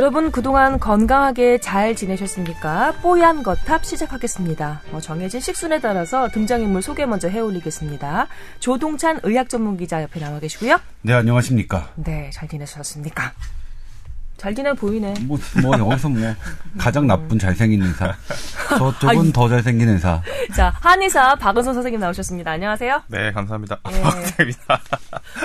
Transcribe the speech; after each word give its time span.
여러분 0.00 0.32
그동안 0.32 0.78
건강하게 0.80 1.58
잘 1.58 1.94
지내셨습니까? 1.94 2.94
뽀얀 3.02 3.42
거탑 3.42 3.84
시작하겠습니다. 3.84 4.80
뭐 4.92 4.98
정해진 4.98 5.40
식순에 5.40 5.78
따라서 5.78 6.26
등장인물 6.30 6.80
소개 6.80 7.04
먼저 7.04 7.28
해올리겠습니다. 7.28 8.26
조동찬 8.60 9.20
의학 9.24 9.50
전문 9.50 9.76
기자 9.76 10.02
옆에 10.02 10.18
나와 10.18 10.40
계시고요. 10.40 10.80
네, 11.02 11.12
안녕하십니까. 11.12 11.90
네, 11.96 12.30
잘 12.32 12.48
지내셨습니까? 12.48 13.34
잘 14.40 14.54
지내 14.54 14.72
보이네. 14.72 15.12
뭐, 15.26 15.38
뭐, 15.60 15.78
여기서 15.78 16.08
뭐, 16.08 16.34
가장 16.78 17.06
나쁜 17.06 17.38
잘생긴 17.38 17.82
의사. 17.82 18.16
저쪽은 18.70 19.08
아니. 19.18 19.32
더 19.34 19.46
잘생긴 19.50 19.90
의사. 19.90 20.22
자, 20.56 20.72
한의사 20.80 21.34
박은선 21.34 21.74
선생님 21.74 22.00
나오셨습니다. 22.00 22.50
안녕하세요. 22.52 23.02
네, 23.08 23.32
감사합니다. 23.32 23.78
예. 23.92 24.00
박대입니다. 24.00 24.80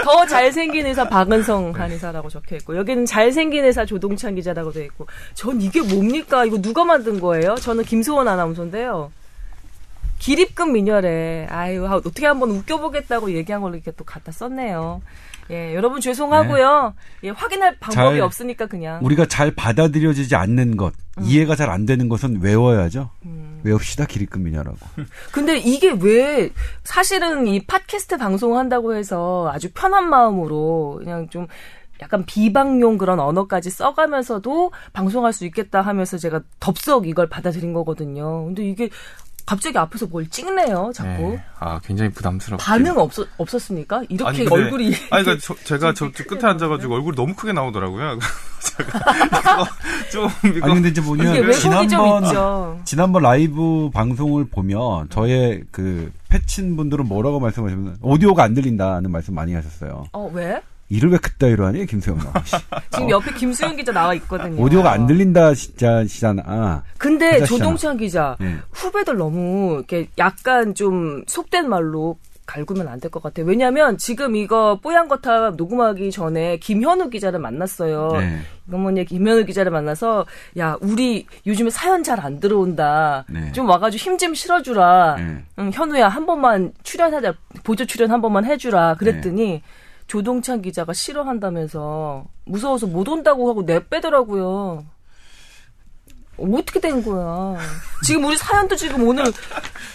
더 0.02 0.26
잘생긴 0.26 0.86
의사 0.86 1.10
박은성 1.10 1.74
한의사라고 1.76 2.30
적혀 2.30 2.56
있고 2.56 2.78
여기는 2.78 3.06
잘생긴 3.06 3.66
의사 3.66 3.86
조동찬 3.86 4.36
기자라고 4.36 4.72
돼 4.72 4.86
있고 4.86 5.08
전 5.34 5.60
이게 5.60 5.82
뭡니까? 5.82 6.46
이거 6.46 6.62
누가 6.62 6.86
만든 6.86 7.20
거예요? 7.20 7.56
저는 7.56 7.84
김소원 7.84 8.30
아나운서인데요. 8.30 9.12
기립근 10.20 10.72
민혈에 10.72 11.48
아유 11.50 11.86
아, 11.86 11.96
어떻게 11.96 12.26
한번 12.26 12.52
웃겨보겠다고 12.52 13.34
얘기한 13.34 13.62
걸 13.62 13.74
이렇게 13.76 13.92
또 13.92 14.06
갖다 14.06 14.32
썼네요. 14.32 15.02
예, 15.52 15.76
여러분 15.76 16.02
죄송하고요. 16.02 16.94
예, 17.24 17.30
확인할 17.30 17.78
방법이 17.80 18.16
잘- 18.18 18.22
없으니까 18.22 18.66
그냥 18.66 19.00
우리가 19.04 19.26
잘 19.28 19.54
받아들여지지 19.54 20.36
않는 20.36 20.76
것, 20.78 20.94
이해가 21.22 21.56
잘 21.56 21.70
안 21.70 21.86
되는 21.86 22.10
것은 22.10 22.42
외워야죠. 22.42 23.10
외웁시다, 23.64 24.06
기립근 24.06 24.44
미녀라고. 24.44 24.78
근데 25.32 25.58
이게 25.58 25.92
왜 26.00 26.52
사실은 26.84 27.48
이 27.48 27.66
팟캐스트 27.66 28.18
방송한다고 28.18 28.96
해서 28.96 29.50
아주 29.54 29.70
편한 29.74 30.10
마음으로 30.10 30.98
그냥 31.04 31.28
좀 31.30 31.48
약간 32.02 32.26
비방용 32.26 32.98
그런 32.98 33.20
언어까지 33.22 33.70
써가면서도 33.70 34.72
방송할 34.94 35.32
수 35.32 35.46
있겠다 35.46 35.82
하면서 35.82 36.18
제가 36.18 36.42
덥석 36.60 37.08
이걸 37.08 37.30
받아들인 37.30 37.72
거거든요. 37.72 38.46
근데 38.46 38.64
이게 38.68 38.90
갑자기 39.46 39.78
앞에서 39.78 40.08
뭘 40.08 40.28
찍네요, 40.28 40.92
자꾸. 40.94 41.10
네. 41.10 41.44
아, 41.60 41.80
굉장히 41.84 42.10
부담스럽게. 42.12 42.64
반응 42.64 42.98
없었, 42.98 43.28
없었습니까? 43.38 44.02
이렇게 44.10 44.28
아니, 44.28 44.38
근데- 44.40 44.56
얼굴이. 44.56 44.86
아니, 45.12 45.24
그러니까 45.24 45.38
저, 45.40 45.56
제가 45.64 45.94
저쪽 45.94 46.28
끝에 46.28 46.42
앉아가지고 46.44 46.96
얼굴이 46.96 47.16
너무 47.16 47.36
크게 47.36 47.54
나오더라고요. 47.54 48.18
제가 48.78 49.00
좀 50.12 50.30
이거 50.56 50.66
아니, 50.66 50.74
근데 50.76 50.90
이제 50.90 51.00
뭐냐면, 51.02 51.52
지난번, 51.54 52.24
있죠. 52.26 52.80
지난번 52.86 53.22
라이브 53.22 53.92
방송을 53.94 54.46
보면, 54.50 55.10
저의 55.10 55.64
그, 55.72 56.12
패친 56.30 56.76
분들은 56.76 57.06
뭐라고 57.08 57.40
말씀하시면, 57.40 57.98
오디오가 58.02 58.44
안 58.44 58.56
들린다는 58.56 59.12
말씀 59.12 59.36
많이 59.36 59.54
하셨어요. 59.54 60.06
어, 60.12 60.30
왜? 60.34 60.60
일을 60.90 61.12
왜 61.12 61.18
그따위로 61.18 61.66
하니, 61.66 61.86
김수영 61.86 62.18
나. 62.20 62.34
지금 62.92 63.10
옆에 63.10 63.32
김수영 63.34 63.76
기자 63.76 63.92
나와 63.92 64.14
있거든요. 64.16 64.62
오디오가 64.62 64.92
안 64.92 65.08
들린다, 65.08 65.54
진짜, 65.56 66.06
시잖아. 66.06 66.44
아, 66.46 66.84
근데 66.98 67.34
기자시잖아. 67.34 67.58
조동찬 67.60 67.98
기자 67.98 68.38
예. 68.42 68.58
후배들 68.72 69.18
너무 69.18 69.76
이렇게 69.78 70.08
약간 70.18 70.76
좀 70.76 71.24
속된 71.28 71.68
말로 71.70 72.18
갈구면 72.46 72.88
안 72.88 73.00
될 73.00 73.10
것 73.10 73.24
같아요. 73.24 73.48
왜냐하면 73.48 73.98
지금 73.98 74.36
이거 74.36 74.80
뽀얀 74.84 75.08
거탑 75.08 75.56
녹음하기 75.56 76.12
전에 76.12 76.58
김현우 76.58 77.10
기자를 77.10 77.40
만났어요. 77.40 78.10
네. 78.20 78.40
이건 78.68 78.82
뭐냐 78.82 79.04
김현우 79.06 79.46
기자를 79.46 79.72
만나서 79.72 80.28
야 80.60 80.78
우리 80.82 81.26
요즘에 81.48 81.72
사연 81.72 82.04
잘 82.04 82.20
안 82.20 82.40
들어온다. 82.40 83.26
네. 83.30 83.52
좀 83.54 83.68
와가지고 83.68 84.00
힘 84.00 84.18
좀 84.20 84.36
실어주라. 84.36 85.16
네. 85.18 85.44
응, 85.58 85.72
현우야 85.74 86.08
한 86.08 86.28
번만 86.28 86.72
출연하자 86.84 87.34
보조 87.64 87.86
출연 87.86 88.12
한 88.12 88.22
번만 88.22 88.46
해주라. 88.46 88.94
그랬더니 89.00 89.44
네. 89.54 89.62
조동찬 90.08 90.62
기자가 90.62 90.94
싫어한다면서 90.94 92.26
무서워서 92.46 92.88
못 92.88 93.08
온다고 93.08 93.50
하고 93.50 93.64
내빼더라고요. 93.64 94.86
어떻게 96.38 96.80
된 96.82 97.02
거야? 97.02 97.58
지금 98.04 98.26
우리 98.26 98.36
사연도 98.38 98.76
지금 98.76 99.08
오늘 99.08 99.24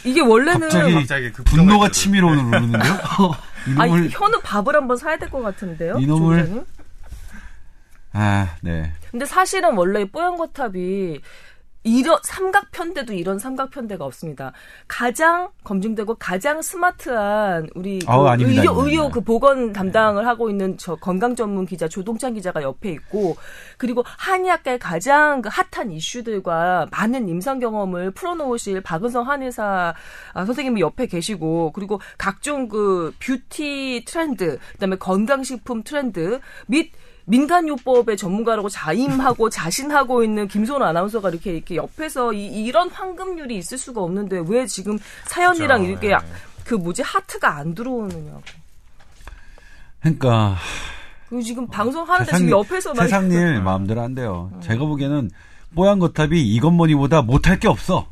이게 0.05 0.21
원래는 0.23 0.61
갑자기 0.61 0.95
갑자기 0.95 1.33
그 1.33 1.45
분노가. 1.45 1.91
치밀어 1.91 2.29
오르는데요? 2.29 2.83
아니 3.79 3.93
이놈을, 3.93 4.09
현우 4.11 4.41
밥을 4.43 4.75
한번 4.75 4.97
사야 4.97 5.19
될 5.19 5.29
것 5.31 5.43
같은데요. 5.43 5.97
이놈을-? 5.97 6.65
아, 8.13 8.57
네. 8.63 8.93
근데 9.11 9.25
사실은 9.27 9.77
원래 9.77 10.05
뽀얀거탑이 10.07 11.21
이런 11.83 12.19
삼각편대도 12.23 13.15
이런 13.15 13.39
삼각편대가 13.39 14.05
없습니다. 14.05 14.53
가장 14.87 15.49
검증되고 15.65 16.17
가장 16.17 16.61
스마트한 16.61 17.71
우리 17.75 18.01
그 18.01 18.07
아우, 18.11 18.27
아닙니다, 18.27 18.61
의료, 18.61 18.73
아닙니다. 18.73 18.91
의료 19.03 19.11
그 19.11 19.21
보건 19.23 19.73
담당을 19.73 20.27
하고 20.27 20.51
있는 20.51 20.77
저 20.77 20.97
건강 20.97 21.35
전문 21.35 21.65
기자 21.65 21.89
조동찬 21.89 22.35
기자가 22.35 22.63
옆에 22.63 22.91
있고 22.91 23.37
그리고 23.79 24.05
한의학계의 24.05 24.79
가장 24.79 25.41
그 25.41 25.49
핫한 25.51 25.93
이슈들과 25.93 26.89
많은 26.91 27.29
임상 27.29 27.61
경험을 27.61 28.11
풀어놓으실 28.11 28.83
박은성 28.83 29.29
한의사 29.29 29.95
아, 30.35 30.45
선생님이 30.45 30.83
옆에 30.83 31.07
계시고 31.07 31.73
그리고 31.73 31.99
각종 32.19 32.69
그 32.69 33.15
뷰티 33.21 34.05
트렌드 34.07 34.59
그다음에 34.73 34.97
건강식품 34.97 35.83
트렌드 35.83 36.41
및 36.67 36.93
민간요법의 37.27 38.17
전문가라고 38.17 38.69
자임하고 38.69 39.49
자신하고 39.51 40.23
있는 40.25 40.49
김소은 40.49 40.83
아나운서가 40.83 41.31
이렇게 41.31 41.53
이렇게 41.53 41.77
옆에서 41.77 42.33
이, 42.33 42.71
런 42.73 42.89
황금률이 42.91 43.57
있을 43.57 43.79
수가 43.79 44.01
없는데 44.03 44.43
왜 44.47 44.67
지금 44.67 44.99
사연이랑 45.27 45.81
그죠, 45.81 45.91
이렇게 45.91 46.07
네. 46.09 46.13
약- 46.15 46.25
그 46.65 46.75
뭐지 46.75 47.03
하트가 47.03 47.57
안 47.57 47.75
들어오느냐고. 47.75 48.43
그러니까, 50.01 50.57
그리고 51.29 51.43
지금 51.43 51.67
방송하는데 51.69 52.25
세상 52.25 52.39
지금 52.39 52.49
일- 52.49 52.53
옆에서 52.53 52.95
막 52.95 53.03
세상 53.03 53.31
일 53.31 53.61
마음대로 53.63 54.01
안 54.01 54.15
돼요. 54.15 54.51
제가 54.61 54.85
보기에는 54.85 55.31
뽀얀 55.75 55.99
거탑이 55.99 56.41
이것머니보다 56.41 57.23
못할 57.23 57.59
게 57.61 57.69
없어. 57.69 58.07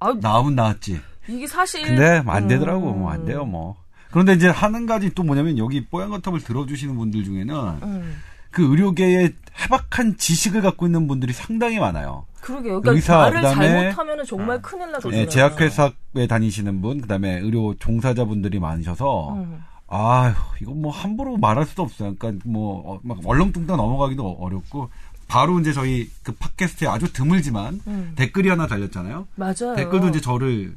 아, 0.00 0.12
나오면 0.12 0.54
나왔지. 0.54 1.00
이게 1.28 1.46
사실 1.46 1.82
근데 1.84 2.22
안 2.26 2.48
되더라고. 2.48 2.90
음, 2.92 3.00
뭐안 3.00 3.24
돼요, 3.24 3.44
뭐. 3.44 3.76
그런데 4.10 4.32
이제 4.34 4.48
하는 4.48 4.86
가지 4.86 5.10
또 5.14 5.22
뭐냐면 5.22 5.58
여기 5.58 5.84
뽀얀 5.86 6.10
거탑을 6.10 6.40
들어주시는 6.40 6.96
분들 6.96 7.24
중에는 7.24 7.54
음, 7.82 8.16
그 8.50 8.62
의료계에 8.70 9.34
해박한 9.62 10.16
지식을 10.16 10.62
갖고 10.62 10.86
있는 10.86 11.06
분들이 11.08 11.32
상당히 11.32 11.78
많아요. 11.78 12.24
그러게요. 12.40 12.80
그러니까 12.80 12.92
의사, 12.92 13.16
말을 13.18 13.40
그다음에- 13.40 13.54
잘못하면 13.70 14.24
정말 14.24 14.62
큰일 14.62 14.90
나거든요. 14.92 15.20
예, 15.20 15.26
제약회사에 15.26 16.26
다니시는 16.28 16.80
분, 16.80 17.00
그다음에 17.00 17.38
의료 17.40 17.74
종사자분들이 17.78 18.58
많으셔서 18.60 19.34
음. 19.34 19.62
아휴, 19.88 20.34
이거 20.62 20.72
뭐 20.72 20.92
함부로 20.92 21.36
말할 21.36 21.66
수도 21.66 21.82
없어요. 21.82 22.14
그러니까 22.16 22.44
뭐, 22.48 22.94
어, 22.94 23.00
막 23.02 23.18
얼렁뚱땅 23.24 23.76
넘어가기도 23.76 24.36
어렵고, 24.40 24.90
바로 25.28 25.58
이제 25.60 25.72
저희 25.72 26.08
그 26.22 26.32
팟캐스트에 26.32 26.88
아주 26.88 27.12
드물지만 27.12 27.80
음. 27.86 28.12
댓글이 28.16 28.48
하나 28.48 28.66
달렸잖아요. 28.66 29.26
맞아요. 29.34 29.74
댓글도 29.76 30.08
이제 30.08 30.20
저를 30.20 30.74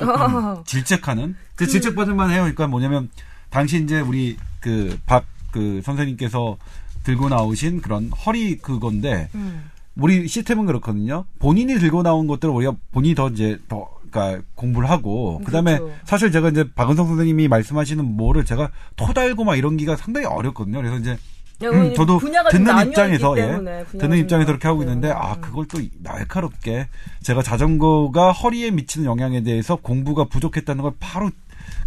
어. 0.00 0.62
질책하는, 0.64 1.36
그그 1.56 1.70
질책받을만 1.70 2.30
해요. 2.30 2.40
그러니까 2.40 2.66
뭐냐면, 2.66 3.10
당시 3.50 3.82
이제 3.82 4.00
우리 4.00 4.36
그박그 4.60 5.82
선생님께서 5.84 6.56
들고 7.02 7.28
나오신 7.28 7.82
그런 7.82 8.10
허리 8.10 8.58
그건데, 8.58 9.28
음. 9.34 9.70
우리 9.96 10.26
시스템은 10.26 10.66
그렇거든요. 10.66 11.24
본인이 11.38 11.78
들고 11.78 12.02
나온 12.02 12.26
것들을 12.26 12.52
우리가 12.54 12.74
본인이 12.92 13.14
더 13.14 13.28
이제 13.28 13.58
더 13.68 13.88
그러니까 14.10 14.42
공부를 14.54 14.90
하고 14.90 15.40
그다음에 15.44 15.78
그렇죠. 15.78 15.94
사실 16.04 16.32
제가 16.32 16.50
이제 16.50 16.64
박은성 16.74 17.06
선생님이 17.08 17.48
말씀하시는 17.48 18.04
뭐를 18.04 18.44
제가 18.44 18.70
토달고 18.96 19.44
막 19.44 19.56
이런 19.56 19.76
기가 19.76 19.96
상당히 19.96 20.26
어렵거든요. 20.26 20.78
그래서 20.78 20.98
이제 20.98 21.10
야, 21.10 21.16
음, 21.62 21.94
저도 21.94 22.18
듣는 22.50 22.86
입장에서 22.86 23.38
예, 23.38 23.46
듣는 23.92 24.00
좀 24.00 24.14
입장에서 24.14 24.46
그렇게 24.46 24.68
하고 24.68 24.82
있는데. 24.82 25.10
아 25.10 25.36
그걸 25.40 25.66
또 25.66 25.78
날카롭게 26.02 26.88
제가 27.22 27.42
자전거가 27.42 28.32
허리에 28.32 28.70
미치는 28.70 29.06
영향에 29.06 29.42
대해서 29.42 29.76
공부가 29.76 30.24
부족했다는 30.24 30.82
걸 30.82 30.92
바로 30.98 31.30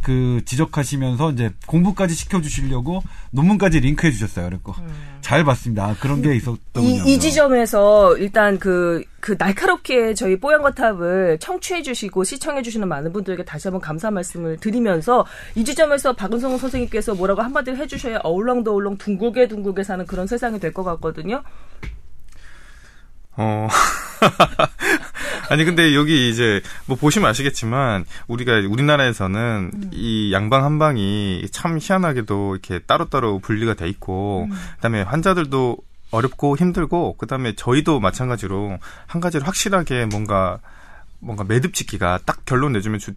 그 0.01 0.41
지적하시면서 0.45 1.31
이제 1.31 1.51
공부까지 1.67 2.13
시켜주시려고 2.13 3.01
논문까지 3.31 3.79
링크해 3.79 4.11
주셨어요. 4.11 4.45
그랬고 4.45 4.75
잘 5.21 5.43
봤습니다. 5.43 5.85
아, 5.85 5.95
그런 5.99 6.21
게 6.21 6.35
있었더군요. 6.35 7.01
음. 7.01 7.07
이, 7.07 7.13
이 7.15 7.19
지점에서 7.19 8.15
일단 8.17 8.59
그, 8.59 9.03
그 9.19 9.35
날카롭게 9.39 10.13
저희 10.13 10.39
뽀얀거 10.39 10.71
탑을 10.71 11.39
청취해 11.39 11.81
주시고 11.81 12.23
시청해 12.23 12.61
주시는 12.61 12.87
많은 12.87 13.11
분들에게 13.11 13.43
다시 13.43 13.67
한번 13.67 13.81
감사 13.81 14.11
말씀을 14.11 14.57
드리면서 14.57 15.25
이 15.55 15.63
지점에서 15.65 16.13
박은성 16.13 16.57
선생님께서 16.59 17.15
뭐라고 17.15 17.41
한마디를 17.41 17.79
해주셔야 17.79 18.19
어울렁더울렁 18.23 18.97
둥글게 18.99 19.47
둥글게 19.47 19.83
사는 19.83 20.05
그런 20.05 20.27
세상이 20.27 20.59
될 20.59 20.71
것 20.75 20.83
같거든요. 20.83 21.41
어. 23.37 23.67
아니 25.49 25.63
근데 25.65 25.93
여기 25.93 26.29
이제 26.29 26.61
뭐 26.85 26.97
보시면 26.97 27.29
아시겠지만 27.29 28.05
우리가 28.27 28.53
우리나라에서는 28.67 29.71
음. 29.73 29.89
이 29.93 30.31
양방 30.33 30.63
한방이 30.63 31.45
참 31.51 31.77
희한하게도 31.79 32.55
이렇게 32.55 32.79
따로따로 32.79 33.39
분리가 33.39 33.73
돼 33.75 33.87
있고 33.89 34.47
음. 34.49 34.57
그다음에 34.77 35.01
환자들도 35.03 35.77
어렵고 36.11 36.55
힘들고 36.57 37.17
그다음에 37.17 37.53
저희도 37.55 37.99
마찬가지로 37.99 38.77
한 39.07 39.21
가지를 39.21 39.45
확실하게 39.47 40.05
뭔가 40.05 40.59
뭔가 41.19 41.43
매듭 41.43 41.73
짓기가 41.73 42.19
딱 42.25 42.45
결론 42.45 42.73
내주면 42.73 42.99
주- 42.99 43.13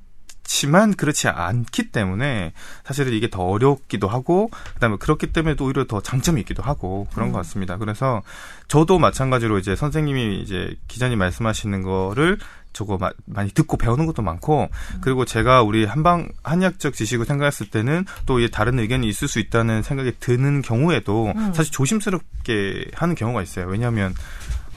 그렇지만 0.49 0.95
그렇지 0.95 1.29
않기 1.29 1.91
때문에 1.93 2.55
사실은 2.83 3.13
이게 3.13 3.29
더 3.29 3.43
어렵기도 3.43 4.09
하고 4.09 4.51
그다음에 4.75 4.97
그렇기 4.99 5.27
때문에 5.35 5.57
또 5.57 5.67
오히려 5.67 5.85
더 5.85 6.01
장점이 6.01 6.41
있기도 6.41 6.63
하고 6.63 7.07
그런 7.13 7.29
음. 7.29 7.33
것 7.33 7.39
같습니다. 7.41 7.77
그래서 7.77 8.23
저도 8.67 8.99
마찬가지로 8.99 9.59
이제 9.59 9.77
선생님이 9.77 10.41
이제 10.41 10.75
기자님 10.89 11.19
말씀하시는 11.19 11.83
거를 11.83 12.39
저거 12.73 12.97
마- 12.97 13.13
많이 13.27 13.51
듣고 13.51 13.77
배우는 13.77 14.07
것도 14.07 14.23
많고 14.23 14.71
그리고 15.03 15.27
제가 15.27 15.61
우리 15.63 15.85
한방 15.85 16.31
한의학적 16.43 16.95
지식을 16.95 17.27
생각했을 17.27 17.69
때는 17.69 18.07
또 18.25 18.39
다른 18.49 18.79
의견이 18.79 19.07
있을 19.07 19.29
수 19.29 19.41
있다는 19.41 19.83
생각이 19.83 20.13
드는 20.19 20.63
경우에도 20.63 21.31
음. 21.37 21.53
사실 21.53 21.71
조심스럽게 21.73 22.87
하는 22.95 23.15
경우가 23.15 23.43
있어요. 23.43 23.67
왜냐하면 23.67 24.15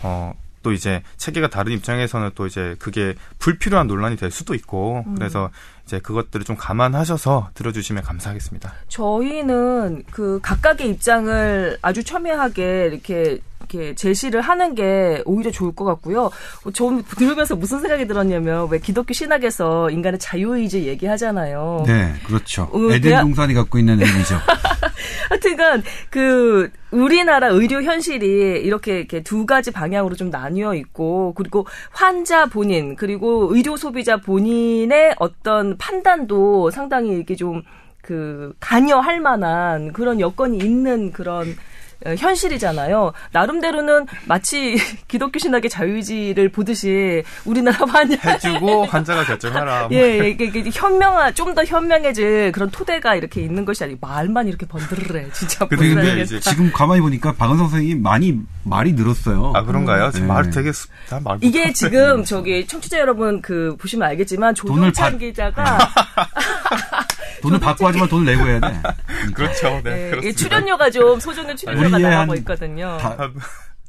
어. 0.04 0.34
또 0.62 0.72
이제 0.72 1.04
체계가 1.18 1.50
다른 1.50 1.74
입장에서는 1.74 2.32
또 2.36 2.46
이제 2.46 2.76
그게 2.80 3.16
불필요한 3.40 3.88
논란이 3.88 4.16
될 4.16 4.32
수도 4.32 4.54
있고 4.54 5.04
음. 5.08 5.16
그래서 5.16 5.50
이제 5.86 6.00
그것들을 6.00 6.46
좀 6.46 6.56
감안하셔서 6.56 7.50
들어주시면 7.54 8.04
감사하겠습니다. 8.04 8.74
저희는 8.88 10.04
그 10.12 10.40
각각의 10.42 10.90
입장을 10.90 11.78
아주 11.82 12.04
첨예하게 12.04 12.88
이렇게 12.92 13.40
이렇게 13.72 13.96
제시를 13.96 14.42
하는 14.42 14.76
게 14.76 15.22
오히려 15.26 15.52
좋을 15.52 15.74
것 15.74 15.86
같고요. 15.86 16.30
저 16.74 17.02
들으면서 17.18 17.56
무슨 17.56 17.80
생각이 17.80 18.08
들었냐면 18.08 18.68
왜 18.70 18.80
기독교 18.80 19.14
신학에서 19.14 19.90
인간의 19.90 20.20
자유의지 20.20 20.88
얘기하잖아요. 20.88 21.84
네, 21.88 22.14
그렇죠. 22.26 22.70
어, 22.74 22.92
에덴 22.92 23.22
동산이 23.22 23.54
갖고 23.54 23.80
있는 23.80 24.02
의미죠. 24.02 24.36
하여튼간 25.30 25.84
그 26.10 26.70
우리나라 26.92 27.48
의료 27.48 27.82
현실이 27.82 28.62
이렇게 28.62 29.00
이렇게 29.00 29.24
두 29.24 29.46
가지 29.46 29.72
방향으로 29.72 30.16
좀 30.16 30.30
나뉘어 30.30 30.76
있고 30.76 31.34
그리고 31.36 31.66
환자 31.92 32.46
본인 32.46 32.96
그리고 32.96 33.56
의료 33.56 33.78
소비자 33.78 34.18
본인의 34.18 35.16
어떤 35.20 35.78
판단도 35.78 36.72
상당히 36.72 37.12
이렇게 37.12 37.36
좀그 37.36 38.54
관여할 38.60 39.22
만한 39.22 39.94
그런 39.94 40.20
여건이 40.20 40.58
있는 40.58 41.12
그런 41.12 41.48
어, 41.48 41.71
현실이잖아요. 42.06 43.14
나름대로는 43.32 44.08
마치 44.26 44.76
기독교 45.08 45.40
신학의 45.40 45.70
자유의지를 45.70 46.50
보듯이 46.50 47.24
우리나라 47.46 47.86
환자 47.86 48.32
해주고 48.32 48.86
환자가 48.86 49.24
결정하라. 49.26 49.88
뭐. 49.88 49.90
예, 49.98 50.20
예, 50.20 50.30
이게, 50.30 50.46
이게 50.46 50.70
현명한, 50.74 51.36
좀 51.36 51.52
더 51.52 51.66
현명해질 51.66 52.54
그런 52.54 52.72
토대가 52.72 53.14
이렇게 53.16 53.42
있는 53.42 53.66
것이 53.66 53.84
아니고 53.84 54.00
말만 54.08 54.48
이렇게 54.48 54.66
번드르르해. 54.66 55.26
진짜 55.34 55.68
근데 55.68 55.90
못 55.90 55.96
근데. 55.96 56.22
이제 56.22 56.40
지금 56.40 56.72
가만히 56.72 57.02
보니까 57.02 57.34
박은성 57.34 57.68
선생님이 57.68 58.00
많이 58.00 58.40
말이 58.64 58.94
늘었어요. 58.94 59.52
아 59.54 59.64
그런가요? 59.64 60.12
지금 60.12 60.28
네. 60.28 60.34
말 60.34 60.50
되게 60.50 60.72
수- 60.72 60.88
다말 61.10 61.38
이게. 61.42 61.74
지금 61.74 62.24
저기 62.24 62.66
청취자 62.66 63.00
여러분 63.00 63.42
그 63.42 63.76
보시면 63.82 64.08
알겠지만 64.10 64.56
조동찬 64.56 65.12
받- 65.12 65.18
기자가 65.20 65.78
돈을 67.42 67.60
받고 67.60 67.88
하지만 67.88 68.08
돈을 68.08 68.26
내고 68.34 68.48
해야 68.48 68.60
돼. 68.60 68.68
그렇죠. 69.34 69.82
네, 69.84 70.08
예, 70.08 70.10
그렇습니다. 70.10 70.28
이 70.28 70.34
출연료가 70.34 70.90
좀 70.90 71.20
소정의 71.20 71.56
출연료가 71.56 71.98
나가고 71.98 72.32
한 72.32 72.38
있거든요. 72.40 72.98
다, 73.00 73.18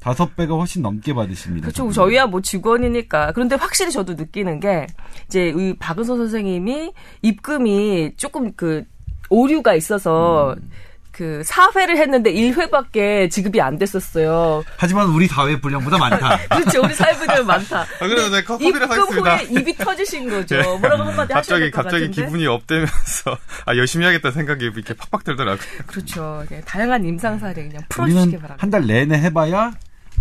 다섯 0.00 0.34
배가 0.34 0.54
훨씬 0.54 0.82
넘게 0.82 1.14
받으십니다. 1.14 1.66
그렇죠. 1.66 1.90
저희야 1.92 2.26
뭐 2.26 2.40
직원이니까. 2.40 3.32
그런데 3.32 3.54
확실히 3.54 3.92
저도 3.92 4.14
느끼는 4.14 4.58
게 4.58 4.86
이제 5.26 5.52
이 5.56 5.76
박은서 5.78 6.16
선생님이 6.16 6.92
입금이 7.22 8.16
조금 8.16 8.52
그 8.54 8.84
오류가 9.30 9.74
있어서 9.74 10.54
음. 10.58 10.70
그 11.12 11.42
4회를 11.44 11.96
했는데 11.98 12.32
1회밖에 12.32 13.30
지급이 13.30 13.60
안 13.60 13.76
됐었어요. 13.78 14.64
하지만 14.78 15.08
우리 15.10 15.26
사회 15.26 15.60
분량보다 15.60 15.98
많다. 15.98 16.38
그렇죠. 16.48 16.82
우리 16.82 16.94
사회분들 16.94 17.44
많다. 17.44 17.82
아, 17.82 17.86
그래서 18.08 18.30
내가 18.30 18.46
커피를 18.46 18.90
하겠습니다. 18.90 19.36
후에 19.36 19.44
입이 19.60 19.76
터지신 19.76 20.30
거죠. 20.30 20.56
예. 20.56 20.62
뭐라고 20.62 21.02
한마디 21.04 21.32
하셔야 21.34 21.34
갑자기 21.34 21.60
될것 21.60 21.84
갑자기 21.84 22.04
같은데. 22.06 22.24
기분이 22.24 22.46
업되면서 22.46 23.38
아 23.66 23.76
열심히 23.76 24.06
하겠다 24.06 24.30
생각이 24.30 24.64
이렇게 24.64 24.94
팍팍 24.94 25.24
들더라고요. 25.24 25.66
그렇죠. 25.86 26.44
네, 26.48 26.60
다양한 26.64 27.04
임상 27.04 27.38
사례 27.38 27.54
그냥 27.62 27.82
풀어주시기 27.90 28.20
우리는 28.22 28.40
바랍니다. 28.40 28.56
한 28.62 28.70
달 28.70 28.86
내내 28.86 29.18
해봐야 29.18 29.72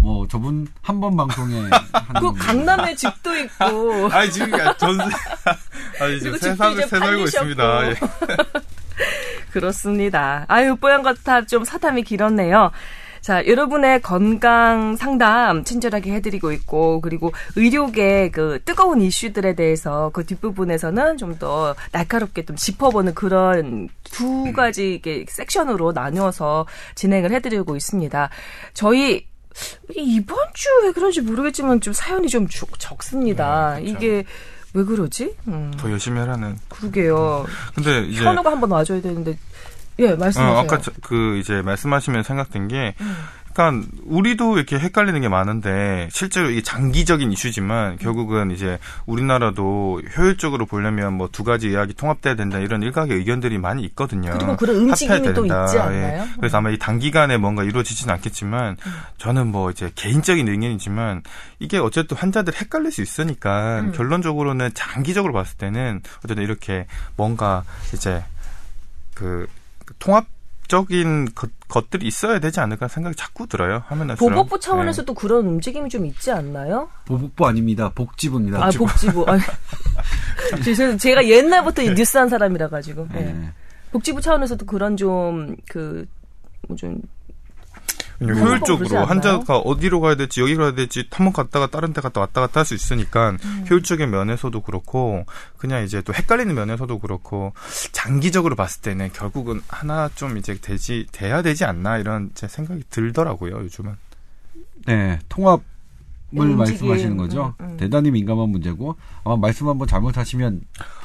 뭐 0.02 0.28
저분 0.28 0.68
한 0.82 1.00
번 1.00 1.16
방송에 1.16 1.70
그 2.20 2.34
강남에 2.34 2.96
집도 2.96 3.34
있고 3.38 4.10
아니 4.12 4.30
지금 4.32 4.52
전세 4.78 5.04
아니 6.02 6.20
지금 6.20 6.34
집도 6.40 6.48
새, 6.50 6.56
살, 6.56 6.72
이제 6.74 6.82
새 6.82 6.88
살고 6.88 7.06
팔리셨고. 7.06 7.26
있습니다. 7.50 7.90
예. 7.90 7.96
그렇습니다. 9.52 10.46
아유 10.48 10.76
뽀얀 10.76 11.04
거탑 11.04 11.48
좀 11.48 11.64
사탐이 11.64 12.04
길었네요. 12.04 12.72
자, 13.22 13.46
여러분의 13.46 14.02
건강 14.02 14.96
상담 14.96 15.64
친절하게 15.64 16.12
해드리고 16.14 16.52
있고, 16.54 17.02
그리고 17.02 17.32
의료계 17.56 18.32
그 18.32 18.58
뜨거운 18.66 19.00
이슈들에 19.00 19.54
대해서 19.54 20.10
그 20.12 20.26
뒷부분에서는 20.26 21.18
좀 21.18 21.38
더 21.38 21.76
날카롭게 21.92 22.46
좀 22.46 22.56
짚어보는 22.56 23.14
그런 23.14 23.90
두 24.04 24.52
가지 24.54 24.96
이게 24.96 25.24
섹션으로 25.30 25.92
나누어서 25.92 26.66
진행을 26.96 27.32
해드리고 27.32 27.76
있습니다. 27.76 28.30
저희 28.74 29.28
이번 29.96 30.38
주에 30.54 30.92
그런지 30.92 31.22
모르겠지만 31.22 31.80
좀 31.82 31.94
사연이 31.94 32.28
좀 32.28 32.48
주- 32.48 32.66
적습니다. 32.80 33.76
네, 33.76 33.84
그렇죠. 33.84 33.98
이게 34.06 34.24
왜 34.74 34.84
그러지? 34.84 35.36
음, 35.48 35.72
더 35.78 35.92
열심히 35.92 36.20
하라는. 36.20 36.58
그러게요. 36.70 37.46
근데 37.76 38.06
이제 38.08 38.24
현우가 38.24 38.52
한번 38.52 38.72
와줘야 38.72 39.02
되는데, 39.02 39.38
예, 40.00 40.16
말씀하세요. 40.16 40.56
어, 40.58 40.60
아까 40.62 40.80
저- 40.80 40.92
그 41.02 41.38
이제 41.38 41.62
말씀하시면 41.62 42.24
생각된 42.24 42.68
게, 42.70 42.96
음. 43.02 43.16
그러니까 43.54 43.88
우리도 44.06 44.58
이렇게 44.58 44.78
헷갈리는 44.78 45.20
게 45.22 45.28
많은데 45.28 46.10
실제로 46.12 46.50
이게 46.50 46.62
장기적인 46.62 47.32
이슈지만 47.32 47.98
결국은 47.98 48.52
이제 48.52 48.78
우리나라도 49.06 50.02
효율적으로 50.18 50.66
보려면 50.66 51.14
뭐 51.16 51.32
두 51.32 51.44
가지 51.44 51.72
이야기 51.72 51.94
통합돼야 51.94 52.36
된다 52.36 52.60
이런 52.60 52.84
일각의 52.84 53.18
의견들이 53.18 53.58
많이 53.58 53.84
있거든요. 53.86 54.32
그리고 54.34 54.56
그런 54.56 54.76
움직임이 54.76 55.34
또. 55.34 55.46
있지 55.46 55.52
않나요? 55.52 56.24
음. 56.24 56.28
예. 56.28 56.36
그래서 56.38 56.58
아마 56.58 56.70
이 56.70 56.78
단기간에 56.78 57.38
뭔가 57.38 57.64
이루어지지는 57.64 58.14
않겠지만 58.16 58.78
저는 59.18 59.48
뭐 59.48 59.72
이제 59.72 59.92
개인적인 59.96 60.48
의견이지만 60.48 61.24
이게 61.60 61.78
어쨌든 61.78 62.18
환자들 62.18 62.54
헷갈릴 62.54 62.92
수 62.92 63.02
있으니까 63.02 63.80
음. 63.80 63.92
결론적으로는 63.94 64.72
장기적으로 64.74 65.34
봤을 65.34 65.58
때는 65.58 66.02
어쨌든 66.24 66.44
이렇게 66.44 66.86
뭔가 67.16 67.64
이제 67.94 68.24
그 69.14 69.48
통합 70.00 70.26
적인 70.72 71.28
것, 71.36 71.90
들이 71.90 72.08
있어야 72.08 72.40
되지 72.40 72.62
않을까 72.62 72.88
생각이 72.88 73.14
자꾸 73.18 73.46
들어요. 73.46 73.84
하면. 73.88 74.16
보복부 74.16 74.58
네. 74.58 74.66
차원에서도 74.66 75.14
그런 75.14 75.46
움직임이 75.46 75.90
좀 75.90 76.06
있지 76.06 76.32
않나요? 76.32 76.88
보복부 77.06 77.46
아닙니다. 77.46 77.92
복지부입니다. 77.94 78.64
아, 78.66 78.70
복지부. 78.72 79.26
아, 79.30 79.38
죄송- 80.64 80.98
제가 80.98 81.28
옛날부터 81.28 81.82
이 81.82 81.94
뉴스 81.94 82.18
한 82.18 82.30
사람이라 82.30 82.70
가지고. 82.70 83.06
네. 83.12 83.34
네. 83.34 83.50
복지부 83.92 84.22
차원에서도 84.22 84.66
그런 84.66 84.96
좀, 84.96 85.58
그, 85.70 86.06
뭐 86.70 86.78
좀, 86.78 87.02
효율적으로 88.22 88.90
않나요? 88.90 89.06
환자가 89.06 89.58
어디로 89.58 90.00
가야 90.02 90.16
될지 90.16 90.42
여기로 90.42 90.64
가야 90.64 90.72
될지 90.76 91.08
한 91.12 91.26
번 91.26 91.34
갔다가 91.34 91.68
다른 91.68 91.94
데 91.94 92.02
갔다 92.02 92.22
왔다 92.22 92.42
갔다 92.42 92.60
할 92.60 92.66
수 92.66 92.74
있으니까 92.76 93.32
음. 93.44 93.66
효율적인 93.70 94.10
면에서도 94.10 94.62
그렇고 94.62 95.26
그냥 95.58 95.84
이제 95.84 96.02
또 96.02 96.14
헷갈리는 96.14 96.54
면에서도 96.54 97.00
그렇고 97.00 97.54
장기적으로 97.92 98.56
봤을 98.56 98.82
때는 98.82 99.12
결국은 99.14 99.62
하나 99.68 100.10
좀 100.16 100.38
이제 100.38 100.56
되지 100.62 101.08
돼야 101.12 101.42
되지 101.42 101.66
않나 101.66 101.98
이런 101.98 102.30
제 102.36 102.48
생각이 102.48 102.84
들더라고요 102.90 103.58
요즘은 103.64 103.96
네, 104.86 105.20
통합 105.30 105.62
을 106.34 106.40
움직임. 106.40 106.58
말씀하시는 106.58 107.18
거죠. 107.18 107.54
음, 107.60 107.66
음. 107.66 107.78
대단히 107.78 108.10
민감한 108.12 108.50
문제고 108.50 108.96
아마 109.26 109.36
말씀 109.36 109.68
한번 109.68 109.88
잘못하시면 109.88 110.62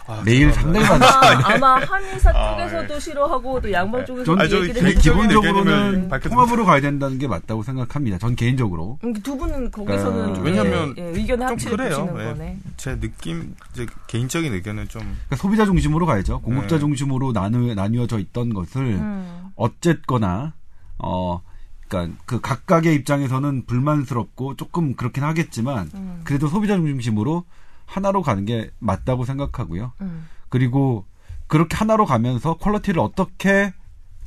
아, 0.06 0.22
매일 0.24 0.52
죄송합니다. 0.52 0.86
상당히 0.86 1.00
많으실 1.00 1.54
아마, 1.56 1.74
아마 1.74 1.84
한의사 1.84 2.30
아, 2.30 2.56
쪽에서도 2.56 2.94
예. 2.94 3.00
싫어하고 3.00 3.60
또 3.60 3.72
양방 3.72 4.06
쪽에서도 4.06 4.24
전 4.36 4.40
아, 4.40 4.48
저 4.48 4.62
얘기를 4.68 4.88
해주고 4.90 5.18
기본적으로는. 5.20 6.08
통합으로 6.20 6.64
가야 6.64 6.80
된다는 6.80 7.18
게 7.18 7.26
맞다고 7.26 7.64
생각합니다. 7.64 8.18
전 8.18 8.36
개인적으로. 8.36 8.98
음, 9.02 9.12
두 9.14 9.36
분은 9.36 9.72
거기서는 9.72 10.30
어, 10.30 10.34
좀 10.34 10.44
왜냐면 10.44 10.94
예, 10.96 11.02
예, 11.02 11.08
의견의 11.08 11.26
좀 11.38 11.46
합치를 11.48 11.76
그래요. 11.76 12.06
보시는 12.06 12.20
예. 12.20 12.24
거네. 12.32 12.58
제 12.76 13.00
느낌 13.00 13.54
이제 13.72 13.86
개인적인 14.06 14.52
의견은 14.54 14.88
좀 14.88 15.02
그러니까 15.02 15.36
소비자 15.36 15.64
중심으로 15.64 16.06
가야죠. 16.06 16.40
공급자 16.42 16.76
네. 16.76 16.80
중심으로 16.80 17.32
나누, 17.32 17.74
나뉘어져 17.74 18.20
있던 18.20 18.54
것을 18.54 18.80
음. 18.82 19.46
어쨌거나 19.56 20.52
어 20.98 21.40
그러니까 21.88 22.18
그 22.24 22.40
각각의 22.40 22.94
입장에서는 22.94 23.66
불만스럽고 23.66 24.56
조금 24.56 24.94
그렇긴 24.94 25.24
하겠지만 25.24 25.90
음. 25.94 26.20
그래도 26.24 26.48
소비자 26.48 26.76
중심으로 26.76 27.44
하나로 27.86 28.22
가는 28.22 28.44
게 28.44 28.70
맞다고 28.78 29.24
생각하고요. 29.24 29.92
음. 30.00 30.26
그리고 30.48 31.04
그렇게 31.46 31.76
하나로 31.76 32.06
가면서 32.06 32.54
quality를 32.54 33.00
어떻게 33.00 33.72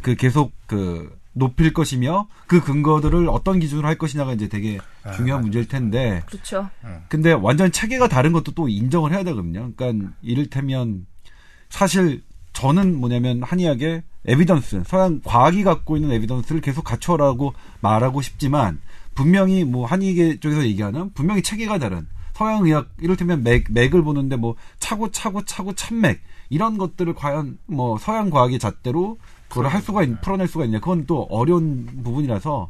그 0.01 0.15
계속 0.15 0.53
그 0.65 1.17
높일 1.33 1.73
것이며 1.73 2.27
그 2.47 2.61
근거들을 2.61 3.29
어떤 3.29 3.59
기준으로 3.59 3.87
할 3.87 3.97
것이냐가 3.97 4.33
이제 4.33 4.47
되게 4.47 4.79
아, 5.03 5.11
중요한 5.11 5.39
맞아. 5.39 5.43
문제일 5.43 5.67
텐데 5.67 6.23
그렇죠. 6.25 6.69
근데 7.07 7.31
완전 7.31 7.71
체계가 7.71 8.07
다른 8.07 8.33
것도 8.33 8.53
또 8.53 8.67
인정을 8.67 9.11
해야 9.11 9.23
되거든요. 9.23 9.71
그러니까 9.75 10.11
이를테면 10.21 11.05
사실 11.69 12.23
저는 12.53 12.95
뭐냐면 12.95 13.43
한의학의 13.43 14.03
evidence, 14.25 14.83
서양 14.85 15.21
과학이 15.23 15.63
갖고 15.63 15.95
있는 15.95 16.11
evidence를 16.11 16.61
계속 16.61 16.83
갖춰라고 16.83 17.53
말하고 17.79 18.21
싶지만 18.21 18.81
분명히 19.15 19.63
뭐 19.63 19.85
한의계 19.85 20.39
쪽에서 20.39 20.63
얘기하는 20.63 21.11
분명히 21.13 21.41
체계가 21.41 21.77
다른 21.79 22.07
서양 22.33 22.65
의학 22.65 22.89
이를테면 22.99 23.43
맥 23.43 23.65
맥을 23.69 24.01
보는데 24.01 24.35
뭐 24.35 24.55
차고 24.79 25.11
차고 25.11 25.43
차고 25.43 25.73
참맥 25.73 26.21
이런 26.49 26.77
것들을 26.77 27.13
과연 27.13 27.57
뭐 27.65 27.97
서양 27.97 28.29
과학의 28.29 28.59
잣대로 28.59 29.17
그걸 29.49 29.67
할 29.67 29.81
수가 29.81 30.03
있, 30.03 30.21
풀어낼 30.21 30.47
수가 30.47 30.65
있냐. 30.65 30.79
그건 30.79 31.05
또 31.05 31.23
어려운 31.23 31.85
부분이라서 32.03 32.69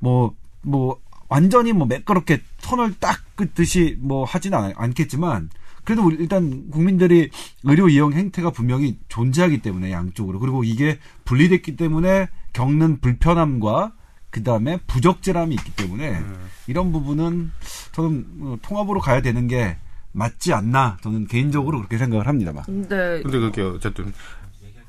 뭐뭐 0.00 1.00
완전히 1.28 1.72
뭐 1.72 1.86
매끄럽게 1.86 2.42
손을 2.58 2.94
딱 2.98 3.20
긋듯이 3.36 3.96
뭐 4.00 4.24
하지는 4.24 4.58
않, 4.58 4.72
않겠지만 4.76 5.48
그래도 5.84 6.04
우리 6.04 6.16
일단 6.16 6.70
국민들이 6.70 7.30
의료 7.64 7.88
이용 7.88 8.12
행태가 8.12 8.50
분명히 8.50 8.98
존재하기 9.08 9.62
때문에 9.62 9.90
양쪽으로 9.92 10.38
그리고 10.38 10.64
이게 10.64 10.98
분리됐기 11.24 11.76
때문에 11.76 12.28
겪는 12.52 13.00
불편함과 13.00 13.92
그 14.30 14.42
다음에 14.42 14.78
부적절함이 14.86 15.54
있기 15.56 15.74
때문에 15.76 16.22
이런 16.66 16.92
부분은 16.92 17.50
저는 17.92 18.26
어, 18.40 18.56
통합으로 18.62 19.00
가야 19.00 19.20
되는 19.20 19.46
게 19.46 19.76
맞지 20.12 20.52
않나 20.52 20.98
저는 21.02 21.26
개인적으로 21.26 21.78
그렇게 21.78 21.98
생각을 21.98 22.26
합니다만. 22.26 22.64
네. 22.66 23.22
근데 23.22 23.38
그게 23.38 23.62
어쨌든 23.62 24.12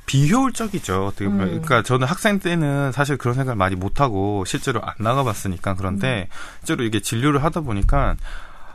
비효율적이죠. 0.05 1.05
어떻게 1.05 1.25
보면. 1.25 1.41
음. 1.41 1.47
그러니까 1.49 1.81
저는 1.81 2.07
학생 2.07 2.39
때는 2.39 2.91
사실 2.91 3.17
그런 3.17 3.35
생각을 3.35 3.55
많이 3.55 3.75
못하고 3.75 4.43
실제로 4.45 4.81
안 4.83 4.93
나가봤으니까 4.99 5.75
그런데 5.75 6.27
실제로 6.59 6.83
이게 6.83 6.99
진료를 6.99 7.43
하다 7.43 7.61
보니까 7.61 8.15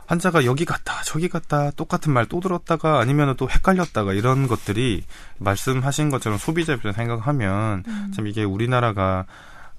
환자가 0.09 0.43
여기 0.45 0.65
갔다 0.65 1.03
저기 1.05 1.29
갔다 1.29 1.69
똑같은 1.71 2.11
말 2.11 2.25
또 2.29 2.39
들었다가 2.39 2.99
아니면 2.99 3.35
또 3.37 3.49
헷갈렸다가 3.49 4.13
이런 4.13 4.47
것들이 4.47 5.03
말씀하신 5.37 6.09
것처럼 6.09 6.37
소비자 6.37 6.73
입장 6.73 6.93
생각하면 6.93 7.83
참 8.15 8.27
이게 8.27 8.43
우리나라가 8.43 9.25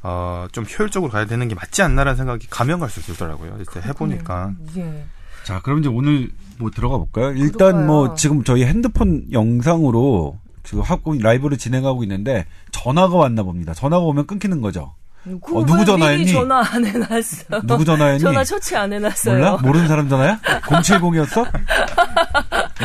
어, 0.02 0.46
좀 0.52 0.64
효율적으로 0.64 1.10
가야 1.12 1.26
되는 1.26 1.46
게 1.48 1.54
맞지 1.54 1.82
않나라는 1.82 2.16
생각이 2.16 2.46
가면 2.48 2.80
갈수록 2.80 3.06
들더라고요. 3.06 3.58
이제 3.60 3.80
해보니까. 3.80 4.52
예. 4.76 5.04
자, 5.44 5.60
그럼 5.62 5.80
이제 5.80 5.88
오늘 5.88 6.30
뭐 6.58 6.70
들어가 6.70 6.96
볼까요? 6.96 7.32
일단 7.32 7.58
그럴까요? 7.58 7.86
뭐 7.86 8.14
지금 8.14 8.42
저희 8.44 8.64
핸드폰 8.64 9.24
영상으로 9.30 10.38
지금 10.64 10.82
하고 10.82 11.14
라이브를 11.18 11.58
진행하고 11.58 12.02
있는데 12.04 12.46
전화가 12.72 13.16
왔나 13.16 13.42
봅니다. 13.42 13.74
전화가 13.74 14.02
오면 14.04 14.26
끊기는 14.26 14.60
거죠. 14.60 14.94
누구, 15.24 15.58
어, 15.58 15.66
누구 15.66 15.80
왜 15.80 15.84
전화했니? 15.84 16.32
전화 16.32 16.60
안 16.60 16.84
해놨어. 16.84 17.60
누구 17.66 17.84
전화했니? 17.84 18.20
전화 18.20 18.42
처치 18.44 18.76
안 18.76 18.92
해놨어요. 18.92 19.34
몰라? 19.36 19.56
모르는 19.62 19.88
사람 19.88 20.08
전화야? 20.08 20.40
070이었어? 20.62 21.50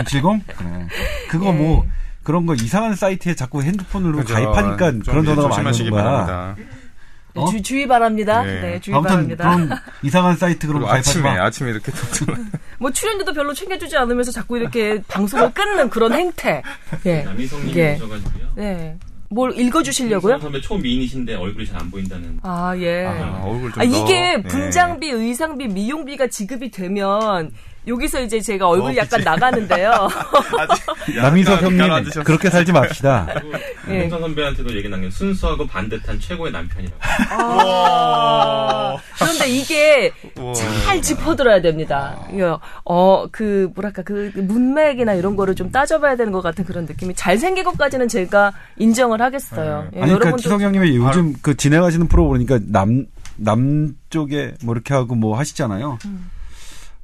070? 0.06 0.22
그래. 0.58 0.88
그거 1.30 1.48
예. 1.48 1.52
뭐 1.52 1.86
그런 2.24 2.46
거 2.46 2.56
이상한 2.56 2.96
사이트에 2.96 3.36
자꾸 3.36 3.62
핸드폰으로 3.64 4.18
그죠. 4.18 4.34
가입하니까 4.34 4.92
좀 4.92 5.02
그런 5.02 5.26
전화가 5.26 5.48
많이 5.62 5.80
오는 5.82 5.92
거야. 5.92 6.04
바랍니다. 6.04 6.56
네, 7.36 7.42
어? 7.42 7.46
주, 7.48 7.62
주의 7.62 7.88
바랍니다. 7.88 8.44
네. 8.44 8.62
네, 8.62 8.80
주의 8.80 8.96
아무튼 8.96 9.38
바랍니다. 9.38 9.44
그런 9.56 9.80
이상한 10.04 10.36
사이트 10.38 10.68
그런 10.68 10.82
거 10.82 10.90
아침에 10.90 11.24
마. 11.36 11.46
아침에 11.46 11.70
이렇게 11.72 11.92
또 11.92 12.34
뭐 12.80 12.92
출연료도 12.92 13.34
별로 13.34 13.54
챙겨주지 13.54 13.96
않으면서 13.98 14.32
자꾸 14.32 14.58
이렇게 14.58 15.02
방송을 15.08 15.54
끊는 15.54 15.90
그런 15.90 16.14
행태. 16.14 16.62
예. 17.06 17.24
남희성님이 17.24 17.78
예. 17.78 17.96
오셔가지고요. 17.96 18.52
네. 18.56 18.98
뭘 19.30 19.58
읽어주시려고요? 19.58 20.40
선배 20.40 20.62
초미인이신데 20.62 21.36
얼굴이 21.36 21.66
잘 21.66 21.76
안 21.80 21.92
보인다는. 21.92 22.40
아, 22.44 22.74
예. 22.78 23.06
아, 23.06 23.42
얼굴 23.44 23.72
좀 23.72 23.82
아, 23.82 23.86
더, 23.86 23.92
이게 23.92 24.38
네. 24.38 24.42
분장비, 24.44 25.10
의상비, 25.10 25.68
미용비가 25.68 26.28
지급이 26.28 26.72
되면 26.72 27.52
여기서 27.88 28.22
이제 28.22 28.40
제가 28.40 28.68
얼굴이 28.68 28.98
어, 28.98 29.02
약간. 29.02 29.22
나가는데요. 29.22 29.92
남희석 31.16 31.62
형님. 31.62 31.88
그렇게 32.24 32.50
살지 32.50 32.72
맙시다. 32.72 33.28
그리고 33.34 33.58
예. 33.90 34.02
홍선 34.02 34.22
선배한테도 34.22 34.76
얘기 34.76 34.90
남긴 34.90 35.12
순수하고 35.12 35.68
반듯한 35.68 36.20
최고의 36.20 36.52
남편이라고. 36.52 37.00
아, 37.32 38.98
그런데 39.20 39.48
이게. 39.48 40.12
잘 40.84 41.02
짚어들어야 41.02 41.62
됩니다. 41.62 42.18
이거, 42.34 42.60
어, 42.84 43.26
그, 43.32 43.70
뭐랄까, 43.76 44.02
그 44.02 44.32
문맥이나 44.36 45.14
이런 45.14 45.36
거를 45.36 45.56
좀 45.56 45.72
따져봐야 45.72 46.16
되는 46.16 46.32
것 46.32 46.42
같은 46.42 46.66
그런 46.66 46.86
느낌이 46.86 47.14
잘생긴 47.16 47.64
것까지는 47.64 48.08
제가 48.08 48.54
인정을 48.78 49.22
하겠어요. 49.22 49.90
예, 49.94 50.02
아니 50.02 50.12
그러니까 50.12 50.14
여러분도 50.14 50.38
추석 50.38 50.62
형님이 50.62 50.96
요즘 50.96 51.34
그 51.42 51.56
진행하시는 51.56 52.08
프로 52.08 52.28
보니까 52.28 52.60
남 52.68 53.06
남쪽에 53.38 54.54
뭐 54.64 54.74
이렇게 54.74 54.94
하고 54.94 55.16
뭐 55.16 55.38
하시잖아요. 55.38 56.00
음. 56.06 56.30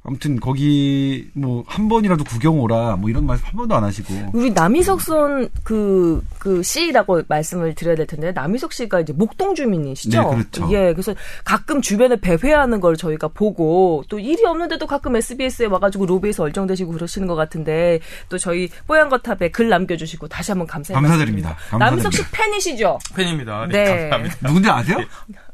아무튼 0.04 0.40
거기 0.40 1.30
뭐 1.34 1.62
한 1.66 1.88
번이라도 1.88 2.24
구경 2.24 2.60
오라 2.60 2.96
뭐 2.96 3.08
이런 3.08 3.24
말씀 3.24 3.46
한 3.46 3.52
번도 3.54 3.74
안 3.74 3.84
하시고 3.84 4.30
우리 4.32 4.50
남희석선 4.50 5.48
그, 5.64 6.22
그 6.38 6.62
씨라고 6.62 7.22
말씀을 7.28 7.74
드려야 7.74 7.94
될 7.94 8.06
텐데, 8.06 8.32
남희석 8.32 8.72
씨가 8.72 9.00
이제 9.00 9.12
목동 9.12 9.54
주민이시죠? 9.54 10.22
네, 10.22 10.28
그렇죠. 10.28 10.68
예, 10.72 10.92
그래서 10.92 11.14
가끔 11.44 11.80
주변에 11.80 12.16
배회하는 12.16 12.80
걸 12.80 12.96
저희가 12.96 13.28
보고, 13.28 14.04
또 14.08 14.18
일이 14.18 14.44
없는데도 14.44 14.86
가끔 14.86 15.16
SBS에 15.16 15.66
와가지고 15.66 16.06
로비에서 16.06 16.42
얼정되시고 16.42 16.92
그러시는 16.92 17.26
것 17.28 17.34
같은데, 17.34 18.00
또 18.28 18.38
저희 18.38 18.68
뽀얀거탑에 18.86 19.50
글 19.50 19.68
남겨주시고 19.68 20.28
다시 20.28 20.50
한번 20.50 20.66
감사의 20.66 20.94
감사드립니다. 20.94 21.50
말씀드립니다. 21.50 21.78
남희석 21.78 22.12
씨 22.12 22.18
감사드립니다. 22.22 22.44
팬이시죠? 22.44 22.98
팬입니다. 23.14 23.66
네, 23.68 23.84
네. 23.84 24.08
감사합니다. 24.08 24.36
누군지 24.46 24.70
아세요? 24.70 24.98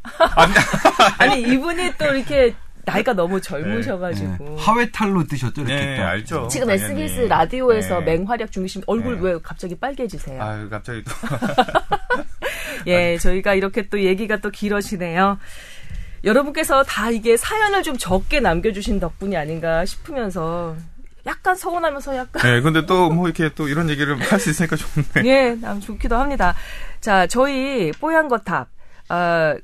아니, 1.19 1.43
이분이 1.43 1.93
또 1.99 2.07
이렇게 2.07 2.55
나이가 2.92 3.12
너무 3.12 3.37
네, 3.37 3.40
젊으셔가지고. 3.40 4.57
하회탈로 4.59 5.25
뜨셨죠 5.26 5.62
이렇게 5.62 5.75
네, 5.75 5.97
또. 5.97 6.02
알죠. 6.04 6.49
지금 6.50 6.68
당연히. 6.68 6.85
SBS 7.04 7.21
라디오에서 7.28 8.00
네. 8.00 8.16
맹활약 8.16 8.50
중이신 8.52 8.83
얼굴 8.87 9.16
네. 9.16 9.21
왜 9.23 9.38
갑자기 9.42 9.75
빨개지세요? 9.75 10.42
아유, 10.42 10.68
갑자기 10.68 11.02
또. 11.04 11.11
예, 12.87 13.18
저희가 13.18 13.54
이렇게 13.54 13.88
또 13.88 14.00
얘기가 14.00 14.38
또 14.38 14.50
길어지네요. 14.50 15.38
여러분께서 16.25 16.83
다 16.83 17.11
이게 17.11 17.37
사연을 17.37 17.83
좀 17.83 17.97
적게 17.97 18.40
남겨주신 18.40 18.99
덕분이 19.00 19.37
아닌가 19.37 19.85
싶으면서 19.85 20.76
약간 21.26 21.54
서운하면서 21.57 22.16
약간 22.16 22.42
네, 22.42 22.61
근데 22.61 22.87
또 22.87 23.11
뭐 23.11 23.26
이렇게 23.28 23.50
또 23.54 23.68
이런 23.68 23.88
얘기를 23.90 24.18
할 24.21 24.40
수 24.40 24.50
있으니까 24.50 24.76
좋네. 24.76 25.07
예, 25.28 25.54
남 25.61 25.80
좋기도 25.80 26.16
합니다. 26.16 26.54
자, 27.00 27.26
저희 27.26 27.92
뽀얀 28.00 28.28
거탑 28.28 28.68
어, 29.11 29.54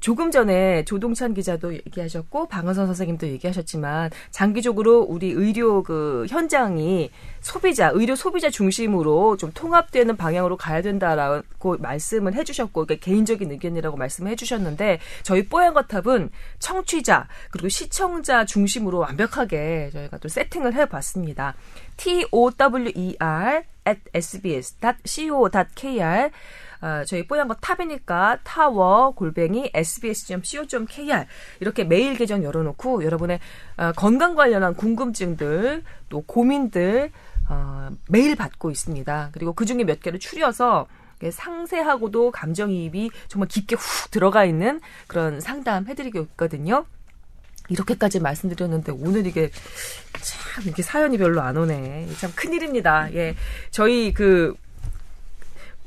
조금 0.00 0.30
전에 0.30 0.84
조동찬 0.84 1.34
기자도 1.34 1.74
얘기하셨고 1.74 2.46
방은선 2.46 2.86
선생님도 2.86 3.26
얘기하셨지만 3.28 4.10
장기적으로 4.30 5.00
우리 5.00 5.30
의료 5.30 5.82
그 5.82 6.24
현장이 6.28 7.10
소비자 7.40 7.90
의료 7.92 8.14
소비자 8.14 8.48
중심으로 8.48 9.36
좀 9.38 9.50
통합되는 9.52 10.16
방향으로 10.16 10.56
가야 10.56 10.82
된다라고 10.82 11.78
말씀을 11.78 12.34
해주셨고 12.34 12.86
그러니까 12.86 13.04
개인적인 13.04 13.50
의견이라고 13.50 13.96
말씀을 13.96 14.30
해주셨는데 14.32 15.00
저희 15.24 15.48
뽀얀거탑은 15.48 16.30
청취자 16.60 17.26
그리고 17.50 17.68
시청자 17.68 18.44
중심으로 18.44 18.98
완벽하게 18.98 19.90
저희가 19.92 20.18
또 20.18 20.28
세팅을 20.28 20.74
해봤습니다. 20.74 21.54
T 21.96 22.24
O 22.30 22.52
W 22.52 22.92
E 22.94 23.16
R 23.18 23.64
at 23.88 24.00
sbs.co.kr 24.14 25.00
어, 26.80 27.02
저희 27.06 27.26
뽀얀 27.26 27.48
거 27.48 27.54
탑이니까 27.54 28.38
타워 28.44 29.12
골뱅이 29.12 29.70
sbs.co.kr 29.74 31.26
이렇게 31.60 31.84
메일 31.84 32.16
계정 32.16 32.42
열어놓고 32.44 33.04
여러분의 33.04 33.40
어, 33.76 33.92
건강 33.92 34.34
관련한 34.34 34.74
궁금증들 34.74 35.82
또 36.08 36.22
고민들 36.22 37.10
어, 37.48 37.90
메일 38.08 38.36
받고 38.36 38.70
있습니다. 38.70 39.30
그리고 39.32 39.52
그 39.52 39.64
중에 39.64 39.84
몇 39.84 40.00
개를 40.00 40.18
추려서 40.18 40.86
상세하고도 41.30 42.30
감정이입이 42.30 43.10
정말 43.26 43.48
깊게 43.48 43.74
훅 43.74 44.10
들어가 44.10 44.44
있는 44.44 44.80
그런 45.08 45.40
상담 45.40 45.86
해드리고 45.86 46.20
있거든요. 46.20 46.84
이렇게까지 47.68 48.20
말씀드렸는데 48.20 48.92
오늘 48.92 49.26
이게 49.26 49.50
참 50.22 50.64
이게 50.66 50.82
사연이 50.82 51.18
별로 51.18 51.40
안 51.40 51.56
오네. 51.56 52.08
참 52.18 52.32
큰일입니다. 52.34 53.12
예. 53.14 53.34
저희 53.70 54.12
그 54.12 54.54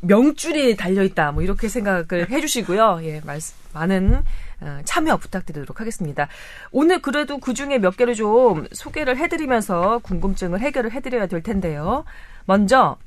명줄이 0.01 0.75
달려 0.75 1.03
있다. 1.03 1.31
뭐 1.31 1.43
이렇게 1.43 1.67
생각을 1.69 2.29
해주시고요. 2.29 2.99
예, 3.03 3.21
말씀, 3.23 3.55
많은 3.73 4.23
어, 4.61 4.81
참여 4.85 5.17
부탁드리도록 5.17 5.79
하겠습니다. 5.79 6.27
오늘 6.71 7.01
그래도 7.01 7.39
그 7.39 7.53
중에 7.53 7.79
몇 7.79 7.97
개를 7.97 8.15
좀 8.15 8.67
소개를 8.71 9.17
해드리면서 9.17 9.99
궁금증을 9.99 10.59
해결을 10.59 10.91
해드려야 10.91 11.27
될 11.27 11.41
텐데요. 11.41 12.05
먼저 12.45 12.97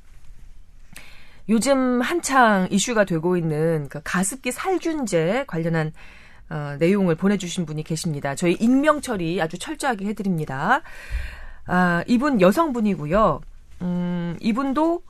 요즘 1.48 2.00
한창 2.00 2.68
이슈가 2.70 3.04
되고 3.04 3.36
있는 3.36 3.88
그 3.88 4.00
가습기 4.02 4.50
살균제 4.50 5.44
관련한 5.46 5.92
어, 6.50 6.76
내용을 6.78 7.14
보내주신 7.14 7.66
분이 7.66 7.84
계십니다. 7.84 8.34
저희 8.34 8.52
익명 8.54 9.00
처리 9.00 9.40
아주 9.40 9.58
철저하게 9.58 10.06
해드립니다. 10.06 10.82
아, 11.66 12.04
이분 12.06 12.40
여성분이고요. 12.40 13.40
음, 13.82 14.36
이분도 14.40 15.02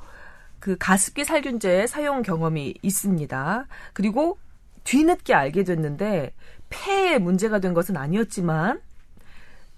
그 0.65 0.79
가습기 0.79 1.27
살균제 1.27 1.87
사용 1.87 2.23
경험이 2.23 2.73
있습니다. 2.81 3.67
그리고 3.93 4.39
뒤늦게 4.85 5.35
알게 5.35 5.63
됐는데 5.63 6.33
폐에 6.71 7.19
문제가 7.19 7.59
된 7.59 7.75
것은 7.75 7.99
아니었지만 7.99 8.81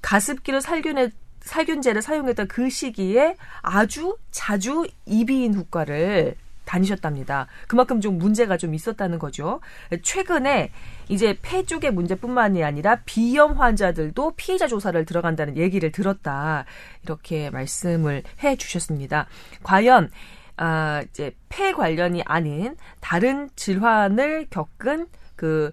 가습기를 0.01 0.61
살균해 0.61 1.11
살균제를 1.41 2.03
사용했던 2.03 2.47
그 2.47 2.71
시기에 2.71 3.35
아주 3.63 4.17
자주 4.31 4.87
이비인 5.07 5.57
효과를 5.57 6.37
다니셨답니다. 6.67 7.49
그만큼 7.67 8.01
좀 8.01 8.19
문제가 8.19 8.57
좀 8.57 8.73
있었다는 8.73 9.19
거죠. 9.19 9.61
최근에 10.03 10.71
이제 11.09 11.37
폐 11.43 11.65
쪽의 11.65 11.93
문제뿐만이 11.93 12.63
아니라 12.63 13.01
비염 13.05 13.59
환자들도 13.59 14.35
피해자 14.37 14.69
조사를 14.69 15.05
들어간다는 15.05 15.57
얘기를 15.57 15.91
들었다. 15.91 16.65
이렇게 17.03 17.51
말씀을 17.51 18.23
해 18.45 18.55
주셨습니다. 18.55 19.27
과연 19.65 20.11
아, 20.57 21.03
이제 21.11 21.35
폐 21.49 21.73
관련이 21.73 22.23
아닌 22.25 22.77
다른 23.01 23.51
질환을 23.57 24.47
겪은 24.51 25.07
그 25.37 25.73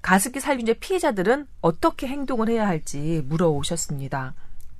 가습기 0.00 0.40
살균제 0.40 0.74
피해자들은 0.74 1.46
어떻게 1.60 2.06
행동을 2.08 2.48
해야 2.48 2.66
할지 2.66 3.22
물어오셨습니다. 3.28 4.34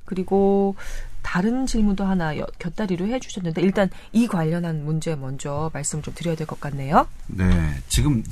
그리고 0.05 0.75
다른 1.23 1.67
질문도 1.67 2.05
하나 2.05 2.35
곁다리로 2.59 3.07
해주셨는데 3.07 3.63
일단 3.63 3.89
이 4.13 4.27
관련한 4.27 4.85
문제 4.85 5.15
먼저 5.15 5.71
말씀을 5.73 6.03
좀 6.03 6.13
드려야 6.15 6.35
될 6.35 6.47
것 6.47 6.59
같네요. 6.61 7.07
네, 7.29 7.45
지금 7.89 8.25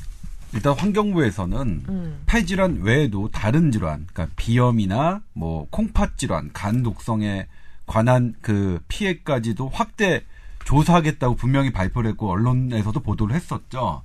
일단 0.52 0.72
환경부에서는 0.74 1.84
음. 1.88 2.22
폐질환 2.26 2.80
외에도 2.82 3.28
다른 3.30 3.70
질환, 3.70 4.06
그러니까 4.12 4.34
비염이나 4.36 5.22
뭐 5.32 5.68
콩팥 5.70 6.18
질환, 6.18 6.50
간 6.52 6.82
독성에 6.82 7.46
관한 7.86 8.34
그 8.40 8.80
피해까지도 8.88 9.68
확대 9.68 10.24
조사하겠다고 10.70 11.34
분명히 11.34 11.72
발표를 11.72 12.10
했고 12.10 12.30
언론에서도 12.30 13.00
보도를 13.00 13.34
했었죠. 13.34 14.02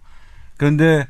그런데 0.58 1.08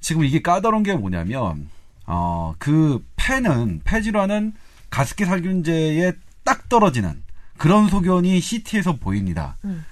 지금 0.00 0.24
이게 0.24 0.40
까다로운 0.40 0.84
게 0.84 0.94
뭐냐면 0.94 1.68
어 2.06 2.54
그 2.58 3.04
폐는 3.16 3.80
폐질환은 3.84 4.52
가습기 4.90 5.24
살균제에 5.24 6.12
딱 6.44 6.68
떨어지는 6.68 7.22
그런 7.58 7.88
소견이 7.88 8.40
CT에서 8.40 8.96
보입니다. 8.96 9.56
음. 9.64 9.84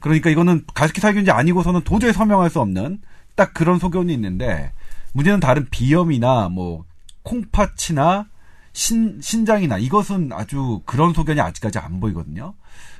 그러니까 0.00 0.30
이거는 0.30 0.64
가습기 0.72 1.00
살균제 1.00 1.30
아니고서는 1.30 1.82
도저히 1.82 2.12
설명할 2.12 2.48
수 2.48 2.60
없는 2.60 3.00
딱 3.34 3.52
그런 3.52 3.78
소견이 3.78 4.14
있는데 4.14 4.72
문제는 5.12 5.40
다른 5.40 5.66
비염이나 5.70 6.48
뭐 6.48 6.84
콩팥이나 7.22 8.26
신, 8.72 9.20
신장이나 9.20 9.78
이것은 9.78 10.30
아주 10.32 10.80
그런 10.86 11.12
소견이 11.12 11.40
아직까지 11.40 11.78
안 11.78 12.00
보이거든요. 12.00 12.54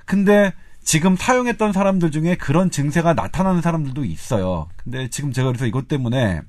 근데 0.04 0.52
지금 0.86 1.16
사용했던 1.16 1.72
사람들 1.72 2.12
중에 2.12 2.36
그런 2.36 2.70
증세가 2.70 3.12
나타나는 3.12 3.60
사람들도 3.60 4.04
있어요. 4.04 4.68
근데 4.76 5.10
지금 5.10 5.32
제가 5.32 5.48
그래서 5.48 5.66
이것 5.66 5.88
때문에 5.88 6.42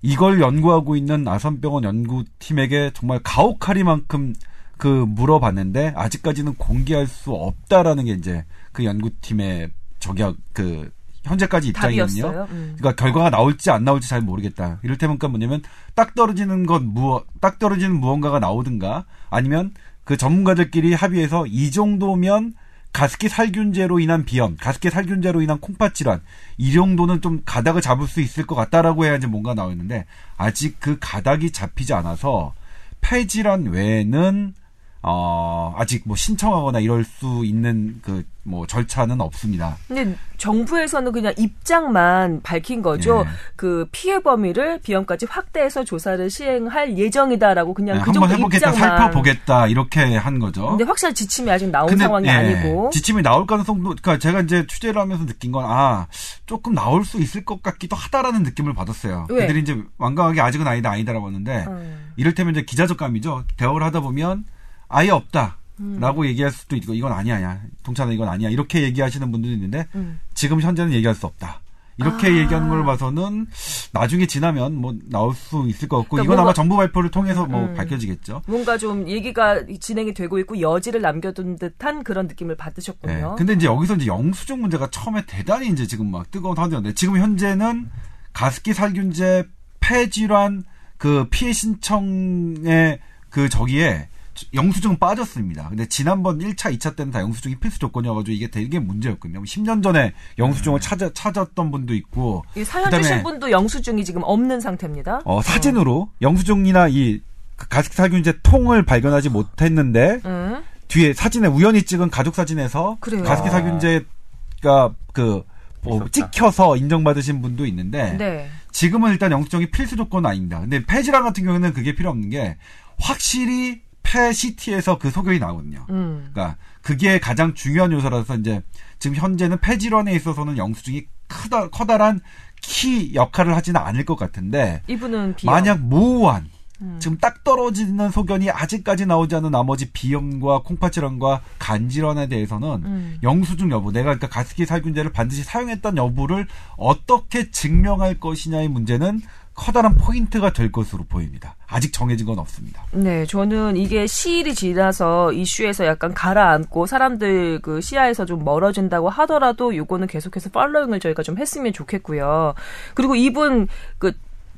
이걸 0.00 0.40
연구하고 0.40 0.94
있는 0.94 1.26
아산병원 1.26 1.82
연구팀에게 1.82 2.92
정말 2.94 3.18
가혹하리만큼 3.24 4.34
그 4.76 4.86
물어봤는데 4.86 5.94
아직까지는 5.96 6.54
공개할 6.54 7.08
수 7.08 7.32
없다라는 7.32 8.04
게 8.04 8.12
이제 8.12 8.44
그 8.70 8.84
연구팀의 8.84 9.70
저격 9.98 10.36
그 10.52 10.92
현재까지 11.24 11.66
입장이거든요. 11.66 12.46
음. 12.50 12.76
그러니까 12.78 12.94
결과가 12.94 13.28
나올지 13.30 13.72
안 13.72 13.82
나올지 13.82 14.08
잘 14.08 14.20
모르겠다. 14.20 14.78
이를테면 14.84 15.18
그러니까 15.18 15.36
뭐냐면 15.36 15.62
딱 15.96 16.14
떨어지는 16.14 16.64
것 16.64 16.84
무어 16.84 17.24
딱 17.40 17.58
떨어지는 17.58 17.98
무언가가 17.98 18.38
나오든가 18.38 19.04
아니면 19.30 19.72
그 20.04 20.16
전문가들끼리 20.16 20.94
합의해서 20.94 21.46
이 21.48 21.72
정도면 21.72 22.54
가습기 22.92 23.28
살균제로 23.28 24.00
인한 24.00 24.24
비염, 24.24 24.56
가습기 24.56 24.90
살균제로 24.90 25.42
인한 25.42 25.58
콩팥 25.60 25.94
질환 25.94 26.20
이 26.56 26.72
정도는 26.72 27.20
좀 27.20 27.42
가닥을 27.44 27.80
잡을 27.80 28.06
수 28.06 28.20
있을 28.20 28.46
것 28.46 28.54
같다라고 28.54 29.04
해야지 29.04 29.26
뭔가 29.26 29.54
나오는데 29.54 30.06
아직 30.36 30.80
그 30.80 30.96
가닥이 30.98 31.52
잡히지 31.52 31.92
않아서 31.94 32.54
폐질환 33.00 33.66
외에는 33.66 34.54
어 35.02 35.74
아직 35.76 36.02
뭐 36.06 36.16
신청하거나 36.16 36.80
이럴 36.80 37.04
수 37.04 37.44
있는 37.44 38.00
그 38.02 38.24
뭐 38.48 38.66
절차는 38.66 39.20
없습니다. 39.20 39.76
근데 39.86 40.16
정부에서는 40.38 41.12
그냥 41.12 41.34
입장만 41.36 42.40
밝힌 42.42 42.80
거죠. 42.80 43.24
예. 43.26 43.30
그 43.56 43.86
피해 43.92 44.20
범위를 44.22 44.80
비염까지 44.80 45.26
확대해서 45.28 45.84
조사를 45.84 46.30
시행할 46.30 46.96
예정이다라고 46.96 47.74
그냥 47.74 47.98
네, 47.98 48.02
그 48.02 48.10
한번 48.10 48.30
해보겠다, 48.30 48.70
입장만. 48.70 48.98
살펴보겠다 48.98 49.66
이렇게 49.66 50.16
한 50.16 50.38
거죠. 50.38 50.70
근데 50.70 50.84
확실한 50.84 51.14
지침이 51.14 51.50
아직 51.50 51.68
나온 51.70 51.88
근데, 51.88 52.04
상황이 52.04 52.26
예, 52.26 52.32
아니고. 52.32 52.90
지침이 52.90 53.22
나올 53.22 53.46
가능성도, 53.46 53.82
그러니까 54.00 54.18
제가 54.18 54.40
이제 54.40 54.66
취재를 54.66 55.00
하면서 55.00 55.26
느낀 55.26 55.52
건, 55.52 55.66
아, 55.68 56.06
조금 56.46 56.74
나올 56.74 57.04
수 57.04 57.20
있을 57.20 57.44
것 57.44 57.62
같기도 57.62 57.96
하다라는 57.96 58.44
느낌을 58.44 58.72
받았어요. 58.72 59.26
왜? 59.28 59.42
그들이 59.42 59.60
이제 59.60 59.78
완강하게 59.98 60.40
아직은 60.40 60.66
아니다, 60.66 60.90
아니다라고 60.90 61.26
하는데, 61.26 61.66
음. 61.68 62.12
이를테면 62.16 62.54
이제 62.54 62.62
기자적감이죠. 62.62 63.44
대화를 63.58 63.82
하다 63.86 64.00
보면, 64.00 64.44
아예 64.88 65.10
없다. 65.10 65.58
음. 65.80 65.98
라고 66.00 66.26
얘기할 66.26 66.50
수도 66.50 66.74
있고, 66.76 66.94
이건 66.94 67.12
아니야, 67.12 67.40
야. 67.42 67.60
동찬아, 67.82 68.12
이건 68.12 68.28
아니야. 68.28 68.48
이렇게 68.48 68.82
얘기하시는 68.82 69.30
분들도 69.30 69.54
있는데, 69.54 69.86
음. 69.94 70.18
지금 70.34 70.60
현재는 70.60 70.92
얘기할 70.92 71.14
수 71.14 71.26
없다. 71.26 71.60
이렇게 71.98 72.28
아. 72.28 72.30
얘기하는 72.30 72.68
걸 72.68 72.84
봐서는 72.84 73.46
나중에 73.92 74.26
지나면 74.26 74.76
뭐 74.76 74.94
나올 75.10 75.34
수 75.34 75.66
있을 75.68 75.88
것 75.88 75.98
같고, 75.98 76.16
그러니까 76.16 76.32
이건 76.32 76.44
아마 76.44 76.52
정부 76.52 76.76
발표를 76.76 77.10
통해서 77.10 77.44
뭐 77.44 77.64
음. 77.64 77.74
밝혀지겠죠. 77.74 78.42
뭔가 78.46 78.78
좀 78.78 79.08
얘기가 79.08 79.66
진행이 79.80 80.14
되고 80.14 80.38
있고 80.38 80.60
여지를 80.60 81.00
남겨둔 81.00 81.58
듯한 81.58 82.04
그런 82.04 82.28
느낌을 82.28 82.56
네. 82.56 82.56
받으셨군요. 82.56 83.34
근데 83.36 83.54
이제 83.54 83.66
여기서 83.66 83.96
이제 83.96 84.06
영수증 84.06 84.60
문제가 84.60 84.88
처음에 84.90 85.24
대단히 85.26 85.68
이제 85.68 85.86
지금 85.86 86.10
막 86.10 86.30
뜨거운 86.30 86.54
상황이었는데 86.54 86.94
지금 86.94 87.18
현재는 87.18 87.90
가습기 88.32 88.74
살균제 88.74 89.48
폐질환 89.80 90.62
그 90.98 91.26
피해 91.30 91.52
신청의 91.52 93.00
그 93.30 93.48
저기에 93.48 94.08
영수증은 94.54 94.98
빠졌습니다. 94.98 95.68
근데 95.68 95.86
지난번 95.86 96.38
1차, 96.38 96.76
2차 96.76 96.96
때는 96.96 97.12
다 97.12 97.20
영수증이 97.20 97.56
필수 97.56 97.78
조건이어가지고 97.78 98.32
이게 98.32 98.48
되게 98.48 98.78
문제였거든요. 98.78 99.42
10년 99.42 99.82
전에 99.82 100.12
영수증을 100.38 100.80
찾아, 100.80 101.10
찾았던 101.12 101.70
분도 101.70 101.94
있고. 101.94 102.44
이 102.56 102.64
사연 102.64 102.86
그다음에 102.86 103.02
주신 103.02 103.22
분도 103.22 103.50
영수증이 103.50 104.04
지금 104.04 104.22
없는 104.24 104.60
상태입니다. 104.60 105.20
어, 105.24 105.42
사진으로 105.42 106.10
영수증이나 106.22 106.88
이 106.88 107.20
가습기 107.56 107.96
살균제 107.96 108.40
통을 108.42 108.84
발견하지 108.84 109.30
못했는데 109.30 110.20
응. 110.24 110.62
뒤에 110.86 111.12
사진에 111.12 111.48
우연히 111.48 111.82
찍은 111.82 112.10
가족 112.10 112.34
사진에서 112.34 112.96
그래요. 113.00 113.22
가습기 113.24 113.50
살균제가 113.50 114.94
그 115.12 115.42
뭐. 115.82 116.06
찍혀서 116.10 116.76
인정받으신 116.76 117.40
분도 117.40 117.66
있는데 117.66 118.16
네. 118.16 118.48
지금은 118.72 119.12
일단 119.12 119.32
영수증이 119.32 119.70
필수 119.70 119.96
조건은 119.96 120.28
아닙니다. 120.30 120.60
근데 120.60 120.84
폐질환 120.84 121.22
같은 121.22 121.44
경우에는 121.44 121.72
그게 121.72 121.94
필요 121.94 122.10
없는 122.10 122.30
게 122.30 122.56
확실히 122.98 123.80
폐 124.08 124.32
CT에서 124.32 124.98
그 124.98 125.10
소견이 125.10 125.38
나거든요. 125.38 125.84
음. 125.90 126.30
그러니까 126.32 126.56
그게 126.80 127.20
가장 127.20 127.52
중요한 127.52 127.92
요소라서 127.92 128.36
이제 128.36 128.62
지금 128.98 129.16
현재는 129.16 129.58
폐질환에 129.60 130.14
있어서는 130.14 130.56
영수증이 130.56 131.04
크다 131.26 131.68
커다란 131.68 132.20
키 132.62 133.14
역할을 133.14 133.54
하지는 133.54 133.80
않을 133.80 134.06
것 134.06 134.16
같은데 134.16 134.82
이분은 134.86 135.36
비염. 135.36 135.52
만약 135.52 135.80
모호한 135.80 136.48
음. 136.80 136.96
지금 137.00 137.18
딱 137.18 137.42
떨어지는 137.44 138.10
소견이 138.10 138.50
아직까지 138.50 139.06
나오지 139.06 139.34
않은 139.36 139.50
나머지 139.50 139.90
비염과 139.90 140.62
콩팥질환과 140.62 141.42
간질환에 141.58 142.28
대해서는 142.28 142.68
음. 142.84 143.18
영수증 143.22 143.70
여부, 143.70 143.92
내가 143.92 144.14
그러니까 144.14 144.28
가습기 144.28 144.66
살균제를 144.66 145.12
반드시 145.12 145.42
사용했던 145.42 145.96
여부를 145.96 146.46
어떻게 146.76 147.50
증명할 147.50 148.20
것이냐의 148.20 148.68
문제는 148.68 149.20
커다란 149.58 149.96
포인트가 149.96 150.52
될 150.52 150.70
것으로 150.70 151.04
보입니다. 151.08 151.56
아직 151.66 151.92
정해진 151.92 152.26
건 152.26 152.38
없습니다. 152.38 152.84
네, 152.92 153.26
저는 153.26 153.76
이게 153.76 154.06
시일이 154.06 154.54
지나서 154.54 155.32
이슈에서 155.32 155.84
약간 155.84 156.14
가라앉고 156.14 156.86
사람들 156.86 157.58
그 157.60 157.80
시야에서 157.80 158.24
좀 158.24 158.44
멀어진다고 158.44 159.08
하더라도 159.10 159.74
요거는 159.74 160.06
계속해서 160.06 160.50
팔로잉을 160.50 161.00
저희가 161.00 161.24
좀 161.24 161.38
했으면 161.38 161.72
좋겠고요. 161.72 162.54
그리고 162.94 163.16
이분 163.16 163.66
그 163.98 164.12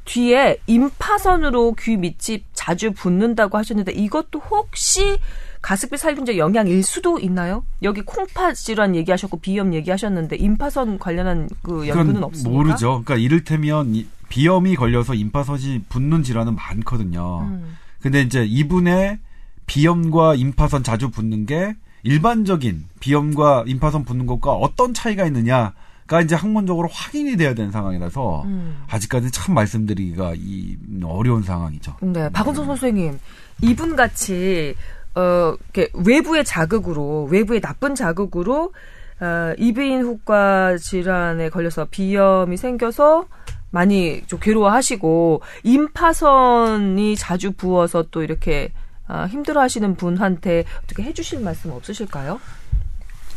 뒤에 0.05 0.57
임파선으로 0.67 1.75
귀 1.79 1.97
밑이 1.97 2.45
자주 2.53 2.93
붓는다고 2.93 3.59
하셨는데 3.59 3.93
이것도 3.93 4.41
혹시 4.41 5.19
가습기 5.63 5.99
살균제 5.99 6.39
영향일 6.39 6.83
수도 6.83 7.19
있나요? 7.19 7.65
여기 7.83 8.01
콩팥 8.03 8.55
질환 8.55 8.97
얘기하셨고 8.97 9.41
비염 9.41 9.75
얘기하셨는데 9.75 10.37
임파선 10.37 10.99
관련한 10.99 11.49
그 11.63 11.87
연구는 11.87 12.25
없습니까? 12.25 12.51
모르죠. 12.51 12.89
그러니까 13.05 13.17
이를테면 13.17 13.95
이- 13.95 14.07
비염이 14.31 14.77
걸려서 14.77 15.15
임파선이 15.15 15.85
붓는 15.89 16.23
질환은 16.23 16.55
많거든요. 16.55 17.41
음. 17.43 17.77
근데 18.01 18.23
이제 18.23 18.45
이분의 18.45 19.19
비염과 19.67 20.35
임파선 20.37 20.83
자주 20.83 21.11
붓는 21.11 21.47
게 21.47 21.75
일반적인 22.03 22.87
비염과 23.01 23.65
임파선 23.67 24.05
붓는 24.05 24.27
것과 24.27 24.53
어떤 24.53 24.95
차이가 24.95 25.27
있느냐 25.27 25.75
가 26.11 26.20
이제 26.20 26.35
학문적으로 26.35 26.88
확인이 26.90 27.37
돼야 27.37 27.55
되는 27.55 27.70
상황이라서 27.70 28.42
음. 28.42 28.83
아직까지 28.88 29.31
참 29.31 29.55
말씀드리기가 29.55 30.33
이 30.37 30.77
어려운 31.05 31.44
상황이죠. 31.44 31.99
네, 32.01 32.29
박은성 32.31 32.66
선생님, 32.66 33.20
이분 33.62 33.94
같이 33.94 34.75
어 35.14 35.55
이렇게 35.73 35.88
외부의 35.94 36.44
자극으로 36.44 37.29
외부의 37.31 37.61
나쁜 37.61 37.94
자극으로 37.94 38.73
어, 39.20 39.55
이비인 39.57 40.03
후과 40.03 40.79
질환에 40.79 41.49
걸려서 41.49 41.87
비염이 41.88 42.57
생겨서 42.57 43.27
많이 43.70 44.25
좀 44.27 44.40
괴로워하시고 44.40 45.42
임파선이 45.62 47.14
자주 47.14 47.53
부어서 47.53 48.07
또 48.11 48.25
이렇게 48.25 48.73
아, 49.07 49.27
힘들어하시는 49.27 49.94
분한테 49.94 50.64
어떻게 50.83 51.05
해주실 51.05 51.38
말씀 51.40 51.70
없으실까요? 51.70 52.40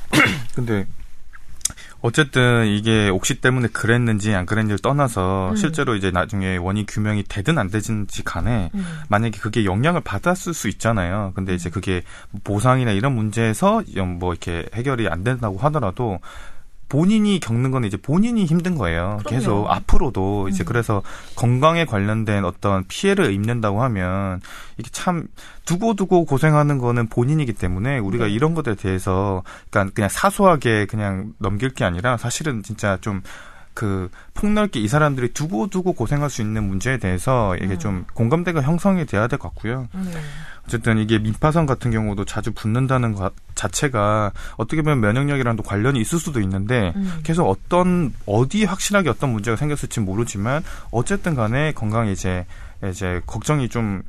근데 0.55 0.88
어쨌든 2.03 2.67
이게 2.67 3.07
옥시 3.07 3.39
때문에 3.39 3.69
그랬는지 3.69 4.35
안 4.35 4.45
그랬는지를 4.45 4.79
떠나서 4.79 5.51
음. 5.51 5.55
실제로 5.55 5.95
이제 5.95 6.11
나중에 6.11 6.57
원인 6.57 6.85
규명이 6.85 7.23
되든 7.29 7.57
안 7.57 7.69
되든지 7.69 8.23
간에 8.23 8.69
음. 8.75 8.85
만약에 9.07 9.39
그게 9.39 9.63
영향을 9.63 10.01
받았을 10.01 10.53
수 10.53 10.67
있잖아요. 10.67 11.31
근데 11.33 11.55
이제 11.55 11.69
그게 11.69 12.03
보상이나 12.43 12.91
이런 12.91 13.15
문제에서 13.15 13.83
뭐 14.19 14.33
이렇게 14.33 14.67
해결이 14.73 15.07
안 15.07 15.23
된다고 15.23 15.57
하더라도 15.59 16.19
본인이 16.89 17.39
겪는 17.39 17.72
건 17.72 17.86
이제 17.86 17.98
본인이 17.98 18.46
힘든 18.46 18.76
거예요. 18.76 19.19
그럼요. 19.26 19.30
계속 19.30 19.67
앞으로도 19.67 20.48
이제 20.50 20.63
음. 20.63 20.65
그래서 20.65 21.02
건강에 21.36 21.86
관련된 21.86 22.46
어떤 22.46 22.86
피해를 22.88 23.34
입는다고 23.34 23.82
하면 23.84 24.41
이게 24.78 24.89
참 24.91 25.28
두고두고 25.65 26.26
고생하는 26.26 26.78
거는 26.78 27.08
본인이기 27.08 27.54
때문에 27.54 27.98
우리가 27.98 28.26
네. 28.26 28.32
이런 28.32 28.54
것들에 28.54 28.76
대해서 28.76 29.43
그러니까 29.72 29.93
그냥 29.96 30.10
사소하게 30.10 30.86
그냥 30.86 31.34
넘길 31.39 31.69
게 31.69 31.84
아니라 31.84 32.17
사실은 32.17 32.62
진짜 32.62 32.98
좀그 33.02 34.10
폭넓게 34.36 34.80
이 34.80 34.88
사람들이 34.88 35.34
두고두고 35.34 35.93
고생할 35.93 36.30
수 36.30 36.41
있는 36.41 36.63
문제에 36.65 36.98
대해서 36.98 37.56
이게 37.56 37.74
음. 37.74 37.80
좀 37.80 38.06
공감대가 38.13 38.62
형성이 38.62 39.06
돼야 39.06 39.28
될 39.28 39.39
것 39.39 39.50
같고요. 39.50 39.88
네. 39.96 40.12
어쨌든 40.65 40.97
이게 40.97 41.19
민파선 41.19 41.65
같은 41.65 41.91
경우도 41.91 42.26
자주 42.26 42.52
붙는다는 42.54 43.13
것 43.13 43.34
자체가 43.56 44.32
어떻게 44.56 44.82
보면 44.82 45.02
면역력이랑도 45.02 45.63
관련이 45.63 45.99
있을 45.99 46.19
수도 46.19 46.39
있는데 46.39 46.93
음. 46.95 47.19
계속 47.23 47.49
어떤 47.49 48.13
어디 48.26 48.63
확실하게 48.63 49.10
어떤 49.10 49.32
문제가 49.32 49.58
생겼을지 49.58 49.99
모르지만 49.99 50.63
어쨌든 50.91 51.36
간에 51.36 51.73
건강에 51.73 52.12
이제 52.12 52.45
이제 52.89 53.21
걱정이 53.26 53.69
좀 53.69 54.04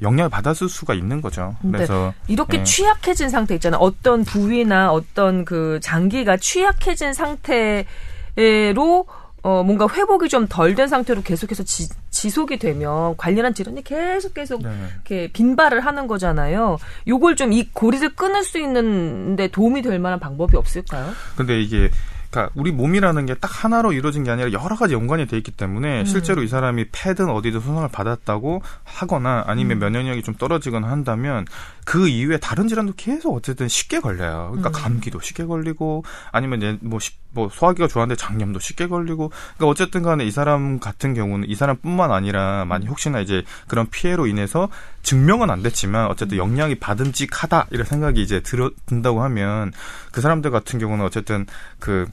영향을 0.00 0.30
받았을 0.30 0.68
수가 0.68 0.94
있는 0.94 1.20
거죠. 1.20 1.56
네. 1.60 1.72
그래서 1.72 2.14
이렇게 2.28 2.58
네. 2.58 2.64
취약해진 2.64 3.28
상태 3.30 3.54
있잖아요. 3.54 3.80
어떤 3.80 4.24
부위나 4.24 4.92
어떤 4.92 5.44
그 5.44 5.80
장기가 5.82 6.36
취약해진 6.36 7.12
상태로 7.14 9.06
어 9.42 9.62
뭔가 9.62 9.86
회복이 9.88 10.28
좀 10.28 10.46
덜 10.48 10.74
된 10.74 10.88
상태로 10.88 11.22
계속해서 11.22 11.62
지, 11.64 11.88
지속이 12.18 12.58
되면 12.58 13.16
관련한 13.16 13.54
질환이 13.54 13.84
계속 13.84 14.34
계속 14.34 14.62
네. 14.62 14.70
이렇게 14.94 15.30
빈발을 15.32 15.80
하는 15.80 16.08
거잖아요. 16.08 16.78
요걸 17.06 17.36
좀 17.36 17.48
이 17.52 17.68
고리를 17.72 18.14
끊을 18.16 18.42
수 18.44 18.58
있는데 18.58 19.48
도움이 19.48 19.80
될 19.82 19.98
만한 19.98 20.18
방법이 20.20 20.56
없을까요? 20.56 21.12
근데 21.36 21.60
이게 21.62 21.90
그러니까 22.30 22.52
우리 22.54 22.72
몸이라는 22.72 23.24
게 23.24 23.34
딱 23.40 23.64
하나로 23.64 23.92
이루어진 23.92 24.22
게 24.24 24.30
아니라 24.30 24.52
여러 24.52 24.76
가지 24.76 24.92
연관이 24.94 25.26
돼 25.26 25.36
있기 25.38 25.50
때문에 25.52 26.00
음. 26.00 26.04
실제로 26.04 26.42
이 26.42 26.48
사람이 26.48 26.86
패든 26.92 27.30
어디든 27.30 27.60
손상을 27.60 27.88
받았다고 27.88 28.60
하거나 28.84 29.44
아니면 29.46 29.78
음. 29.78 29.80
면역력이 29.80 30.22
좀 30.24 30.34
떨어지거나 30.34 30.88
한다면 30.90 31.46
그 31.88 32.06
이후에 32.06 32.36
다른 32.36 32.68
질환도 32.68 32.92
계속 32.98 33.34
어쨌든 33.34 33.66
쉽게 33.66 34.00
걸려요. 34.00 34.48
그러니까 34.50 34.68
음. 34.68 34.72
감기도 34.72 35.20
쉽게 35.20 35.46
걸리고 35.46 36.04
아니면 36.32 36.62
얘 36.62 36.76
뭐, 36.82 37.00
시- 37.00 37.12
뭐 37.30 37.48
소화기가 37.48 37.88
좋았는데 37.88 38.20
장염도 38.20 38.58
쉽게 38.58 38.88
걸리고 38.88 39.30
그러니까 39.30 39.66
어쨌든 39.68 40.02
간에 40.02 40.26
이 40.26 40.30
사람 40.30 40.80
같은 40.80 41.14
경우는 41.14 41.48
이 41.48 41.54
사람뿐만 41.54 42.12
아니라 42.12 42.66
많이 42.66 42.86
혹시나 42.86 43.20
이제 43.20 43.42
그런 43.68 43.86
피해로 43.86 44.26
인해서 44.26 44.68
증명은 45.02 45.48
안 45.48 45.62
됐지만 45.62 46.08
어쨌든 46.08 46.36
영향이 46.36 46.74
받음직하다 46.74 47.68
이런 47.70 47.86
생각이 47.86 48.20
이제 48.20 48.40
들어 48.40 48.70
든다고 48.84 49.22
하면 49.22 49.72
그 50.12 50.20
사람들 50.20 50.50
같은 50.50 50.78
경우는 50.78 51.06
어쨌든 51.06 51.46
그 51.78 52.06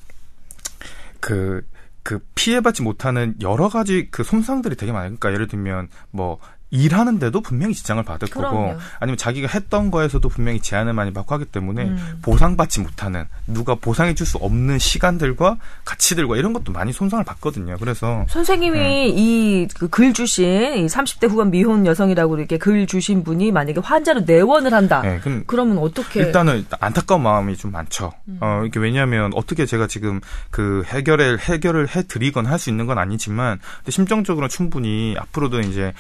그, 1.20 1.68
그 2.02 2.20
피해받지 2.36 2.82
못하는 2.82 3.36
여러 3.42 3.68
가지 3.68 4.08
그 4.10 4.24
손상들이 4.24 4.78
되게 4.78 4.94
많아요. 4.94 5.10
그러니까 5.18 5.34
예를 5.34 5.50
들면 5.50 5.90
뭐 6.12 6.40
일하는데도 6.76 7.42
분명히 7.42 7.74
지장을 7.74 8.04
받을 8.04 8.28
거고 8.30 8.50
그럼요. 8.50 8.78
아니면 9.00 9.18
자기가 9.18 9.48
했던 9.48 9.90
거에서도 9.92 10.28
분명히 10.30 10.60
제한을 10.60 10.94
많이 10.94 11.12
받고 11.14 11.34
하기 11.36 11.46
때문에 11.46 11.84
음. 11.86 12.20
보상받지 12.22 12.82
못하는 12.82 13.26
누가 13.48 13.76
보상해 13.76 14.14
줄 14.14 14.26
수 14.26 14.38
없는 14.38 14.80
시간들과 14.80 15.58
가치들과 15.86 16.36
이런 16.36 16.52
것도 16.52 16.72
많이 16.72 16.92
손상을 16.92 17.24
받거든요. 17.24 17.78
그래서 17.80 18.26
선생님이 18.28 18.80
네. 18.80 19.08
이글 19.10 20.14
주신 20.14 20.46
이 20.78 20.88
30대 20.88 21.30
후반 21.30 21.52
미혼 21.52 21.86
여성이라고 21.86 22.38
이렇게 22.40 22.58
글 22.58 22.88
주신 22.88 23.24
분이 23.24 23.52
만약에 23.52 23.80
환자로 23.82 24.22
내원을 24.22 24.74
한다. 24.74 25.02
네, 25.04 25.20
그럼 25.20 25.44
그러면 25.46 25.78
어떻게? 25.78 26.22
일단은 26.22 26.66
안타까운 26.80 27.22
마음이 27.22 27.56
좀 27.56 27.72
많죠. 27.72 28.14
음. 28.28 28.40
어, 28.42 28.64
이게 28.66 28.80
왜냐하면 28.80 29.32
어떻게 29.36 29.68
제가 29.68 29.86
지금 29.86 30.22
그 30.50 30.84
해결을 30.88 31.38
해결을 31.40 31.96
해 31.96 32.02
드리건 32.08 32.48
할 32.48 32.56
수 32.58 32.70
있는 32.70 32.86
건 32.86 32.98
아니지만, 32.98 33.60
심정적으로 33.90 34.48
충분히 34.48 35.16
앞으로도 35.20 35.60
이제 35.60 35.94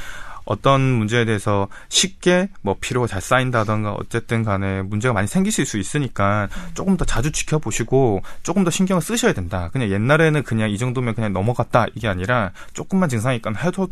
어떤 0.45 0.81
문제에 0.81 1.25
대해서 1.25 1.67
쉽게 1.89 2.49
뭐 2.61 2.75
피로가 2.79 3.07
잘 3.07 3.21
쌓인다던가 3.21 3.93
어쨌든 3.93 4.43
간에 4.43 4.81
문제가 4.81 5.13
많이 5.13 5.27
생기실 5.27 5.65
수 5.65 5.77
있으니까 5.77 6.47
조금 6.73 6.97
더 6.97 7.05
자주 7.05 7.31
지켜보시고 7.31 8.21
조금 8.43 8.63
더 8.63 8.71
신경을 8.71 9.01
쓰셔야 9.01 9.33
된다. 9.33 9.69
그냥 9.71 9.89
옛날에는 9.89 10.43
그냥 10.43 10.69
이 10.69 10.77
정도면 10.77 11.15
그냥 11.15 11.33
넘어갔다 11.33 11.85
이게 11.95 12.07
아니라 12.07 12.51
조금만 12.73 13.09
증상이 13.09 13.37
있거나 13.37 13.59
해도 13.59 13.85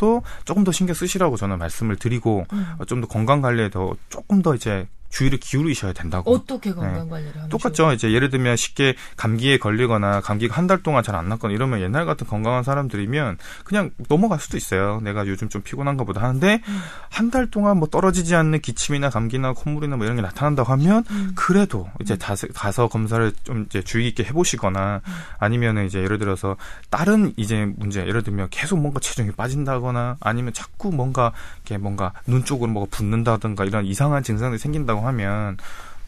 조금 0.45 0.63
더 0.63 0.71
신경 0.71 0.93
쓰시라고 0.93 1.37
저는 1.37 1.57
말씀을 1.59 1.95
드리고 1.97 2.45
음. 2.51 2.75
좀더 2.87 3.07
건강 3.07 3.41
관리에 3.41 3.69
더 3.69 3.95
조금 4.09 4.41
더 4.41 4.55
이제 4.55 4.87
주의를 5.13 5.39
기울이셔야 5.39 5.93
된다고. 5.93 6.33
어떻게 6.33 6.73
건강 6.73 7.07
관리를 7.07 7.33
하는 7.35 7.43
네. 7.45 7.49
똑같죠. 7.49 7.91
이제 7.93 8.11
예를 8.11 8.31
들면 8.31 8.55
쉽게 8.57 8.95
감기에 9.15 9.59
걸리거나 9.59 10.21
감기가 10.21 10.55
한 10.57 10.63
달 10.67 10.81
동안 10.81 11.03
잘 11.03 11.13
안 11.13 11.29
났거나 11.29 11.53
이러면 11.53 11.81
옛날 11.81 12.05
같은 12.07 12.25
건강한 12.25 12.63
사람들이면 12.63 13.37
그냥 13.63 13.91
넘어갈 14.09 14.39
수도 14.39 14.57
있어요. 14.57 14.99
내가 15.03 15.27
요즘 15.27 15.49
좀 15.49 15.61
피곤한가 15.61 16.03
보다 16.05 16.21
하는데 16.23 16.61
음. 16.67 16.79
한달 17.09 17.51
동안 17.51 17.77
뭐 17.77 17.87
떨어지지 17.87 18.33
않는 18.33 18.61
기침이나 18.61 19.11
감기나 19.11 19.53
콧물이나 19.53 19.97
뭐 19.97 20.05
이런 20.05 20.15
게 20.15 20.23
나타난다고 20.23 20.71
하면 20.71 21.03
음. 21.11 21.33
그래도 21.35 21.87
이제 22.01 22.17
다시 22.17 22.47
가서 22.47 22.87
검사를 22.87 23.31
좀 23.43 23.65
이제 23.67 23.83
주의 23.83 24.05
깊게 24.05 24.23
해보시거나 24.29 25.01
음. 25.05 25.13
아니면은 25.37 25.85
이제 25.85 26.01
예를 26.01 26.17
들어서 26.17 26.55
다른 26.89 27.33
이제 27.37 27.71
문제 27.77 27.99
예를 28.07 28.23
들면 28.23 28.47
계속 28.49 28.79
뭔가 28.79 28.99
체중이 28.99 29.31
빠진다거나 29.33 30.17
아니면 30.21 30.53
자꾸 30.53 30.91
뭔가 30.91 31.31
이렇게 31.57 31.77
뭔가 31.77 32.13
눈 32.25 32.43
쪽으로 32.43 32.71
뭐가 32.71 32.87
붓는다든가 32.89 33.65
이런 33.65 33.85
이상한 33.85 34.23
증상들이 34.23 34.57
생긴다고 34.57 35.02
하면 35.07 35.57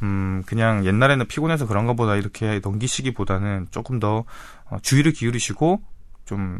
음 0.02 0.44
그냥 0.46 0.86
옛날에는 0.86 1.28
피곤해서 1.28 1.68
그런가 1.68 1.94
보다 1.94 2.16
이렇게 2.16 2.60
넘기시기보다는 2.64 3.68
조금 3.72 4.00
더 4.00 4.26
어, 4.66 4.78
주의를 4.82 5.14
기울이시고 5.14 5.82
좀 6.26 6.58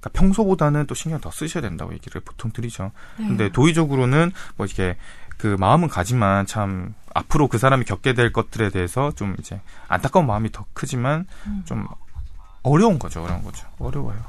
그러니까 0.00 0.10
평소보다는 0.12 0.86
또 0.86 0.94
신경 0.94 1.20
더 1.20 1.30
쓰셔야 1.30 1.62
된다고 1.62 1.92
얘기를 1.92 2.20
보통 2.20 2.50
드리죠. 2.50 2.90
네. 3.18 3.28
근데 3.28 3.48
도의적으로는 3.50 4.32
뭐 4.56 4.66
이렇게 4.66 4.96
그 5.36 5.56
마음은 5.58 5.88
가지만 5.88 6.46
참 6.46 6.94
앞으로 7.14 7.48
그 7.48 7.58
사람이 7.58 7.84
겪게 7.84 8.14
될 8.14 8.32
것들에 8.32 8.70
대해서 8.70 9.12
좀 9.14 9.36
이제 9.38 9.60
안타까운 9.88 10.26
마음이 10.26 10.50
더 10.52 10.64
크지만 10.72 11.26
음. 11.46 11.62
좀 11.64 11.86
어려운 12.62 12.98
거죠, 12.98 13.22
어려운 13.22 13.42
거죠. 13.42 13.66
어려워요. 13.78 14.24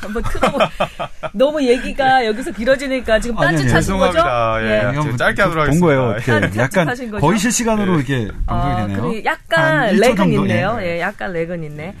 한번 0.00 0.22
틀어보. 0.22 0.58
너무 1.32 1.62
얘기가 1.62 2.24
여기서 2.26 2.52
길어지니까 2.52 3.20
지금 3.20 3.38
아니, 3.38 3.56
딴짓 3.56 3.74
하신 3.74 3.98
거죠? 3.98 4.12
죄송합니다. 4.14 4.90
예. 4.90 4.94
좀 4.94 5.16
짧게 5.16 5.42
하도록 5.42 5.66
본 5.66 5.80
거예요. 5.80 6.10
하겠습니다. 6.10 6.46
이렇게 6.46 6.60
아, 6.60 6.62
약간? 6.64 7.20
거의 7.20 7.38
실시간으로 7.38 7.92
네. 7.92 7.98
이렇게 7.98 8.32
방송이 8.46 8.72
아, 8.72 8.86
되네요. 8.86 9.02
그래, 9.02 9.22
약간 9.24 9.78
한 9.78 9.94
1초 9.94 10.00
렉은 10.00 10.16
정도, 10.16 10.42
있네요. 10.42 10.78
예. 10.80 10.86
예, 10.86 11.00
약간 11.00 11.32
렉은 11.32 11.64
있네. 11.64 11.94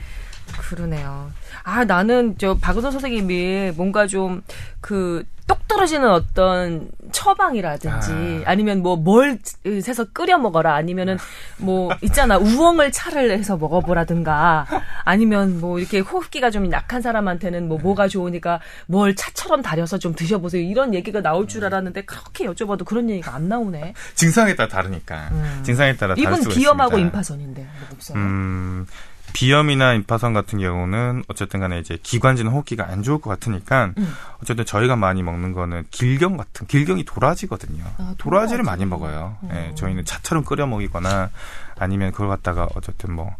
그러네요. 0.58 1.30
아, 1.62 1.84
나는 1.84 2.36
저 2.38 2.56
박은선 2.58 2.92
선생님이 2.92 3.72
뭔가 3.76 4.06
좀그 4.06 5.24
똑 5.46 5.66
떨어지는 5.66 6.08
어떤 6.08 6.88
처방이라든지 7.10 8.44
아. 8.46 8.54
니면 8.54 8.82
뭐 8.82 8.96
뭘 8.96 9.38
해서 9.66 10.04
끓여 10.12 10.38
먹어라 10.38 10.74
아니면은 10.74 11.16
뭐 11.58 11.90
있잖아 12.02 12.38
우엉을 12.38 12.92
차를 12.92 13.32
해서 13.32 13.56
먹어보라든가 13.56 14.66
아니면 15.04 15.60
뭐 15.60 15.80
이렇게 15.80 15.98
호흡기가 15.98 16.50
좀 16.50 16.70
약한 16.70 17.02
사람한테는 17.02 17.66
뭐 17.66 17.78
뭐가 17.78 18.06
좋으니까 18.06 18.60
뭘 18.86 19.16
차처럼 19.16 19.62
달여서 19.62 19.98
좀 19.98 20.14
드셔보세요 20.14 20.62
이런 20.62 20.94
얘기가 20.94 21.20
나올 21.20 21.48
줄 21.48 21.64
알았는데 21.64 22.02
그렇게 22.02 22.46
여쭤봐도 22.46 22.84
그런 22.84 23.10
얘기가 23.10 23.34
안 23.34 23.48
나오네. 23.48 23.94
증상에 24.14 24.54
따라 24.54 24.68
다르니까. 24.68 25.28
음. 25.32 25.62
증상에 25.64 25.96
따라 25.96 26.14
이분 26.16 26.40
비염하고 26.48 26.96
있습니다. 26.96 26.98
임파선인데 26.98 27.62
뭐 27.62 27.88
목소리. 27.90 28.18
음, 28.18 28.86
비염이나 29.32 29.94
임파선 29.94 30.32
같은 30.32 30.58
경우는 30.58 31.24
어쨌든 31.28 31.60
간에 31.60 31.78
이제 31.78 31.98
기관지나 32.02 32.50
호흡기가 32.50 32.86
안 32.88 33.02
좋을 33.02 33.20
것 33.20 33.30
같으니까 33.30 33.92
음. 33.98 34.14
어쨌든 34.42 34.64
저희가 34.64 34.96
많이 34.96 35.22
먹는 35.22 35.52
거는 35.52 35.84
길경 35.90 36.36
같은 36.36 36.66
길경이 36.66 37.04
도라지거든요. 37.04 37.84
아, 37.98 38.14
도라지를 38.18 38.64
도라지. 38.64 38.66
많이 38.80 38.86
먹어요. 38.86 39.36
음. 39.44 39.50
예, 39.52 39.74
저희는 39.74 40.04
차처럼 40.04 40.44
끓여 40.44 40.66
먹이거나 40.66 41.30
아니면 41.78 42.12
그걸 42.12 42.28
갖다가 42.28 42.68
어쨌든 42.74 43.12
뭐, 43.14 43.34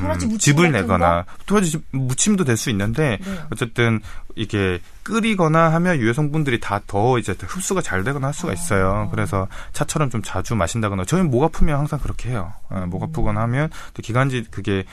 도라지 0.00 0.26
무침 0.26 0.56
즙을 0.56 0.72
내거나 0.72 1.24
도라지 1.46 1.70
즙- 1.72 1.84
무침도 1.92 2.44
될 2.44 2.56
수 2.56 2.70
있는데 2.70 3.18
네. 3.22 3.40
어쨌든 3.52 4.00
이게 4.34 4.80
끓이거나 5.02 5.72
하면 5.74 5.98
유해 5.98 6.12
성분들이 6.12 6.60
다 6.60 6.80
더 6.86 7.18
이제 7.18 7.34
흡수가 7.40 7.80
잘 7.82 8.04
되거나 8.04 8.28
할 8.28 8.34
수가 8.34 8.52
있어요. 8.52 9.08
그래서 9.10 9.48
차처럼 9.72 10.10
좀 10.10 10.22
자주 10.22 10.54
마신다거나 10.54 11.04
저희는 11.04 11.30
목 11.30 11.42
아프면 11.44 11.78
항상 11.78 11.98
그렇게 11.98 12.30
해요. 12.30 12.52
어, 12.70 12.84
목 12.88 13.02
아프거나 13.02 13.40
하면 13.42 13.70
또 13.94 14.02
기관지 14.02 14.44
그게 14.50 14.84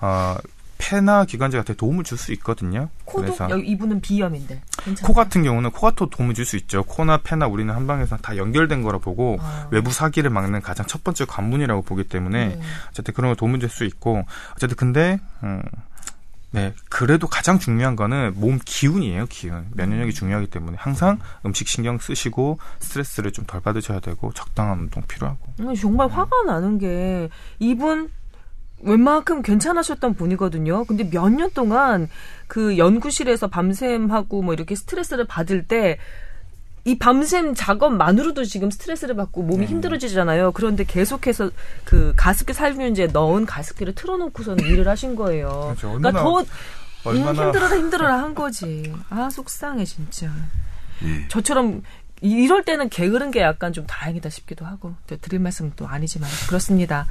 어 0.00 0.36
폐나 0.82 1.24
기관지가 1.24 1.62
도움을 1.62 2.02
줄 2.02 2.18
수 2.18 2.32
있거든요. 2.32 2.88
코도 3.04 3.34
여기 3.50 3.68
이분은 3.68 4.00
비염인데. 4.00 4.60
괜찮아요? 4.84 5.06
코 5.06 5.14
같은 5.14 5.44
경우는 5.44 5.70
코가 5.70 5.92
또 5.96 6.10
도움을 6.10 6.34
줄 6.34 6.44
수 6.44 6.56
있죠. 6.56 6.82
코나 6.82 7.18
폐나 7.18 7.46
우리는 7.46 7.72
한방에서 7.72 8.16
다 8.16 8.36
연결된 8.36 8.82
거라 8.82 8.98
보고 8.98 9.38
아. 9.40 9.68
외부 9.70 9.92
사기를 9.92 10.28
막는 10.30 10.60
가장 10.60 10.84
첫 10.86 11.04
번째 11.04 11.24
관문이라고 11.24 11.82
보기 11.82 12.04
때문에 12.04 12.48
네. 12.48 12.60
어쨌든 12.90 13.14
그런 13.14 13.30
거 13.30 13.36
도움을 13.36 13.60
줄 13.60 13.70
수 13.70 13.84
있고 13.84 14.24
어쨌든 14.56 14.76
근데 14.76 15.18
음, 15.44 15.62
네 16.50 16.74
그래도 16.90 17.26
가장 17.26 17.58
중요한 17.58 17.96
거는 17.96 18.34
몸 18.36 18.58
기운이에요. 18.64 19.26
기운 19.30 19.66
면역력이 19.74 20.12
중요하기 20.12 20.48
때문에 20.48 20.76
항상 20.78 21.18
음식 21.46 21.68
신경 21.68 21.98
쓰시고 21.98 22.58
스트레스를 22.80 23.32
좀 23.32 23.46
덜 23.46 23.60
받으셔야 23.60 24.00
되고 24.00 24.32
적당한 24.34 24.80
운동 24.80 25.02
필요하고. 25.04 25.38
음, 25.60 25.74
정말 25.74 26.08
화가 26.08 26.42
나는 26.46 26.78
게 26.78 27.28
이분 27.60 28.10
웬만큼 28.82 29.42
괜찮으셨던 29.42 30.14
분이거든요. 30.14 30.84
근데 30.84 31.08
몇 31.10 31.28
년 31.30 31.50
동안 31.54 32.08
그 32.46 32.76
연구실에서 32.78 33.48
밤샘하고 33.48 34.42
뭐 34.42 34.52
이렇게 34.54 34.74
스트레스를 34.74 35.26
받을 35.26 35.64
때 35.66 35.98
이 36.84 36.98
밤샘 36.98 37.54
작업만으로도 37.54 38.42
지금 38.42 38.68
스트레스를 38.72 39.14
받고 39.14 39.42
몸이 39.44 39.66
힘들어지잖아요. 39.66 40.50
그런데 40.50 40.82
계속해서 40.82 41.52
그 41.84 42.12
가습기 42.16 42.52
살균제에 42.54 43.06
넣은 43.12 43.46
가습기를 43.46 43.94
틀어놓고서는 43.94 44.64
일을 44.66 44.88
하신 44.88 45.14
거예요. 45.14 45.74
그렇죠. 45.78 45.92
그러니까 45.96 46.20
더 46.24 46.40
음, 46.40 46.44
얼마나 47.04 47.44
힘들어라 47.44 47.76
힘들어라 47.76 48.18
한 48.24 48.34
거지. 48.34 48.92
아 49.10 49.28
속상해 49.30 49.84
진짜. 49.84 50.28
예. 51.04 51.28
저처럼 51.28 51.84
이- 52.20 52.30
이럴 52.30 52.64
때는 52.64 52.88
게으른 52.88 53.30
게 53.30 53.42
약간 53.42 53.72
좀 53.72 53.86
다행이다 53.86 54.28
싶기도 54.30 54.64
하고 54.66 54.92
또 55.06 55.16
드릴 55.18 55.38
말씀은 55.38 55.74
또 55.76 55.86
아니지만 55.86 56.28
그렇습니다. 56.48 57.06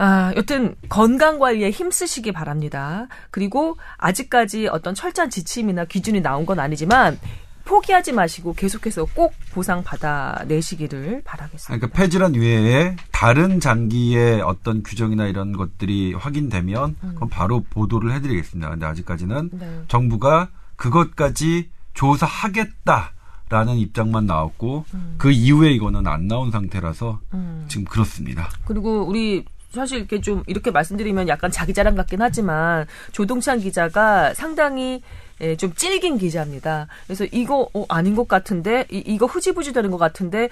아, 0.00 0.32
여튼 0.36 0.76
건강 0.88 1.40
관리에 1.40 1.70
힘쓰시기 1.70 2.30
바랍니다. 2.30 3.08
그리고 3.32 3.76
아직까지 3.96 4.68
어떤 4.68 4.94
철저한 4.94 5.28
지침이나 5.28 5.86
기준이 5.86 6.20
나온 6.20 6.46
건 6.46 6.60
아니지만 6.60 7.18
포기하지 7.64 8.12
마시고 8.12 8.54
계속해서 8.54 9.06
꼭 9.06 9.34
보상 9.52 9.82
받아내시기를 9.82 11.22
바라겠습니다. 11.24 11.66
그러니까 11.66 11.98
폐질환 11.98 12.34
외에 12.34 12.94
다른 13.10 13.58
장기의 13.58 14.40
어떤 14.40 14.84
규정이나 14.84 15.26
이런 15.26 15.52
것들이 15.52 16.14
확인되면 16.14 16.96
그건 17.00 17.28
바로 17.28 17.64
보도를 17.68 18.12
해드리겠습니다. 18.12 18.70
근데 18.70 18.86
아직까지는 18.86 19.50
네. 19.52 19.82
정부가 19.88 20.48
그것까지 20.76 21.70
조사하겠다 21.94 23.12
라는 23.50 23.76
입장만 23.76 24.26
나왔고 24.26 24.84
그 25.16 25.30
이후에 25.30 25.72
이거는 25.72 26.06
안 26.06 26.28
나온 26.28 26.50
상태라서 26.50 27.20
음. 27.34 27.64
지금 27.68 27.84
그렇습니다. 27.84 28.48
그리고 28.64 29.02
우리 29.02 29.44
사실 29.70 29.98
이렇게 29.98 30.20
좀 30.20 30.42
이렇게 30.46 30.70
말씀드리면 30.70 31.28
약간 31.28 31.50
자기 31.50 31.74
자랑 31.74 31.94
같긴 31.94 32.22
하지만 32.22 32.86
조동찬 33.12 33.60
기자가 33.60 34.34
상당히 34.34 35.02
예, 35.40 35.56
좀 35.56 35.72
찔긴 35.74 36.18
기자입니다. 36.18 36.88
그래서 37.06 37.24
이거 37.30 37.68
어, 37.72 37.84
아닌 37.88 38.16
것 38.16 38.26
같은데 38.26 38.86
이, 38.90 39.02
이거 39.06 39.26
흐지부지 39.26 39.72
되는 39.72 39.90
것 39.90 39.98
같은데 39.98 40.48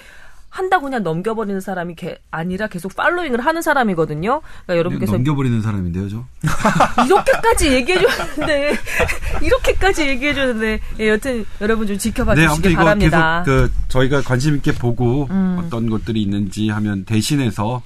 한다고 0.49 0.85
그냥 0.85 1.03
넘겨버리는 1.03 1.61
사람이 1.61 1.97
게, 1.97 2.19
아니라 2.31 2.67
계속 2.69 2.95
팔로잉을 2.97 3.45
하는 3.45 3.63
사람이거든요. 3.63 4.41
그러니까 4.65 4.77
여러분께서 4.79 5.13
넘겨버리는 5.13 5.61
사람인데요, 5.61 6.09
저. 6.09 6.25
이렇게까지 7.05 7.73
얘기해줬는데 7.73 8.77
이렇게까지 9.43 10.09
얘기해줬는데 10.09 10.81
예, 11.01 11.09
여튼 11.09 11.45
여러분 11.61 11.87
좀 11.87 11.99
지켜봐 11.99 12.35
네, 12.35 12.49
주시기 12.49 12.75
바랍니다. 12.75 13.41
음. 13.41 13.45
계속 13.45 13.69
그 13.69 13.73
저희가 13.89 14.23
관심 14.23 14.57
있게 14.57 14.73
보고 14.73 15.29
어떤 15.59 15.91
것들이 15.91 16.23
있는지 16.23 16.69
하면 16.69 17.05
대신해서 17.05 17.83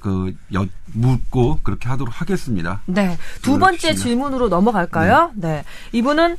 그 0.00 0.34
여, 0.54 0.66
묻고 0.94 1.60
그렇게 1.62 1.88
하도록 1.88 2.20
하겠습니다. 2.20 2.80
네. 2.86 3.16
두 3.42 3.58
번째 3.58 3.88
올려주시면. 3.88 3.96
질문으로 3.96 4.48
넘어갈까요? 4.48 5.32
네. 5.34 5.64
이분은, 5.92 6.36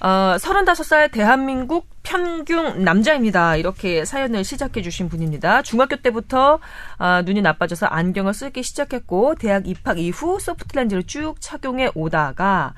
어, 0.00 0.36
35살 0.38 1.12
대한민국 1.12 1.88
평균 2.02 2.82
남자입니다. 2.84 3.56
이렇게 3.56 4.04
사연을 4.04 4.42
시작해 4.44 4.82
주신 4.82 5.08
분입니다. 5.08 5.62
중학교 5.62 5.96
때부터, 5.96 6.58
아, 6.98 7.22
눈이 7.22 7.42
나빠져서 7.42 7.86
안경을 7.86 8.34
쓰기 8.34 8.62
시작했고, 8.62 9.36
대학 9.36 9.68
입학 9.68 9.98
이후 9.98 10.40
소프트렌즈를 10.40 11.04
쭉 11.04 11.36
착용해 11.40 11.92
오다가, 11.94 12.74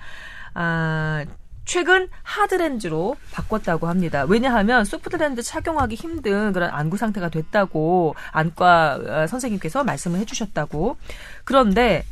아, 0.52 1.24
최근 1.64 2.08
하드렌즈로 2.22 3.16
바꿨다고 3.32 3.88
합니다. 3.88 4.24
왜냐하면 4.28 4.84
소프트렌즈 4.84 5.42
착용하기 5.42 5.94
힘든 5.94 6.52
그런 6.52 6.70
안구 6.70 6.96
상태가 6.96 7.28
됐다고 7.28 8.14
안과 8.32 8.98
어, 9.06 9.26
선생님께서 9.26 9.84
말씀을 9.84 10.18
해주셨다고. 10.20 10.96
그런데 11.44 12.04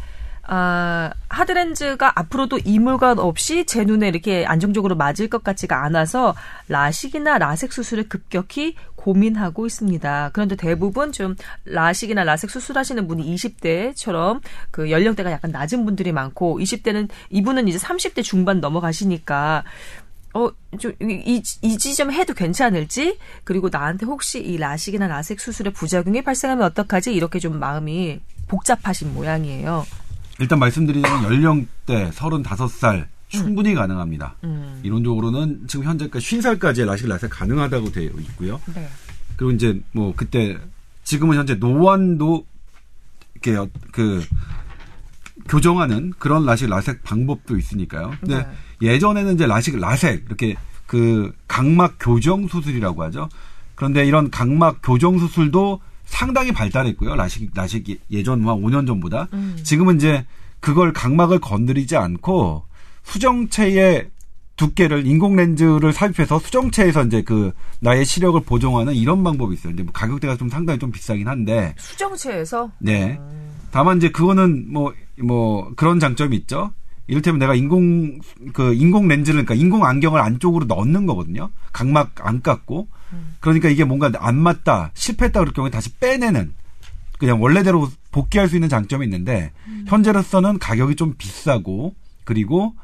아, 0.44 1.12
하드렌즈가 1.28 2.12
앞으로도 2.16 2.58
이물감 2.64 3.18
없이 3.18 3.64
제 3.64 3.84
눈에 3.84 4.08
이렇게 4.08 4.44
안정적으로 4.44 4.96
맞을 4.96 5.28
것 5.28 5.44
같지가 5.44 5.84
않아서 5.84 6.34
라식이나 6.68 7.38
라섹 7.38 7.72
수술을 7.72 8.08
급격히 8.08 8.74
고민하고 8.96 9.66
있습니다. 9.66 10.30
그런데 10.32 10.56
대부분 10.56 11.12
좀 11.12 11.36
라식이나 11.64 12.24
라섹 12.24 12.50
수술하시는 12.50 13.06
분이 13.06 13.34
20대처럼 13.34 14.40
그 14.70 14.90
연령대가 14.90 15.30
약간 15.30 15.52
낮은 15.52 15.84
분들이 15.84 16.12
많고 16.12 16.58
20대는 16.58 17.08
이분은 17.30 17.68
이제 17.68 17.78
30대 17.78 18.24
중반 18.24 18.60
넘어가시니까 18.60 19.64
어, 20.34 20.50
좀, 20.78 20.92
이, 21.02 21.42
이 21.60 21.78
지점 21.78 22.10
해도 22.10 22.32
괜찮을지, 22.32 23.18
그리고 23.44 23.68
나한테 23.70 24.06
혹시 24.06 24.40
이 24.40 24.56
라식이나 24.56 25.06
라섹 25.06 25.38
수술의 25.40 25.74
부작용이 25.74 26.22
발생하면 26.22 26.64
어떡하지, 26.68 27.12
이렇게 27.12 27.38
좀 27.38 27.58
마음이 27.58 28.18
복잡하신 28.48 29.12
모양이에요. 29.12 29.84
일단 30.40 30.58
말씀드리자면 30.58 31.24
연령대 31.24 32.10
35살 32.10 33.06
충분히 33.28 33.74
가능합니다. 33.74 34.36
음. 34.44 34.80
이론적으로는 34.82 35.66
지금 35.66 35.86
현재까지 35.86 36.38
50살까지 36.38 36.84
라식 36.86 37.08
라섹 37.08 37.30
가능하다고 37.30 37.92
되어 37.92 38.10
있고요. 38.18 38.60
네. 38.74 38.88
그리고 39.36 39.52
이제 39.52 39.80
뭐 39.92 40.12
그때 40.14 40.58
지금은 41.04 41.36
현재 41.38 41.54
노안도 41.54 42.44
이렇게 43.34 43.56
어- 43.56 43.68
그 43.90 44.22
교정하는 45.48 46.12
그런 46.18 46.44
라식 46.44 46.68
라섹 46.68 47.02
방법도 47.02 47.56
있으니까요. 47.56 48.12
근데 48.20 48.38
네. 48.38 48.46
예전에는 48.94 49.34
이제 49.34 49.46
라식 49.46 49.78
라섹 49.78 50.24
이렇게 50.26 50.56
그 50.86 51.32
각막 51.48 51.96
교정 51.98 52.46
수술이라고 52.48 53.02
하죠. 53.04 53.28
그런데 53.74 54.04
이런 54.06 54.30
각막 54.30 54.80
교정 54.82 55.18
수술도 55.18 55.80
상당히 56.12 56.52
발달했고요. 56.52 57.16
라식 57.16 57.50
라식 57.54 57.88
예- 57.88 57.96
예전 58.10 58.46
한 58.46 58.56
5년 58.62 58.86
전보다 58.86 59.28
음. 59.32 59.56
지금은 59.62 59.96
이제 59.96 60.24
그걸 60.60 60.92
각막을 60.92 61.40
건드리지 61.40 61.96
않고 61.96 62.64
수정체의 63.02 64.10
두께를 64.56 65.06
인공 65.06 65.36
렌즈를 65.36 65.92
삽입해서 65.92 66.38
수정체에서 66.38 67.04
이제 67.04 67.22
그 67.22 67.52
나의 67.80 68.04
시력을 68.04 68.42
보정하는 68.42 68.94
이런 68.94 69.24
방법이 69.24 69.54
있어요. 69.54 69.70
근데 69.70 69.82
뭐 69.82 69.92
가격대가 69.92 70.36
좀 70.36 70.50
상당히 70.50 70.78
좀 70.78 70.92
비싸긴 70.92 71.26
한데 71.26 71.74
수정체에서 71.78 72.70
네. 72.78 73.18
다만 73.70 73.96
이제 73.96 74.10
그거는 74.10 74.70
뭐, 74.70 74.92
뭐 75.20 75.72
그런 75.74 75.98
장점이 75.98 76.36
있죠. 76.36 76.72
이를테면 77.06 77.38
내가 77.40 77.54
인공, 77.54 78.20
그 78.52 78.74
인공 78.74 79.08
렌즈를, 79.08 79.44
그러니까 79.44 79.54
인공 79.54 79.84
안경을 79.84 80.20
안쪽으로 80.20 80.66
넣는 80.66 81.06
거거든요. 81.06 81.50
각막 81.72 82.12
안 82.20 82.42
깎고. 82.42 82.86
그러니까 83.40 83.68
이게 83.68 83.84
뭔가 83.84 84.10
안 84.18 84.36
맞다, 84.36 84.90
실패했다 84.94 85.40
그럴 85.40 85.52
경우에 85.52 85.70
다시 85.70 85.94
빼내는 85.96 86.52
그냥 87.18 87.42
원래대로 87.42 87.88
복귀할 88.10 88.48
수 88.48 88.56
있는 88.56 88.68
장점이 88.68 89.04
있는데 89.06 89.52
현재로서는 89.86 90.58
가격이 90.58 90.96
좀 90.96 91.14
비싸고 91.16 91.94
그리고 92.24 92.74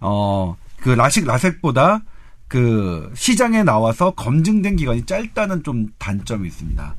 어, 0.00 0.56
그 0.80 0.90
라식 0.90 1.26
라섹보다 1.26 2.02
그 2.48 3.10
시장에 3.14 3.64
나와서 3.64 4.12
검증된 4.12 4.76
기간이 4.76 5.04
짧다는 5.06 5.62
좀 5.64 5.88
단점이 5.98 6.46
있습니다. 6.46 6.94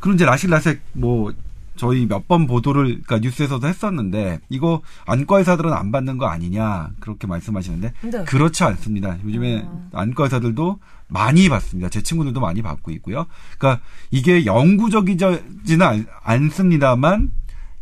그리고 0.00 0.14
이제 0.14 0.24
라식 0.24 0.50
라섹 0.50 0.80
뭐 0.92 1.34
저희 1.76 2.06
몇 2.06 2.26
번 2.26 2.46
보도를 2.46 2.84
그러니까 3.04 3.18
뉴스에서도 3.18 3.66
했었는데 3.66 4.40
이거 4.48 4.82
안과 5.06 5.38
의사들은 5.38 5.72
안 5.72 5.92
받는 5.92 6.18
거 6.18 6.26
아니냐 6.26 6.90
그렇게 7.00 7.26
말씀하시는데 7.26 7.92
네. 8.02 8.24
그렇지 8.24 8.64
않습니다. 8.64 9.16
요즘에 9.24 9.66
안과 9.92 10.24
의사들도 10.24 10.78
많이 11.08 11.48
받습니다. 11.48 11.88
제 11.88 12.02
친구들도 12.02 12.40
많이 12.40 12.62
받고 12.62 12.90
있고요. 12.92 13.26
그러니까 13.58 13.82
이게 14.10 14.44
영구적이지는 14.44 15.82
않- 15.82 16.06
않습니다만 16.22 17.30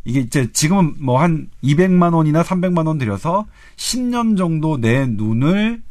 이게 0.05 0.21
이제 0.21 0.53
지금은 0.53 0.97
뭐 1.01 1.19
한 1.19 1.49
200만 1.63 2.13
원이나 2.15 2.43
300만 2.43 2.87
원 2.87 2.99
들여서 2.99 3.47
10년 3.77 4.37
정도 4.37 4.79
내 4.79 5.07
눈을 5.07 5.83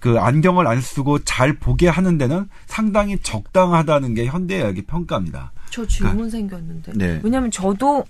그 0.00 0.18
안경을 0.18 0.66
안 0.66 0.80
쓰고 0.80 1.20
잘 1.20 1.54
보게 1.58 1.88
하는 1.88 2.18
데는 2.18 2.48
상당히 2.66 3.18
적당하다는 3.18 4.14
게 4.14 4.26
현대의학의 4.26 4.82
평가입니다. 4.86 5.52
저 5.74 5.84
질문 5.84 6.30
생겼는데. 6.30 6.92
네. 6.94 7.20
왜냐면 7.24 7.50
저도 7.50 8.04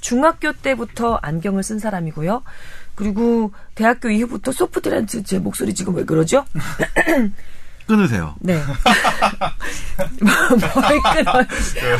중학교 0.00 0.52
때부터 0.52 1.20
안경을 1.22 1.62
쓴 1.62 1.78
사람이고요. 1.78 2.42
그리고 2.96 3.52
대학교 3.76 4.10
이후부터 4.10 4.50
소프트렌즈 4.50 5.22
제 5.22 5.38
목소리 5.38 5.72
지금 5.72 5.94
왜 5.94 6.04
그러죠? 6.04 6.44
끊으세요. 7.86 8.34
네. 8.40 8.60
뭘 10.20 11.00
끊어. 11.14 11.32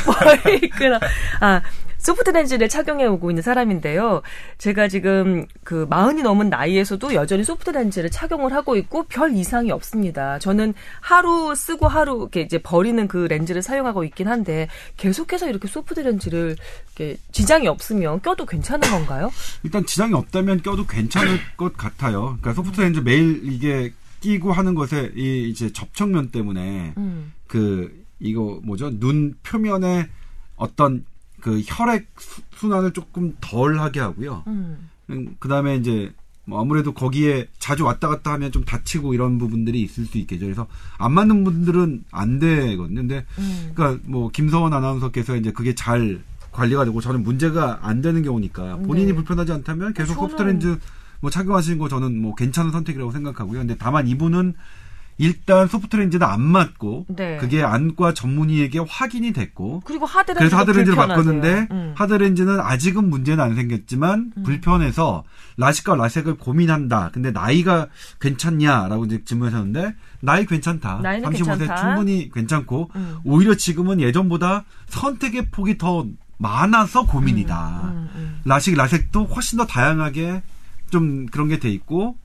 뭘 0.06 0.70
끊어. 0.70 0.98
아, 1.38 1.62
소프트 2.06 2.30
렌즈를 2.30 2.68
착용해 2.68 3.04
오고 3.04 3.32
있는 3.32 3.42
사람인데요. 3.42 4.22
제가 4.58 4.86
지금 4.86 5.44
그 5.64 5.88
마흔이 5.90 6.22
넘은 6.22 6.50
나이에서도 6.50 7.14
여전히 7.14 7.42
소프트 7.42 7.70
렌즈를 7.70 8.10
착용을 8.10 8.52
하고 8.52 8.76
있고 8.76 9.02
별 9.08 9.34
이상이 9.34 9.72
없습니다. 9.72 10.38
저는 10.38 10.72
하루 11.00 11.52
쓰고 11.56 11.88
하루 11.88 12.18
이렇게 12.20 12.42
이제 12.42 12.58
버리는 12.58 13.08
그 13.08 13.26
렌즈를 13.28 13.60
사용하고 13.60 14.04
있긴 14.04 14.28
한데 14.28 14.68
계속해서 14.96 15.48
이렇게 15.48 15.66
소프트 15.66 15.98
렌즈를 15.98 16.54
이렇게 16.96 17.16
지장이 17.32 17.66
없으면 17.66 18.22
껴도 18.22 18.46
괜찮은 18.46 18.88
건가요? 18.88 19.32
일단 19.64 19.84
지장이 19.84 20.14
없다면 20.14 20.62
껴도 20.62 20.86
괜찮을 20.86 21.40
것 21.58 21.76
같아요. 21.76 22.38
그러니까 22.40 22.52
소프트 22.54 22.82
렌즈 22.82 23.00
매일 23.00 23.40
이게 23.52 23.92
끼고 24.20 24.52
하는 24.52 24.76
것에 24.76 25.10
이 25.16 25.48
이제 25.50 25.72
접촉면 25.72 26.30
때문에 26.30 26.94
음. 26.98 27.32
그 27.48 28.04
이거 28.20 28.60
뭐죠? 28.62 28.96
눈 29.00 29.34
표면에 29.42 30.08
어떤 30.54 31.04
그 31.46 31.62
혈액 31.64 32.08
수- 32.18 32.42
순환을 32.56 32.92
조금 32.92 33.36
덜 33.40 33.78
하게 33.78 34.00
하고요. 34.00 34.42
음. 34.48 34.88
그 35.38 35.48
다음에 35.48 35.76
이제 35.76 36.12
뭐 36.44 36.60
아무래도 36.60 36.92
거기에 36.92 37.46
자주 37.60 37.84
왔다 37.84 38.08
갔다 38.08 38.32
하면 38.32 38.50
좀 38.50 38.64
다치고 38.64 39.14
이런 39.14 39.38
부분들이 39.38 39.80
있을 39.80 40.06
수 40.06 40.18
있겠죠. 40.18 40.44
그래서 40.46 40.66
안 40.98 41.12
맞는 41.12 41.44
분들은 41.44 42.02
안 42.10 42.40
되거든요. 42.40 42.96
근데 42.96 43.24
음. 43.38 43.70
그러니까 43.76 44.02
뭐 44.08 44.28
김서원 44.30 44.72
아나운서께서 44.72 45.36
이제 45.36 45.52
그게 45.52 45.72
잘 45.76 46.20
관리가 46.50 46.84
되고 46.84 47.00
저는 47.00 47.22
문제가 47.22 47.78
안 47.82 48.02
되는 48.02 48.24
경우니까 48.24 48.78
본인이 48.78 49.06
네. 49.08 49.12
불편하지 49.14 49.52
않다면 49.52 49.94
계속 49.94 50.14
저는- 50.14 50.16
소프트 50.16 50.42
렌즈 50.42 50.78
뭐 51.20 51.30
착용하시는 51.30 51.78
거 51.78 51.88
저는 51.88 52.20
뭐 52.20 52.34
괜찮은 52.34 52.72
선택이라고 52.72 53.12
생각하고요. 53.12 53.60
근데 53.60 53.76
다만 53.78 54.08
이분은 54.08 54.54
일단 55.18 55.66
소프트 55.66 55.96
렌즈는 55.96 56.26
안 56.26 56.42
맞고 56.42 57.06
네. 57.08 57.38
그게 57.38 57.62
안과 57.62 58.12
전문의에게 58.12 58.80
확인이 58.86 59.32
됐고 59.32 59.80
그리고 59.84 60.04
하드 60.04 60.32
렌즈 60.32 60.38
그래서 60.40 60.56
하드 60.58 60.72
렌즈를 60.72 60.96
바꿨는데 60.96 61.68
음. 61.70 61.94
하드 61.96 62.12
렌즈는 62.12 62.60
아직은 62.60 63.08
문제는 63.08 63.42
안 63.42 63.54
생겼지만 63.54 64.32
불편해서 64.44 65.24
라식과 65.56 65.94
라섹을 65.96 66.36
고민한다. 66.36 67.10
근데 67.14 67.30
나이가 67.30 67.86
괜찮냐라고 68.20 69.06
이제 69.06 69.22
질문하셨는데 69.24 69.94
나이 70.20 70.44
괜찮다. 70.44 71.00
나이는 71.02 71.30
35세 71.30 71.58
괜찮다. 71.58 71.76
충분히 71.76 72.30
괜찮고 72.30 72.90
음. 72.94 73.16
오히려 73.24 73.54
지금은 73.54 74.00
예전보다 74.00 74.64
선택의 74.88 75.46
폭이 75.50 75.78
더 75.78 76.06
많아서 76.38 77.06
고민이다. 77.06 77.80
음, 77.84 78.08
음. 78.14 78.40
라식 78.44 78.76
라섹도 78.76 79.24
훨씬 79.24 79.56
더 79.56 79.66
다양하게 79.66 80.42
좀 80.90 81.24
그런 81.26 81.48
게 81.48 81.58
돼 81.58 81.70
있고 81.70 82.16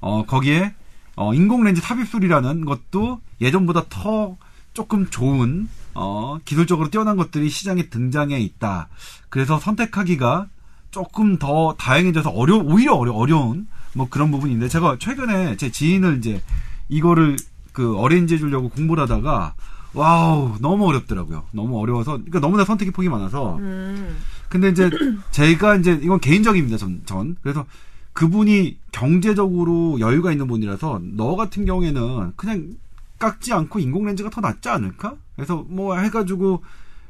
어 0.00 0.24
거기에 0.26 0.74
어 1.16 1.34
인공 1.34 1.64
렌즈 1.64 1.80
삽입술이라는 1.80 2.64
것도 2.64 3.20
예전보다 3.40 3.84
더 3.88 4.36
조금 4.72 5.08
좋은 5.10 5.68
어 5.94 6.38
기술적으로 6.44 6.88
뛰어난 6.88 7.16
것들이 7.16 7.50
시장에 7.50 7.88
등장해 7.88 8.38
있다. 8.40 8.88
그래서 9.28 9.58
선택하기가 9.58 10.48
조금 10.90 11.38
더 11.38 11.74
다양해져서 11.78 12.30
어려 12.30 12.56
오히려 12.56 12.94
어려 12.94 13.12
어려운 13.12 13.66
뭐 13.94 14.08
그런 14.08 14.30
부분인데 14.30 14.68
제가 14.68 14.96
최근에 14.98 15.56
제 15.56 15.70
지인을 15.70 16.18
이제 16.18 16.42
이거를 16.88 17.36
그 17.72 17.96
어레인지 17.98 18.34
해주려고 18.34 18.68
공부를 18.70 19.02
하다가 19.02 19.54
와우 19.94 20.56
너무 20.60 20.86
어렵더라고요. 20.88 21.44
너무 21.52 21.78
어려워서 21.80 22.12
그러니까 22.12 22.40
너무나 22.40 22.64
선택의 22.64 22.92
폭이 22.92 23.08
많아서 23.08 23.56
음. 23.56 24.16
근데 24.48 24.68
이제 24.68 24.90
제가 25.30 25.76
이제 25.76 25.98
이건 26.02 26.20
개인적입니다. 26.20 26.76
전, 26.76 27.02
전. 27.04 27.36
그래서 27.42 27.64
그분이 28.12 28.78
경제적으로 28.92 29.98
여유가 30.00 30.32
있는 30.32 30.46
분이라서 30.46 31.00
너 31.16 31.36
같은 31.36 31.64
경우에는 31.64 32.32
그냥 32.36 32.76
깎지 33.18 33.52
않고 33.52 33.78
인공 33.78 34.04
렌즈가 34.04 34.30
더 34.30 34.40
낫지 34.40 34.68
않을까? 34.68 35.14
그래서 35.36 35.64
뭐 35.68 35.96
해가지고 35.96 36.62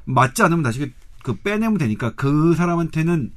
맞지 0.05 0.43
않으면 0.43 0.63
다시 0.63 0.93
그 1.23 1.37
빼내면 1.37 1.79
되니까 1.79 2.13
그 2.15 2.55
사람한테는 2.55 3.33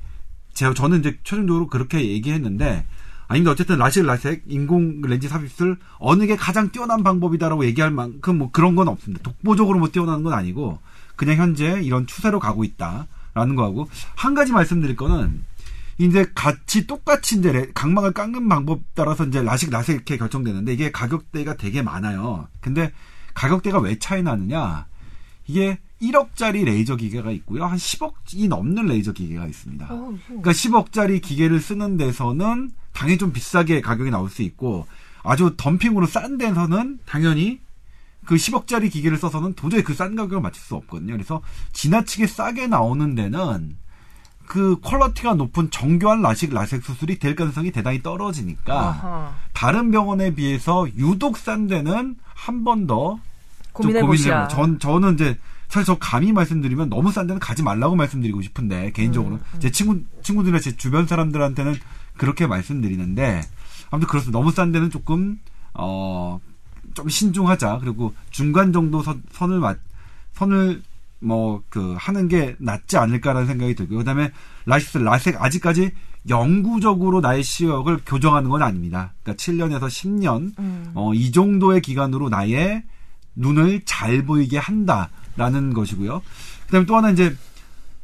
제가 0.54 0.74
저는 0.74 1.00
이제 1.00 1.18
최종적으로 1.24 1.68
그렇게 1.68 2.08
얘기했는데 2.08 2.86
아닌데 3.28 3.50
어쨌든 3.50 3.78
라식 3.78 4.06
라섹 4.06 4.44
인공 4.48 5.02
렌즈 5.02 5.28
삽입술 5.28 5.78
어느 5.98 6.26
게 6.26 6.36
가장 6.36 6.72
뛰어난 6.72 7.04
방법이다라고 7.04 7.66
얘기할 7.66 7.92
만큼 7.92 8.38
뭐 8.38 8.52
그런 8.52 8.76
건 8.76 8.88
없습니다. 8.88 9.24
독보적으로 9.24 9.80
뭐 9.80 9.90
뛰어나는 9.90 10.24
건 10.24 10.34
아니고 10.34 10.80
그냥 11.16 11.38
현재 11.38 11.82
이런 11.82 12.06
추세로 12.08 12.40
가고 12.40 12.64
있다라는 12.64 13.56
거하고 13.56 13.90
한 14.16 14.36
가지 14.36 14.52
말씀드릴 14.52 14.96
거는 14.96 15.44
이제 15.98 16.26
같이 16.36 16.88
똑같이 16.88 17.38
이제 17.38 17.52
레- 17.52 17.72
각막을 17.74 18.12
깎는 18.12 18.50
방법 18.50 18.82
따라서 18.96 19.26
이제 19.26 19.42
라식 19.42 19.70
라섹 19.70 19.96
이렇게 19.96 20.18
결정되는데 20.18 20.74
이게 20.74 20.92
가격대가 20.92 21.56
되게 21.56 21.82
많아요. 21.82 22.48
근데 22.62 22.92
가격대가 23.34 23.80
왜 23.80 23.98
차이 24.00 24.22
나느냐? 24.24 24.88
이게 25.48 25.80
1억짜리 26.02 26.66
레이저 26.66 26.96
기계가 26.98 27.32
있고요. 27.32 27.66
한 27.66 27.78
10억이 27.78 28.50
넘는 28.50 28.88
레이저 28.88 29.14
기계가 29.14 29.46
있습니다. 29.48 29.88
어, 29.90 30.12
이거 30.12 30.18
그러니까 30.28 30.52
10억짜리 30.52 31.22
기계를 31.22 31.62
쓰는 31.62 31.96
데서는 31.98 32.72
당연히 32.92 33.18
좀 33.18 33.32
비싸게 33.32 33.80
가격이 33.82 34.10
나올 34.12 34.30
수 34.30 34.42
있고 34.42 34.88
아주 35.24 35.54
덤핑으로 35.58 36.06
싼 36.08 36.38
데서는 36.38 37.00
당연히 37.06 37.62
그 38.26 38.36
10억짜리 38.36 38.92
기계를 38.92 39.18
써서는 39.18 39.54
도저히 39.54 39.84
그 39.84 39.94
싼 39.94 40.16
가격을 40.16 40.42
맞출 40.42 40.62
수 40.62 40.76
없거든요. 40.76 41.14
그래서 41.14 41.42
지나치게 41.74 42.28
싸게 42.28 42.68
나오는 42.68 43.16
데는 43.16 43.78
그 44.48 44.80
퀄러티가 44.82 45.34
높은 45.36 45.70
정교한 45.72 46.22
라식 46.22 46.54
라섹 46.54 46.84
수술이 46.84 47.20
될 47.20 47.36
가능성이 47.36 47.72
대단히 47.72 48.02
떨어지니까 48.04 48.80
아하. 48.90 49.34
다른 49.54 49.92
병원에 49.92 50.34
비해서 50.36 50.88
유독 50.98 51.38
싼 51.38 51.68
데는 51.68 52.16
한 52.34 52.64
번 52.64 52.86
더 52.88 53.20
고민해. 53.74 54.02
고민해보자. 54.02 54.48
전 54.50 54.80
저는 54.80 55.16
이제 55.16 55.38
사실 55.68 55.86
저 55.86 55.98
감히 55.98 56.32
말씀드리면 56.32 56.90
너무 56.90 57.12
싼 57.12 57.28
데는 57.28 57.40
가지 57.40 57.64
말라고 57.64 57.96
말씀드리고 57.96 58.42
싶은데 58.42 58.92
개인적으로 58.92 59.36
음, 59.36 59.60
제 59.60 59.72
친구 59.72 60.00
친구들이나 60.22 60.60
제 60.60 60.76
주변 60.78 61.08
사람들한테는 61.08 61.76
그렇게 62.18 62.46
말씀드리는데 62.48 63.42
아무튼 63.92 64.08
그렇습니다. 64.08 64.38
너무 64.40 64.52
싼 64.52 64.72
데는 64.72 64.90
조금 64.92 65.40
어 65.74 66.40
좀 66.94 67.10
신중하자. 67.10 67.80
그리고 67.82 68.14
중간 68.30 68.72
정도 68.72 69.02
선, 69.04 69.22
선을 69.32 69.60
맞 69.60 69.78
선을 70.34 70.82
뭐 71.26 71.64
그 71.70 71.96
하는 71.98 72.28
게 72.28 72.56
낫지 72.60 72.98
않을까라는 72.98 73.48
생각이 73.48 73.76
들고요. 73.76 74.00
그다음에 74.00 74.32
라식스 74.66 75.00
라섹 75.00 75.42
아직까지 75.42 75.92
영구적으로 76.30 77.22
나의 77.22 77.44
시력을 77.44 78.00
교정하는 78.06 78.50
건 78.50 78.62
아닙니다. 78.62 79.14
그러니까 79.24 79.44
7년에서 79.44 79.88
10년 79.88 80.58
음. 80.58 80.92
어, 80.96 81.14
이 81.14 81.32
정도의 81.32 81.82
기간으로 81.82 82.30
나의 82.30 82.84
눈을 83.36 83.82
잘 83.86 84.24
보이게 84.24 84.58
한다라는 84.58 85.74
것이고요. 85.74 86.22
그다음에 86.66 86.86
또 86.86 86.96
하나 86.96 87.12
이제 87.12 87.36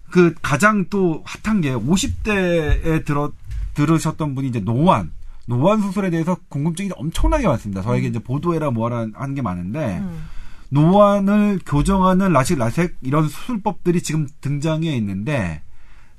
그 0.10 0.34
가장 0.42 0.86
또 0.90 1.24
핫한 1.26 1.62
게 1.62 1.74
50대에 1.74 3.06
들어 3.06 3.32
들으셨던 3.74 4.36
분이 4.36 4.50
이제 4.50 4.60
노안 4.60 5.12
노안 5.46 5.82
수술에 5.82 6.10
대해서 6.10 6.36
궁금증이 6.50 6.90
엄청나게 6.96 7.48
많습니다. 7.48 7.82
저에게 7.82 8.08
이제 8.08 8.20
보도해라 8.20 8.72
뭐하라 8.72 9.08
하는 9.14 9.36
게 9.36 9.42
많은데 9.42 10.00
음. 10.00 10.26
노안을 10.72 11.60
교정하는 11.66 12.32
라식 12.32 12.58
라섹 12.58 12.98
이런 13.02 13.28
수술법들이 13.28 14.02
지금 14.02 14.28
등장해 14.40 14.96
있는데 14.98 15.62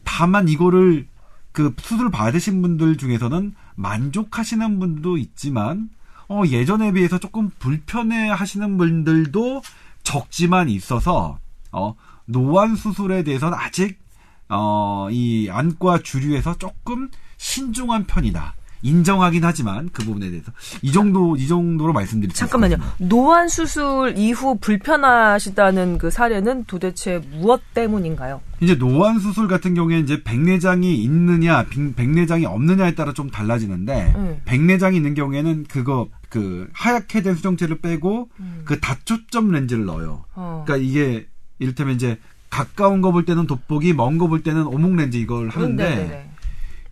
다만 0.05 0.49
이거를 0.49 1.09
그 1.53 1.75
수술 1.79 2.11
받으신 2.11 2.61
분들 2.61 2.97
중에서는 2.99 3.55
만족하시는 3.77 4.79
분도 4.79 5.17
있지만 5.17 5.89
어 6.29 6.43
예전에 6.47 6.93
비해서 6.93 7.19
조금 7.19 7.51
불편해 7.59 8.29
하시는 8.29 8.77
분들도 8.77 9.63
적지만 10.03 10.69
있어서 10.69 11.39
어 11.73 11.95
노안 12.27 12.77
수술에 12.77 13.23
대해서는 13.25 13.57
아직 13.59 13.99
어 14.49 15.09
이 15.11 15.49
안과 15.51 15.99
주류에서 16.03 16.57
조금 16.59 17.11
신중한 17.39 18.07
편이다. 18.07 18.55
인정하긴 18.83 19.45
하지만 19.45 19.89
그 19.93 20.05
부분에 20.05 20.31
대해서 20.31 20.53
이 20.83 20.91
정도 20.93 21.37
이 21.37 21.47
정도로 21.47 21.93
말씀드릴 21.93 22.33
수 22.35 22.39
잠깐만요. 22.41 22.77
노안 22.99 23.49
수술 23.49 24.15
이후 24.17 24.59
불편하시다는 24.61 25.99
그 25.99 26.11
사례는 26.11 26.65
도대체 26.65 27.21
무엇 27.33 27.61
때문인가요? 27.75 28.41
이제 28.61 28.75
노안 28.75 29.19
수술 29.19 29.49
같은 29.49 29.75
경우에 29.75 29.99
이제 29.99 30.23
백내장이 30.23 30.97
있느냐, 31.05 31.65
빈- 31.65 31.95
백내장이 31.95 32.47
없느냐에 32.47 32.95
따라 32.95 33.13
좀 33.13 33.31
달라지는데 33.31 34.13
음. 34.17 34.41
백내장이 34.45 34.97
있는 34.97 35.15
경우에는 35.15 35.65
그거 35.69 36.09
그 36.29 36.69
하얗게 36.73 37.23
된 37.23 37.35
수정체를 37.35 37.81
빼고 37.81 38.29
음. 38.41 38.63
그 38.65 38.81
다초점 38.81 39.51
렌즈를 39.51 39.85
넣어요. 39.85 40.25
어. 40.35 40.65
그러니까 40.67 40.85
이게 40.89 41.27
이를테면 41.59 41.95
이제 41.95 42.19
가까운 42.51 43.01
거 43.01 43.13
볼 43.13 43.25
때는 43.25 43.47
돋보기, 43.47 43.95
먼 43.95 44.19
거 44.19 44.27
볼 44.29 44.43
때는 44.43 44.67
오목 44.67 44.97
렌즈 44.97 45.17
이걸 45.17 45.49
하는데 45.49 45.83
네네네. 45.89 46.31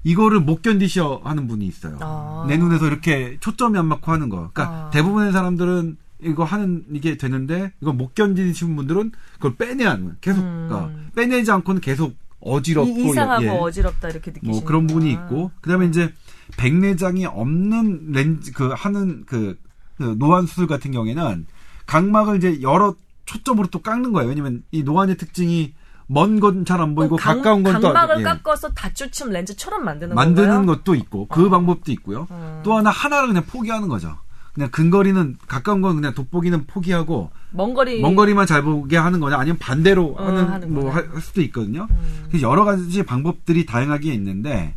이거를 0.02 0.40
못 0.40 0.62
견디셔 0.62 1.22
하는 1.24 1.46
분이 1.46 1.66
있어요. 1.66 1.98
아. 2.00 2.46
내 2.48 2.56
눈에서 2.56 2.86
이렇게 2.86 3.36
초점이 3.40 3.78
안 3.78 3.86
맞고 3.86 4.10
하는 4.10 4.28
거. 4.28 4.50
그러니까 4.52 4.86
아. 4.86 4.90
대부분의 4.90 5.32
사람들은 5.32 5.96
이거 6.22 6.44
하는 6.44 6.84
이게 6.92 7.16
되는데 7.16 7.72
이거 7.80 7.92
못 7.92 8.14
견디시는 8.14 8.76
분들은 8.76 9.12
그걸 9.34 9.56
빼내야 9.56 9.90
하는. 9.90 10.16
계속 10.20 10.42
음. 10.42 10.68
그러니까 10.68 10.92
빼내지 11.14 11.50
않고는 11.50 11.80
계속 11.80 12.14
어지럽고 12.40 12.90
이, 12.90 13.10
이상하고 13.10 13.44
예. 13.44 13.48
어지럽다 13.48 14.08
이렇게 14.08 14.30
느끼시는 14.30 14.52
뭐 14.52 14.64
그런 14.64 14.86
부분이 14.86 15.10
있고 15.12 15.50
그다음에 15.60 15.86
이제 15.86 16.12
백내장이 16.56 17.26
없는 17.26 18.12
렌즈 18.12 18.52
그 18.52 18.70
하는 18.74 19.24
그, 19.26 19.58
그 19.98 20.16
노안 20.18 20.46
수술 20.46 20.66
같은 20.66 20.90
경우에는 20.90 21.46
각막을 21.86 22.36
이제 22.38 22.62
여러 22.62 22.94
초점으로 23.26 23.68
또 23.68 23.80
깎는 23.80 24.12
거예요. 24.12 24.28
왜냐면 24.28 24.62
이 24.70 24.82
노안의 24.82 25.16
특징이 25.16 25.74
먼 26.12 26.40
건 26.40 26.64
잘 26.64 26.80
안 26.80 26.94
보이고 26.96 27.16
각- 27.16 27.36
가까운 27.36 27.62
건 27.62 27.80
또 27.80 27.92
각막을 27.92 28.18
예. 28.20 28.22
깎아서 28.24 28.70
다초침 28.70 29.30
렌즈처럼 29.30 29.84
만드는 29.84 30.14
만드는 30.16 30.48
건가요? 30.48 30.76
것도 30.76 30.94
있고 30.96 31.26
그 31.28 31.46
어. 31.46 31.50
방법도 31.50 31.92
있고요. 31.92 32.26
음. 32.32 32.60
또 32.64 32.76
하나 32.76 32.90
하나를 32.90 33.28
그냥 33.28 33.44
포기하는 33.46 33.88
거죠. 33.88 34.18
그냥 34.52 34.68
근거리는 34.72 35.38
가까운 35.46 35.80
건 35.80 35.94
그냥 35.94 36.12
돋보기는 36.12 36.66
포기하고 36.66 37.30
먼 37.52 37.72
거리 37.74 38.00
먼 38.00 38.16
거리만 38.16 38.46
잘 38.46 38.62
보게 38.62 38.96
하는 38.96 39.20
거냐 39.20 39.38
아니면 39.38 39.58
반대로 39.58 40.16
어, 40.18 40.24
하는 40.26 40.74
뭐. 40.74 40.90
할 40.90 41.08
수도 41.20 41.40
있거든요. 41.42 41.86
음. 41.88 42.24
그래서 42.28 42.48
여러 42.50 42.64
가지 42.64 43.04
방법들이 43.04 43.64
다양하게 43.64 44.12
있는데 44.14 44.74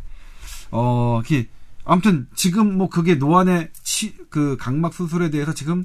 어 0.69 1.21
아무튼 1.85 2.27
지금 2.35 2.77
뭐 2.77 2.87
그게 2.89 3.15
노안의 3.15 3.69
치, 3.81 4.15
그 4.29 4.55
각막 4.59 4.93
수술에 4.93 5.29
대해서 5.31 5.53
지금 5.53 5.83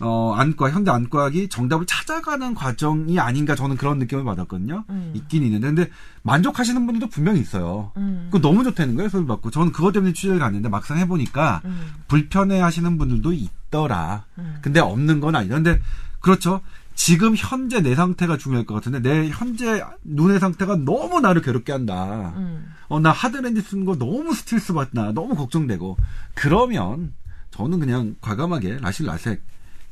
어 0.00 0.34
안과 0.36 0.70
현대 0.70 0.90
안과학이 0.90 1.48
정답을 1.48 1.86
찾아가는 1.86 2.54
과정이 2.54 3.18
아닌가 3.18 3.54
저는 3.54 3.76
그런 3.76 3.98
느낌을 3.98 4.24
받았거든요. 4.24 4.84
음. 4.90 5.12
있긴 5.14 5.42
있는데 5.44 5.66
근데 5.66 5.90
만족하시는 6.22 6.84
분들도 6.84 7.08
분명히 7.08 7.40
있어요. 7.40 7.92
음. 7.96 8.28
그거 8.30 8.46
너무 8.46 8.64
좋다는 8.64 8.96
거예요, 8.96 9.08
수술 9.08 9.26
받고. 9.26 9.50
저는 9.50 9.72
그것 9.72 9.92
때문에 9.92 10.12
취재를 10.12 10.38
갔는데 10.38 10.68
막상 10.68 10.98
해보니까 10.98 11.62
음. 11.64 11.92
불편해 12.08 12.60
하시는 12.60 12.98
분들도 12.98 13.32
있더라. 13.32 14.24
음. 14.38 14.58
근데 14.62 14.80
없는 14.80 15.20
건 15.20 15.36
아니다. 15.36 15.54
근데 15.54 15.80
그렇죠. 16.20 16.60
지금 16.94 17.34
현재 17.36 17.80
내 17.80 17.94
상태가 17.94 18.36
중요할 18.36 18.66
것 18.66 18.74
같은데 18.74 19.00
내 19.00 19.28
현재 19.28 19.82
눈의 20.04 20.38
상태가 20.40 20.76
너무 20.76 21.20
나를 21.20 21.42
괴롭게 21.42 21.72
한다. 21.72 22.34
음. 22.36 22.72
어, 22.88 23.00
나 23.00 23.10
하드렌즈 23.10 23.62
쓰는 23.62 23.84
거 23.84 23.96
너무 23.96 24.34
스트레스 24.34 24.72
받나. 24.72 25.12
너무 25.12 25.34
걱정되고. 25.34 25.96
그러면 26.34 27.14
저는 27.50 27.80
그냥 27.80 28.16
과감하게 28.20 28.78
라실 28.80 29.06
라섹 29.06 29.42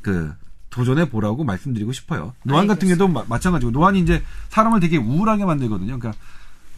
그 0.03 0.33
도전해 0.71 1.09
보라고 1.09 1.45
말씀드리고 1.45 1.93
싶어요. 1.93 2.33
노안 2.45 2.67
같은 2.67 2.89
경우도 2.89 3.09
마, 3.09 3.25
마찬가지고 3.29 3.73
노안이 3.73 4.01
이제 4.01 4.23
사람을 4.51 4.81
되게 4.81 4.97
우울하게 4.97 5.45
만들거든요. 5.45 5.99
그러니까 5.99 6.13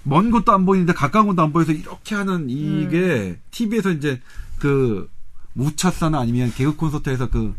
먼 0.03 0.31
곳도 0.31 0.53
안 0.53 0.65
보이는데 0.65 0.93
가까운 0.95 1.27
곳도 1.27 1.43
안 1.43 1.53
보여서 1.53 1.73
이렇게 1.73 2.15
하는 2.15 2.49
이게 2.49 3.39
TV에서 3.51 3.91
이제 3.91 4.21
그 4.59 5.09
우차사나 5.55 6.19
아니면 6.19 6.51
개그 6.53 6.77
콘서트에서 6.77 7.29
그 7.29 7.55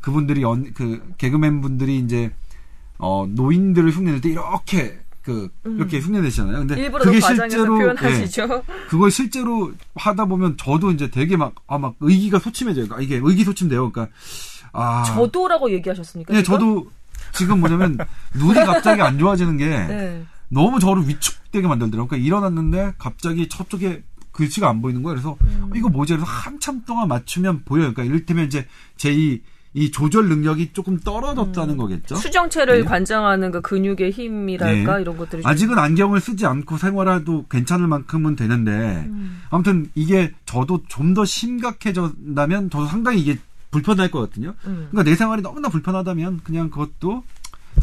그분들이 0.00 0.42
연, 0.42 0.72
그 0.74 1.02
개그맨 1.18 1.60
분들이 1.60 1.98
이제 1.98 2.32
어 2.98 3.26
노인들을 3.28 3.90
흉내낼 3.90 4.20
때 4.20 4.30
이렇게 4.30 5.02
그 5.22 5.48
이렇게 5.64 6.00
흉내내시잖아요. 6.00 6.66
근데 6.66 6.90
그게 6.90 7.20
실제로 7.20 7.76
예, 7.78 7.94
표현하시죠. 7.94 8.64
그걸 8.88 9.10
실제로 9.10 9.72
하다 9.94 10.24
보면 10.26 10.56
저도 10.56 10.90
이제 10.90 11.10
되게 11.10 11.36
막, 11.36 11.54
아, 11.68 11.78
막 11.78 11.94
의기가 12.00 12.40
소침해져요. 12.40 12.86
그러니까 12.86 13.04
이게 13.04 13.20
의기소침돼요. 13.22 13.92
그러니까, 13.92 14.14
아. 14.72 15.02
저도라고 15.04 15.70
얘기하셨습니까? 15.72 16.32
네, 16.32 16.42
지금? 16.42 16.58
저도 16.58 16.90
지금 17.32 17.60
뭐냐면 17.60 17.98
눈이 18.34 18.54
갑자기 18.66 19.00
안 19.02 19.18
좋아지는 19.18 19.56
게 19.56 19.66
네. 19.68 20.24
너무 20.48 20.78
저를 20.80 21.08
위축되게 21.08 21.66
만들더라고요. 21.66 22.08
그러니까 22.08 22.26
일어났는데 22.26 22.92
갑자기 22.98 23.48
저쪽에 23.48 24.02
글씨가 24.32 24.68
안 24.68 24.80
보이는 24.82 25.02
거예요. 25.02 25.14
그래서 25.14 25.36
음. 25.42 25.64
어, 25.70 25.76
이거 25.76 25.88
뭐지? 25.88 26.14
그래서 26.14 26.26
한참 26.30 26.82
동안 26.86 27.08
맞추면 27.08 27.62
보여요. 27.64 27.92
그러니까 27.92 28.04
이를테면 28.04 28.46
이제 28.46 28.66
제 28.96 29.12
이, 29.12 29.40
이 29.74 29.90
조절 29.90 30.28
능력이 30.28 30.72
조금 30.74 30.98
떨어졌다는 31.00 31.76
거겠죠. 31.78 32.16
수정체를 32.16 32.80
네. 32.80 32.84
관장하는 32.84 33.50
그 33.50 33.60
근육의 33.62 34.10
힘이랄까 34.10 34.96
네. 34.96 35.02
이런 35.02 35.16
것들이 35.16 35.42
좀- 35.42 35.50
아직은 35.50 35.78
안경을 35.78 36.20
쓰지 36.20 36.44
않고 36.46 36.76
생활해도 36.78 37.46
괜찮을 37.50 37.86
만큼은 37.86 38.36
되는데 38.36 38.70
음. 39.06 39.40
아무튼 39.50 39.90
이게 39.94 40.32
저도 40.46 40.82
좀 40.88 41.14
더 41.14 41.24
심각해진다면 41.26 42.70
저도 42.70 42.86
상당히 42.86 43.20
이게 43.20 43.38
불편할 43.72 44.10
것 44.12 44.20
같거든요. 44.20 44.54
음. 44.66 44.86
그러니까 44.90 45.02
내 45.10 45.16
생활이 45.16 45.42
너무나 45.42 45.68
불편하다면 45.68 46.42
그냥 46.44 46.70
그것도 46.70 47.24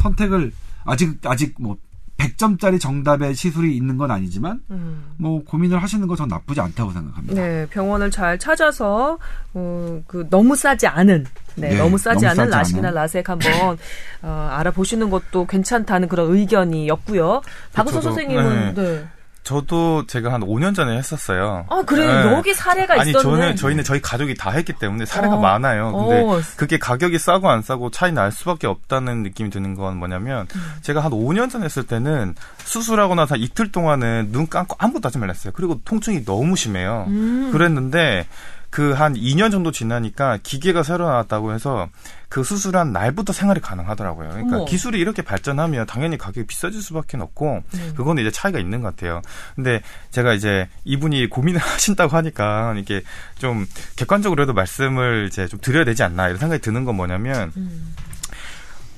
선택을 0.00 0.52
아직 0.86 1.18
아직 1.26 1.54
뭐 1.60 1.76
100점짜리 2.16 2.78
정답의 2.78 3.34
시술이 3.34 3.74
있는 3.74 3.96
건 3.96 4.10
아니지만 4.10 4.60
음. 4.70 5.04
뭐 5.16 5.42
고민을 5.42 5.82
하시는 5.82 6.06
거 6.06 6.16
전 6.16 6.28
나쁘지 6.28 6.60
않다고 6.60 6.92
생각합니다. 6.92 7.34
네, 7.34 7.66
병원을 7.70 8.10
잘 8.10 8.38
찾아서 8.38 9.18
어, 9.54 10.02
그 10.06 10.26
너무 10.28 10.54
싸지 10.54 10.86
않은, 10.86 11.24
네, 11.56 11.70
네, 11.70 11.78
너무 11.78 11.96
싸지 11.98 12.26
너무 12.26 12.26
않은 12.26 12.36
싸지 12.36 12.50
라식이나 12.50 12.88
않은. 12.88 12.94
라섹 12.94 13.28
한번 13.28 13.78
어, 14.22 14.48
알아보시는 14.52 15.08
것도 15.10 15.46
괜찮다는 15.46 16.08
그런 16.08 16.30
의견이었고요. 16.34 17.40
박은서 17.72 18.00
저도- 18.00 18.02
선생님은 18.02 18.74
네. 18.74 19.08
저도 19.42 20.06
제가 20.06 20.32
한 20.32 20.42
5년 20.42 20.74
전에 20.74 20.96
했었어요. 20.96 21.66
아 21.68 21.82
그래 21.82 22.06
네. 22.06 22.32
여기 22.32 22.52
사례가 22.54 23.00
아니 23.00 23.10
있었네. 23.10 23.22
저는 23.22 23.56
저희는 23.56 23.84
저희 23.84 24.00
가족이 24.00 24.34
다 24.34 24.50
했기 24.50 24.72
때문에 24.72 25.06
사례가 25.06 25.36
어. 25.36 25.40
많아요. 25.40 25.92
근데 25.92 26.22
어. 26.22 26.40
그게 26.56 26.78
가격이 26.78 27.18
싸고 27.18 27.48
안 27.48 27.62
싸고 27.62 27.90
차이 27.90 28.12
날 28.12 28.32
수밖에 28.32 28.66
없다는 28.66 29.22
느낌이 29.22 29.50
드는 29.50 29.74
건 29.74 29.96
뭐냐면 29.96 30.46
음. 30.54 30.60
제가 30.82 31.00
한 31.00 31.10
5년 31.10 31.50
전 31.50 31.62
했을 31.62 31.84
때는 31.84 32.34
수술하고 32.64 33.14
나서 33.14 33.34
한 33.34 33.40
이틀 33.40 33.72
동안은 33.72 34.28
눈 34.30 34.46
감고 34.48 34.76
아무것도 34.78 35.06
하지 35.06 35.18
말랬어요. 35.18 35.52
그리고 35.56 35.80
통증이 35.84 36.24
너무 36.24 36.54
심해요. 36.56 37.06
음. 37.08 37.50
그랬는데 37.52 38.26
그 38.70 38.94
한 38.94 39.14
2년 39.14 39.50
정도 39.50 39.72
지나니까 39.72 40.38
기계가 40.42 40.82
새로 40.82 41.06
나왔다고 41.06 41.52
해서 41.52 41.88
그 42.28 42.44
수술한 42.44 42.92
날부터 42.92 43.32
생활이 43.32 43.60
가능하더라고요. 43.60 44.28
그러니까 44.30 44.56
어머. 44.58 44.64
기술이 44.64 45.00
이렇게 45.00 45.22
발전하면 45.22 45.86
당연히 45.86 46.16
가격이 46.16 46.46
비싸질 46.46 46.80
수밖에 46.80 47.16
없고 47.16 47.62
음. 47.74 47.92
그거는 47.96 48.22
이제 48.22 48.30
차이가 48.30 48.60
있는 48.60 48.80
것 48.80 48.94
같아요. 48.94 49.22
근데 49.56 49.82
제가 50.10 50.34
이제 50.34 50.68
이분이 50.84 51.28
고민을 51.28 51.58
하신다고 51.60 52.16
하니까 52.16 52.74
이게 52.78 53.02
좀 53.38 53.66
객관적으로도 53.96 54.52
말씀을 54.52 55.26
이제 55.28 55.48
좀 55.48 55.58
드려야 55.60 55.84
되지 55.84 56.04
않나 56.04 56.28
이런 56.28 56.38
생각이 56.38 56.62
드는 56.62 56.84
건 56.84 56.94
뭐냐면 56.94 57.52
음. 57.56 57.94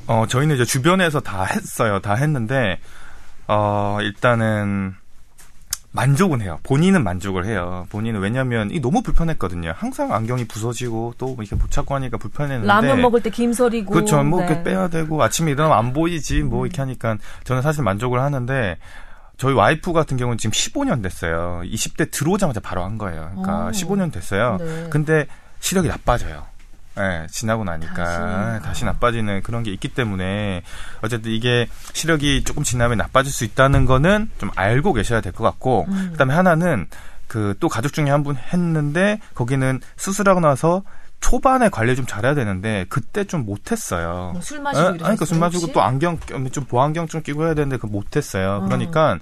어 0.07 0.27
저희는 0.29 0.57
이제 0.57 0.64
주변에서 0.66 1.20
다 1.20 1.45
했어요. 1.45 2.01
다 2.01 2.14
했는데 2.14 2.79
어 3.47 3.99
일단은 4.03 4.97
만족은 5.93 6.40
해요. 6.40 6.59
본인은 6.62 7.05
만족을 7.05 7.45
해요. 7.45 7.86
본인은 7.90 8.20
왜냐면 8.20 8.70
이 8.70 8.80
너무 8.80 9.03
불편했거든요. 9.03 9.74
항상 9.76 10.12
안경이 10.12 10.47
부서지고 10.47 11.14
또뭐 11.18 11.36
이렇게 11.40 11.55
못 11.55 11.70
찾고 11.70 11.95
하니까 11.95 12.16
불편했는데 12.16 12.66
라면 12.66 13.03
먹을 13.03 13.22
때 13.22 13.30
김서리고 13.30 13.93
그렇죠. 13.93 14.22
뭐 14.24 14.40
네. 14.40 14.47
이렇게 14.47 14.62
빼야 14.62 14.88
되고 14.88 15.22
아침에 15.22 15.51
일어나면 15.53 15.78
안 15.78 15.93
보이지 15.93 16.43
음. 16.43 16.49
뭐 16.49 16.66
이렇게 16.66 16.80
하니까 16.80 17.18
저는 17.45 17.62
사실 17.62 17.82
만족을 17.82 18.20
하는데 18.20 18.78
저희 19.36 19.55
와이프 19.55 19.93
같은 19.93 20.16
경우는 20.16 20.38
지금 20.38 20.53
15년 20.53 21.03
됐어요. 21.03 21.61
20대 21.64 22.11
들어오자마자 22.11 22.61
바로 22.61 22.84
한 22.84 22.97
거예요. 22.97 23.30
그러니까 23.32 23.66
오. 23.66 23.70
15년 23.70 24.12
됐어요. 24.12 24.57
네. 24.61 24.86
근데 24.88 25.26
시력이 25.61 25.88
나빠져요. 25.88 26.47
예, 26.99 27.26
지나고 27.30 27.64
나니까 27.64 27.95
다시. 27.95 28.62
다시. 28.64 28.84
나빠지는 28.84 29.43
그런 29.43 29.62
게 29.62 29.70
있기 29.72 29.88
때문에 29.88 30.62
어쨌든 31.03 31.32
이게 31.32 31.66
시력이 31.95 32.45
조금 32.45 32.62
지나면 32.62 32.99
나빠질 32.99 33.32
수 33.32 33.45
있다는 33.45 33.86
거는 33.86 34.30
좀 34.38 34.51
알고 34.57 34.93
계셔야 34.93 35.20
될 35.20 35.32
것 35.32 35.43
같고 35.45 35.86
음. 35.88 36.09
그다음에 36.12 36.34
하나는 36.34 36.86
그 37.28 37.55
또 37.61 37.68
가족 37.70 37.95
중에 37.95 38.11
한 38.11 38.22
분 38.22 38.36
했는데 38.36 39.18
거기는 39.34 39.80
수술하고 39.97 40.40
나서 40.40 40.82
초반에 41.20 41.70
관리 41.70 41.97
좀 41.97 42.05
잘해야 42.05 42.34
되는데 42.34 42.84
그때 42.90 43.24
좀 43.24 43.47
못했어요. 43.47 44.32
뭐술 44.34 44.59
예? 44.59 44.61
마시고 44.62 44.86
아니, 44.88 44.99
그러니까 44.99 45.24
술 45.24 45.36
이러셨어요, 45.36 45.40
마시고 45.40 45.61
혹시? 45.62 45.72
또 45.72 45.80
안경 45.82 46.18
좀 46.51 46.64
보안경 46.64 47.07
좀 47.07 47.22
끼고 47.22 47.47
해야 47.47 47.55
되는데 47.55 47.78
그 47.78 47.86
못했어요. 47.86 48.61
어. 48.62 48.64
그러니까 48.66 49.18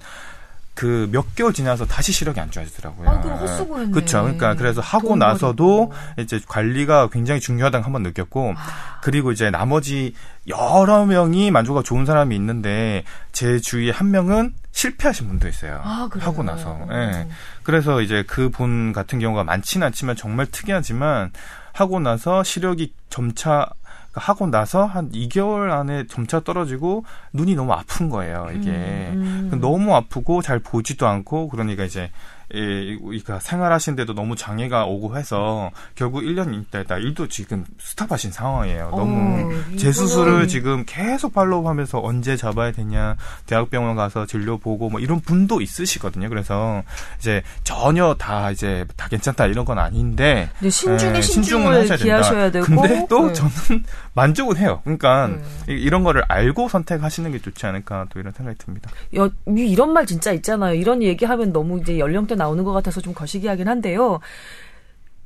그 0.73 1.07
몇 1.11 1.35
개월 1.35 1.53
지나서 1.53 1.85
다시 1.85 2.11
시력이 2.11 2.39
안 2.39 2.49
좋아지더라고요. 2.49 3.09
아, 3.09 3.21
그럼 3.21 3.37
헛수고했네. 3.39 3.91
그렇죠. 3.91 4.21
그러니까 4.21 4.55
그래서 4.55 4.81
하고 4.81 5.09
돈 5.09 5.19
나서도. 5.19 5.91
이제 6.19 6.39
관리가 6.47 7.09
굉장히 7.09 7.39
중요하다는 7.41 7.81
걸 7.81 7.85
한번 7.87 8.03
느꼈고 8.03 8.53
아. 8.57 8.99
그리고 9.03 9.31
이제 9.31 9.49
나머지 9.51 10.13
여러 10.47 11.05
명이 11.05 11.51
만족가 11.51 11.83
좋은 11.83 12.05
사람이 12.05 12.35
있는데 12.35 13.03
제 13.31 13.59
주위에 13.59 13.91
한 13.91 14.11
명은 14.11 14.53
실패하신 14.71 15.27
분도 15.27 15.47
있어요. 15.49 15.81
아? 15.83 16.09
하고 16.19 16.41
나서. 16.43 16.79
예. 16.91 17.27
그래서 17.63 18.01
이제 18.01 18.23
그 18.25 18.49
분 18.49 18.93
같은 18.93 19.19
경우가 19.19 19.43
많지는 19.43 19.87
않지만 19.87 20.15
정말 20.15 20.45
특이하지만 20.47 21.31
하고 21.73 21.99
나서 21.99 22.43
시력이 22.43 22.93
점차 23.09 23.67
하고 24.13 24.47
나서 24.47 24.85
한 24.85 25.09
2개월 25.11 25.71
안에 25.71 26.07
점차 26.07 26.41
떨어지고 26.41 27.05
눈이 27.33 27.55
너무 27.55 27.71
아픈 27.73 28.09
거예요, 28.09 28.47
이게. 28.53 28.69
음, 28.69 29.49
음. 29.53 29.61
너무 29.61 29.95
아프고 29.95 30.41
잘 30.41 30.59
보지도 30.59 31.07
않고 31.07 31.47
그러니까 31.49 31.83
이제 31.85 32.11
이 32.53 32.97
그러니까 33.01 33.39
생활하시는데도 33.39 34.13
너무 34.13 34.35
장애가 34.35 34.85
오고 34.85 35.17
해서 35.17 35.71
결국 35.95 36.21
1년 36.21 36.53
있다가 36.53 36.97
일도 36.97 37.27
지금 37.27 37.65
스탑하신 37.79 38.31
상황이에요. 38.31 38.89
너무 38.91 39.51
어, 39.53 39.77
제 39.77 39.91
수술을 39.91 40.31
이거는 40.31 40.47
지금 40.47 40.83
계속 40.85 41.33
팔로우하면서 41.33 42.01
언제 42.03 42.35
잡아야 42.35 42.71
되냐 42.71 43.15
대학병원 43.45 43.95
가서 43.95 44.25
진료 44.25 44.57
보고 44.57 44.89
뭐 44.89 44.99
이런 44.99 45.19
분도 45.21 45.61
있으시거든요. 45.61 46.29
그래서 46.29 46.83
이제 47.19 47.41
전혀 47.63 48.15
다 48.17 48.51
이제 48.51 48.85
다 48.97 49.07
괜찮다 49.07 49.45
이런 49.47 49.63
건 49.65 49.79
아닌데 49.79 50.49
네, 50.59 50.69
신중에 50.69 51.17
예, 51.17 51.21
신중을 51.21 51.67
하셔야 51.67 51.87
된다. 51.97 52.03
기하셔야 52.03 52.51
되고. 52.51 52.65
근데 52.65 53.05
또 53.09 53.27
네. 53.27 53.33
저는 53.33 53.83
만족은 54.13 54.57
해요. 54.57 54.81
그러니까 54.83 55.27
네. 55.27 55.73
이- 55.73 55.81
이런 55.81 56.03
거를 56.03 56.23
알고 56.27 56.67
선택하시는 56.69 57.31
게 57.31 57.39
좋지 57.39 57.65
않을까 57.65 58.07
또 58.09 58.19
이런 58.19 58.33
생각이 58.33 58.57
듭니다. 58.57 58.89
여, 59.15 59.27
이- 59.47 59.69
이런 59.71 59.93
말 59.93 60.05
진짜 60.05 60.31
있잖아요. 60.33 60.73
이런 60.75 61.01
얘기하면 61.01 61.53
너무 61.53 61.79
이제 61.79 61.97
연령대 61.97 62.35
나오는 62.41 62.63
것 62.63 62.71
같아서 62.73 63.01
좀 63.01 63.13
거시기하긴 63.13 63.67
한데요. 63.67 64.19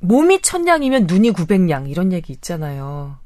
몸이 0.00 0.42
천냥이면 0.42 1.06
눈이 1.06 1.30
구백냥 1.30 1.88
이런 1.88 2.12
얘기 2.12 2.32
있잖아요. 2.32 3.16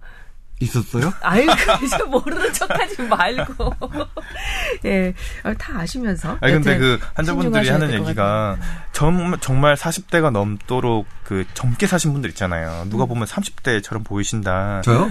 있었어요? 0.61 1.13
아이고, 1.23 1.53
이제 1.85 2.03
모르는 2.05 2.53
척 2.53 2.71
하지 2.71 3.03
말고. 3.03 3.75
예, 4.85 5.15
아, 5.43 5.55
다 5.55 5.79
아시면서. 5.81 6.37
아니 6.41 6.53
근데 6.55 6.79
그 6.79 6.99
환자분들이 7.15 7.69
하는 7.69 7.93
얘기가 7.93 8.57
정, 8.93 9.37
정말 9.41 9.75
40대가 9.77 10.31
넘도록 10.31 11.07
그 11.25 11.45
젊게 11.55 11.87
사신 11.87 12.13
분들 12.13 12.31
있잖아요. 12.31 12.87
누가 12.91 13.07
보면 13.07 13.27
30대처럼 13.27 14.05
보이신다. 14.05 14.83
저요? 14.83 15.11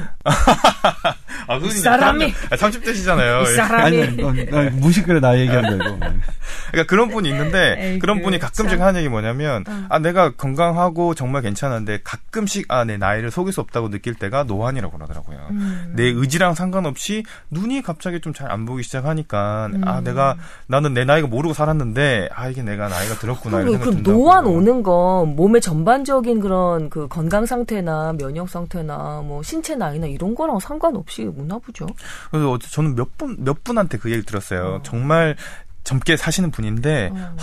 아, 1.48 1.56
이제 1.56 1.80
사람이! 1.80 2.34
아, 2.52 2.56
30대시잖아요. 2.56 3.44
이 3.44 3.56
사람이. 3.56 4.02
아니, 4.04 4.24
어, 4.24 4.34
나 4.52 4.70
무식그래 4.72 5.20
나 5.22 5.38
얘기한 5.40 5.78
거고. 5.78 5.98
그러니까 6.00 6.88
그런 6.88 7.10
분이 7.10 7.30
있는데 7.30 7.76
에이그, 7.80 8.00
그런 8.00 8.22
분이 8.22 8.38
가끔씩 8.40 8.78
참. 8.78 8.88
하는 8.88 9.00
얘기 9.00 9.10
뭐냐면 9.10 9.64
어. 9.68 9.86
아 9.90 10.00
내가 10.00 10.32
건강하고 10.32 11.16
정말 11.16 11.42
괜찮은데 11.42 12.00
가끔씩 12.04 12.66
아 12.70 12.80
내 12.90 12.98
나이를 12.98 13.30
속일 13.30 13.54
수 13.54 13.62
없다고 13.62 13.90
느낄 13.90 14.16
때가 14.16 14.44
노안이라고 14.46 14.96
그러더라고요. 14.98 15.39
음. 15.52 15.94
내 15.96 16.04
의지랑 16.06 16.54
상관없이 16.56 17.24
눈이 17.52 17.82
갑자기 17.82 18.20
좀 18.22 18.34
잘 18.34 18.50
안 18.52 18.66
보이기 18.66 18.84
시작하니까 18.84 19.70
음. 19.74 19.82
아 19.88 20.02
내가 20.02 20.36
나는 20.68 20.94
내 20.94 21.06
나이가 21.06 21.28
모르고 21.28 21.54
살았는데 21.54 22.30
아 22.34 22.48
이게 22.50 22.62
내가 22.64 22.88
나이가 22.88 23.16
들었구나 23.16 23.62
이런 23.62 23.80
그럼. 23.80 24.04
노안 24.04 24.46
오는 24.46 24.82
건 24.84 25.36
몸의 25.36 25.62
전반적인 25.62 26.40
그런 26.40 26.90
그 26.90 27.08
건강 27.08 27.46
상태나 27.46 28.14
면역 28.18 28.50
상태나 28.50 29.22
뭐 29.24 29.44
신체 29.44 29.76
나이나 29.76 30.08
이런 30.08 30.36
거랑 30.36 30.60
상관없이 30.60 31.24
오나 31.38 31.58
보죠. 31.60 31.86
그래서 32.32 32.52
어째- 32.52 32.70
저는 32.72 32.96
몇분몇 32.96 33.64
분한테 33.64 33.98
그 33.98 34.12
얘기 34.12 34.24
들었어요. 34.26 34.76
어. 34.76 34.80
정말 34.84 35.36
젊게 35.84 36.18
사시는 36.18 36.52
분인데 36.52 37.10
어. 37.14 37.36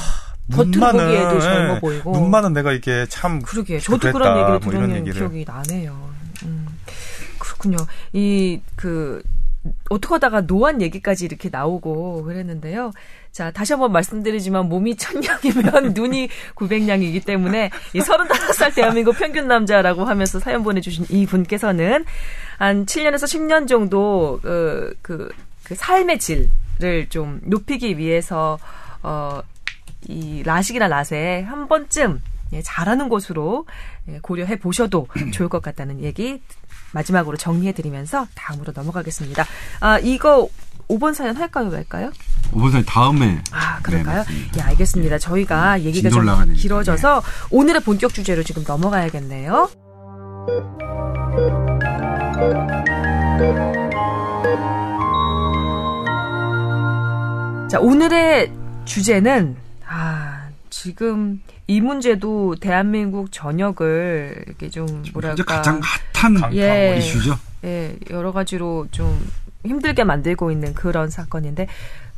눈 0.49 0.71
겉으로 0.71 0.81
많은, 0.81 1.05
보기에도 1.07 1.37
예, 1.37 1.41
젊어 1.41 1.81
보이고. 1.81 2.13
눈 2.13 2.31
많은 2.31 2.53
내가 2.53 2.73
이게 2.73 3.05
참 3.09 3.43
그러게. 3.43 3.81
저도 3.81 3.99
그랬다, 3.99 4.19
그런 4.19 4.37
얘기를 4.39 4.59
뭐 4.61 4.71
들은 4.73 4.97
얘기를. 4.97 5.15
기억이 5.19 5.45
나네요. 5.47 6.09
음. 6.45 6.67
그렇군요. 7.59 7.77
이, 8.13 8.61
그, 8.75 9.23
어떻게 9.91 10.15
하다가 10.15 10.43
노안 10.43 10.81
얘기까지 10.81 11.25
이렇게 11.25 11.49
나오고 11.51 12.23
그랬는데요. 12.23 12.93
자, 13.33 13.51
다시 13.51 13.73
한번 13.73 13.93
말씀드리지만 13.93 14.69
몸이 14.69 14.97
천냥이면 14.97 15.93
눈이 15.95 16.29
900냥이기 16.55 17.25
때문에 17.25 17.71
이 17.93 18.01
35살 18.01 18.75
대한민국 18.75 19.17
평균 19.19 19.49
남자라고 19.49 20.05
하면서 20.05 20.39
사연 20.39 20.63
보내주신 20.63 21.07
이 21.11 21.27
분께서는 21.27 22.05
한 22.59 22.87
7년에서 22.87 23.25
10년 23.25 23.69
정도, 23.69 24.39
그, 24.43 24.95
그, 25.03 25.29
그 25.65 25.75
삶의 25.75 26.19
질을 26.19 27.09
좀 27.09 27.41
높이기 27.43 27.99
위해서, 27.99 28.59
어, 29.03 29.43
이 30.09 30.43
라식이나 30.45 30.89
라세 30.89 31.45
한 31.49 31.67
번쯤 31.69 32.21
예, 32.53 32.63
잘하는 32.63 33.09
곳으로 33.09 33.67
예, 34.09 34.21
고려해 34.21 34.59
보셔도 34.59 35.09
좋을 35.33 35.49
것 35.49 35.61
같다는 35.63 36.03
얘기 36.03 36.41
마지막으로 36.97 37.37
정리해 37.37 37.73
드리면서 37.73 38.27
다음으로 38.35 38.73
넘어가겠습니다. 38.75 39.45
아, 39.81 39.99
이거 39.99 40.49
5번 40.89 41.13
사연 41.13 41.37
할까요, 41.37 41.69
말까요? 41.69 42.11
오번선 42.53 42.85
다음에. 42.87 43.43
아, 43.51 43.81
그럴까요? 43.83 44.25
네. 44.25 44.51
예, 44.57 44.61
알겠습니다. 44.63 45.19
저희가 45.19 45.83
얘기가 45.83 46.09
좀 46.09 46.21
올라가니까. 46.21 46.55
네. 46.55 46.59
길어져서 46.59 47.23
오늘의 47.51 47.83
본격 47.83 48.15
주제로 48.15 48.43
지금 48.43 48.65
넘어가야겠네요. 48.67 49.69
자, 57.69 57.81
오늘의 57.81 58.53
주제는, 58.85 59.57
아, 59.87 60.49
지금 60.71 61.43
이 61.69 61.81
문제도 61.81 62.55
대한민국 62.55 63.33
전역을 63.33 64.45
이렇게 64.47 64.71
좀, 64.71 64.87
뭐랄까. 65.13 65.45
가장 65.45 65.81
핫한 66.15 66.55
예. 66.55 66.97
이슈죠. 66.99 67.35
예, 67.65 67.97
여러 68.11 68.33
가지로 68.33 68.87
좀 68.91 69.19
힘들게 69.65 70.05
만들고 70.05 70.53
있는 70.53 70.75
그런 70.75 71.11
사건인데 71.11 71.67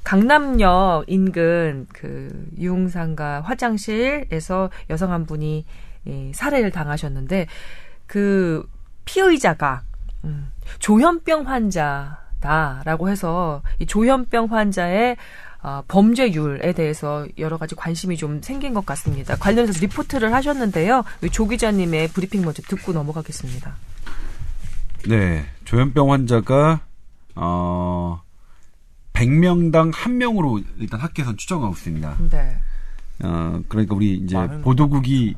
강남역 0.05 1.05
인근 1.07 1.87
그 1.93 2.29
유흥상가 2.59 3.41
화장실에서 3.41 4.71
여성 4.91 5.13
한 5.13 5.27
분이 5.27 5.65
예, 6.07 6.33
살해를 6.35 6.71
당하셨는데 6.71 7.47
그 8.07 8.69
피의자가 9.05 9.83
음, 10.25 10.51
조현병 10.79 11.47
환자다라고 11.47 13.09
해서 13.09 13.63
이 13.79 13.87
조현병 13.87 14.47
환자의 14.47 15.17
어, 15.63 15.83
범죄율에 15.89 16.73
대해서 16.73 17.27
여러 17.39 17.57
가지 17.59 17.75
관심이 17.75 18.17
좀 18.17 18.41
생긴 18.43 18.75
것 18.75 18.87
같습니다. 18.87 19.37
관련해서 19.37 19.81
리포트를 19.81 20.33
하셨는데요. 20.33 21.05
우리 21.21 21.31
조 21.31 21.49
기자님의 21.49 22.09
브리핑 22.09 22.43
먼저 22.43 22.63
듣고 22.63 22.93
넘어가겠습니다. 22.93 23.75
네. 25.09 25.45
조현병 25.65 26.13
환자가, 26.13 26.81
어, 27.35 28.21
100명당 29.13 29.93
1명으로 29.93 30.65
일단 30.79 31.01
학계에선 31.01 31.37
추정하고 31.37 31.73
있습니다. 31.75 32.17
네. 32.31 32.57
어, 33.25 33.61
그러니까 33.69 33.95
우리 33.97 34.15
이제 34.15 34.37
보도국이 34.63 35.35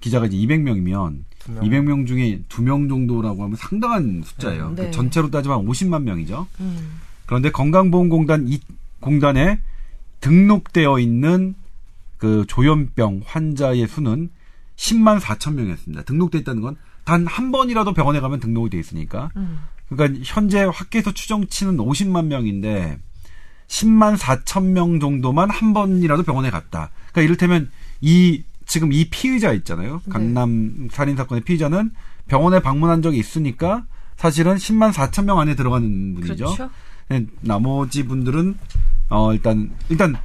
기자가 0.00 0.26
이제 0.26 0.36
200명이면 0.36 1.24
두 1.40 1.52
명. 1.52 1.64
200명 1.64 2.06
중에 2.06 2.42
2명 2.48 2.88
정도라고 2.88 3.42
하면 3.42 3.56
상당한 3.56 4.22
숫자예요. 4.24 4.72
네. 4.76 4.84
그 4.84 4.90
전체로 4.92 5.30
따지면 5.30 5.66
50만 5.66 6.02
명이죠. 6.02 6.46
음. 6.60 7.00
그런데 7.26 7.50
건강보험공단 7.50 8.46
이 8.48 8.60
공단에 9.00 9.60
등록되어 10.20 10.98
있는 10.98 11.54
그 12.16 12.44
조현병 12.48 13.22
환자의 13.24 13.86
수는 13.86 14.30
10만 14.76 15.20
4천 15.20 15.54
명이었습니다. 15.54 16.02
등록돼 16.04 16.38
있다는 16.38 16.62
건 16.62 16.76
단 17.08 17.26
한 17.26 17.50
번이라도 17.50 17.94
병원에 17.94 18.20
가면 18.20 18.38
등록이 18.38 18.68
돼 18.68 18.78
있으니까. 18.78 19.30
음. 19.36 19.60
그러니까 19.88 20.20
현재 20.26 20.62
학계에서 20.70 21.12
추정치는 21.12 21.78
50만 21.78 22.26
명인데 22.26 22.98
10만 23.66 24.18
4천 24.18 24.64
명 24.64 25.00
정도만 25.00 25.48
한 25.48 25.72
번이라도 25.72 26.22
병원에 26.24 26.50
갔다. 26.50 26.90
그러니까 27.10 27.22
이를테면 27.22 27.70
이 28.02 28.44
지금 28.66 28.92
이 28.92 29.08
피의자 29.08 29.54
있잖아요. 29.54 30.02
네. 30.04 30.12
강남 30.12 30.88
살인 30.92 31.16
사건의 31.16 31.44
피의자는 31.44 31.92
병원에 32.26 32.60
방문한 32.60 33.00
적이 33.00 33.18
있으니까 33.18 33.86
사실은 34.16 34.56
10만 34.56 34.92
4천 34.92 35.24
명 35.24 35.38
안에 35.38 35.54
들어가는 35.54 36.14
분이죠. 36.14 36.44
그렇죠. 36.44 36.70
네, 37.08 37.24
나머지 37.40 38.04
분들은 38.04 38.58
어 39.10 39.32
일단 39.32 39.70
일단 39.88 40.16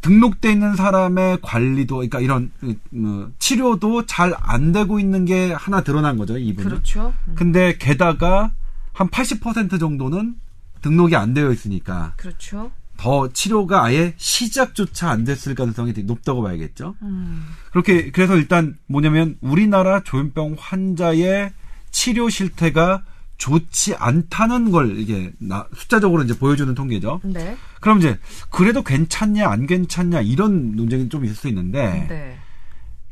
등록돼 0.00 0.52
있는 0.52 0.76
사람의 0.76 1.38
관리도 1.42 1.96
그러니까 1.96 2.20
이런 2.20 2.50
어, 2.62 3.28
치료도 3.38 4.06
잘 4.06 4.32
안 4.40 4.72
되고 4.72 4.98
있는 4.98 5.24
게 5.26 5.52
하나 5.52 5.82
드러난 5.82 6.16
거죠 6.16 6.38
이분은. 6.38 6.68
그렇죠. 6.70 7.12
음, 7.28 7.34
근데 7.34 7.76
게다가 7.78 8.50
한 8.92 9.08
80% 9.08 9.78
정도는 9.78 10.36
등록이 10.82 11.16
안 11.16 11.34
되어 11.34 11.52
있으니까 11.52 12.14
그렇죠. 12.16 12.70
더 12.96 13.28
치료가 13.32 13.84
아예 13.84 14.14
시작조차 14.16 15.10
안 15.10 15.24
됐을 15.24 15.54
가능성이 15.54 15.92
되게 15.92 16.06
높다고 16.06 16.42
봐야겠죠. 16.42 16.94
음. 17.02 17.46
그렇게 17.70 18.10
그래서 18.10 18.36
일단 18.36 18.76
뭐냐면 18.86 19.36
우리나라 19.40 20.02
조현병 20.02 20.56
환자의 20.58 21.52
치료 21.90 22.28
실태가 22.30 23.02
좋지 23.40 23.94
않다는 23.96 24.70
걸 24.70 24.98
이게 24.98 25.32
나- 25.38 25.66
숫자적으로 25.74 26.22
이제 26.22 26.38
보여주는 26.38 26.72
통계죠. 26.74 27.20
네. 27.24 27.56
그럼 27.80 27.98
이제 27.98 28.18
그래도 28.50 28.82
괜찮냐 28.82 29.48
안 29.48 29.66
괜찮냐 29.66 30.20
이런 30.20 30.76
논쟁이 30.76 31.08
좀 31.08 31.24
있을 31.24 31.34
수 31.34 31.48
있는데 31.48 32.06
네. 32.08 32.38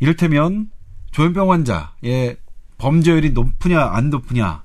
이를테면 0.01 0.69
조현병 1.13 1.51
환자의 1.51 2.37
범죄율이 2.77 3.31
높으냐 3.31 3.83
안 3.83 4.11
높으냐 4.11 4.63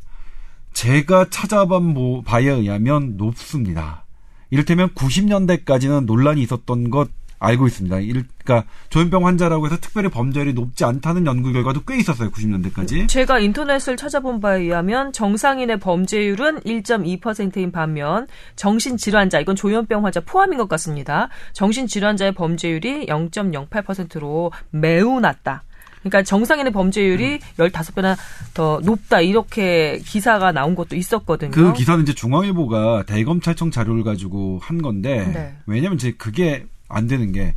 제가 0.74 1.30
찾아본 1.30 1.93
뭐 1.93 2.22
바에 2.24 2.49
의하면 2.49 3.16
높습니다. 3.16 4.03
이를테면 4.49 4.89
90년대까지는 4.89 6.05
논란이 6.05 6.41
있었던 6.41 6.89
것 6.89 7.09
알고 7.44 7.68
있습니다. 7.68 7.98
이를- 7.98 8.26
그러니까 8.44 8.68
조현병 8.89 9.26
환자라고 9.26 9.66
해서 9.66 9.78
특별히 9.80 10.10
범죄율이 10.10 10.54
높지 10.54 10.86
않다는 10.86 11.26
연구 11.26 11.52
결과도 11.52 11.82
꽤 11.86 11.98
있었어요. 11.98 12.30
90년대까지. 12.32 13.08
제가 13.08 13.39
인터넷을 13.39 13.98
찾아본 13.98 14.39
바에 14.39 14.62
의하면 14.62 15.12
정상인의 15.12 15.80
범죄율은 15.80 16.62
1.2%인 16.62 17.72
반면 17.72 18.28
정신질환자 18.56 19.39
이건 19.41 19.56
조현병 19.56 20.06
환자 20.06 20.20
포함인 20.22 20.58
것 20.58 20.70
같습니다. 20.70 21.30
정신질환자의 21.54 22.32
범죄율이 22.34 23.08
0.08%로 23.08 24.52
매우 24.72 25.20
낮다. 25.20 25.64
그러니까 26.00 26.22
정상인의 26.24 26.74
범죄율이 26.74 27.39
15배나 27.58 28.18
더 28.54 28.82
높다 28.84 29.22
이렇게 29.22 30.00
기사가 30.06 30.52
나온 30.52 30.76
것도 30.76 30.98
있었거든요. 30.98 31.52
그 31.52 31.72
기사는 31.72 32.04
이제 32.04 32.14
중앙일보가 32.14 33.04
대검찰청 33.06 33.72
자료를 33.72 34.04
가지고 34.04 34.60
한 34.62 34.82
건데 34.82 35.32
네. 35.34 35.56
왜냐면 35.66 35.96
이제 35.96 36.12
그게 36.18 36.66
안 36.90 37.08
되는 37.08 37.32
게 37.32 37.56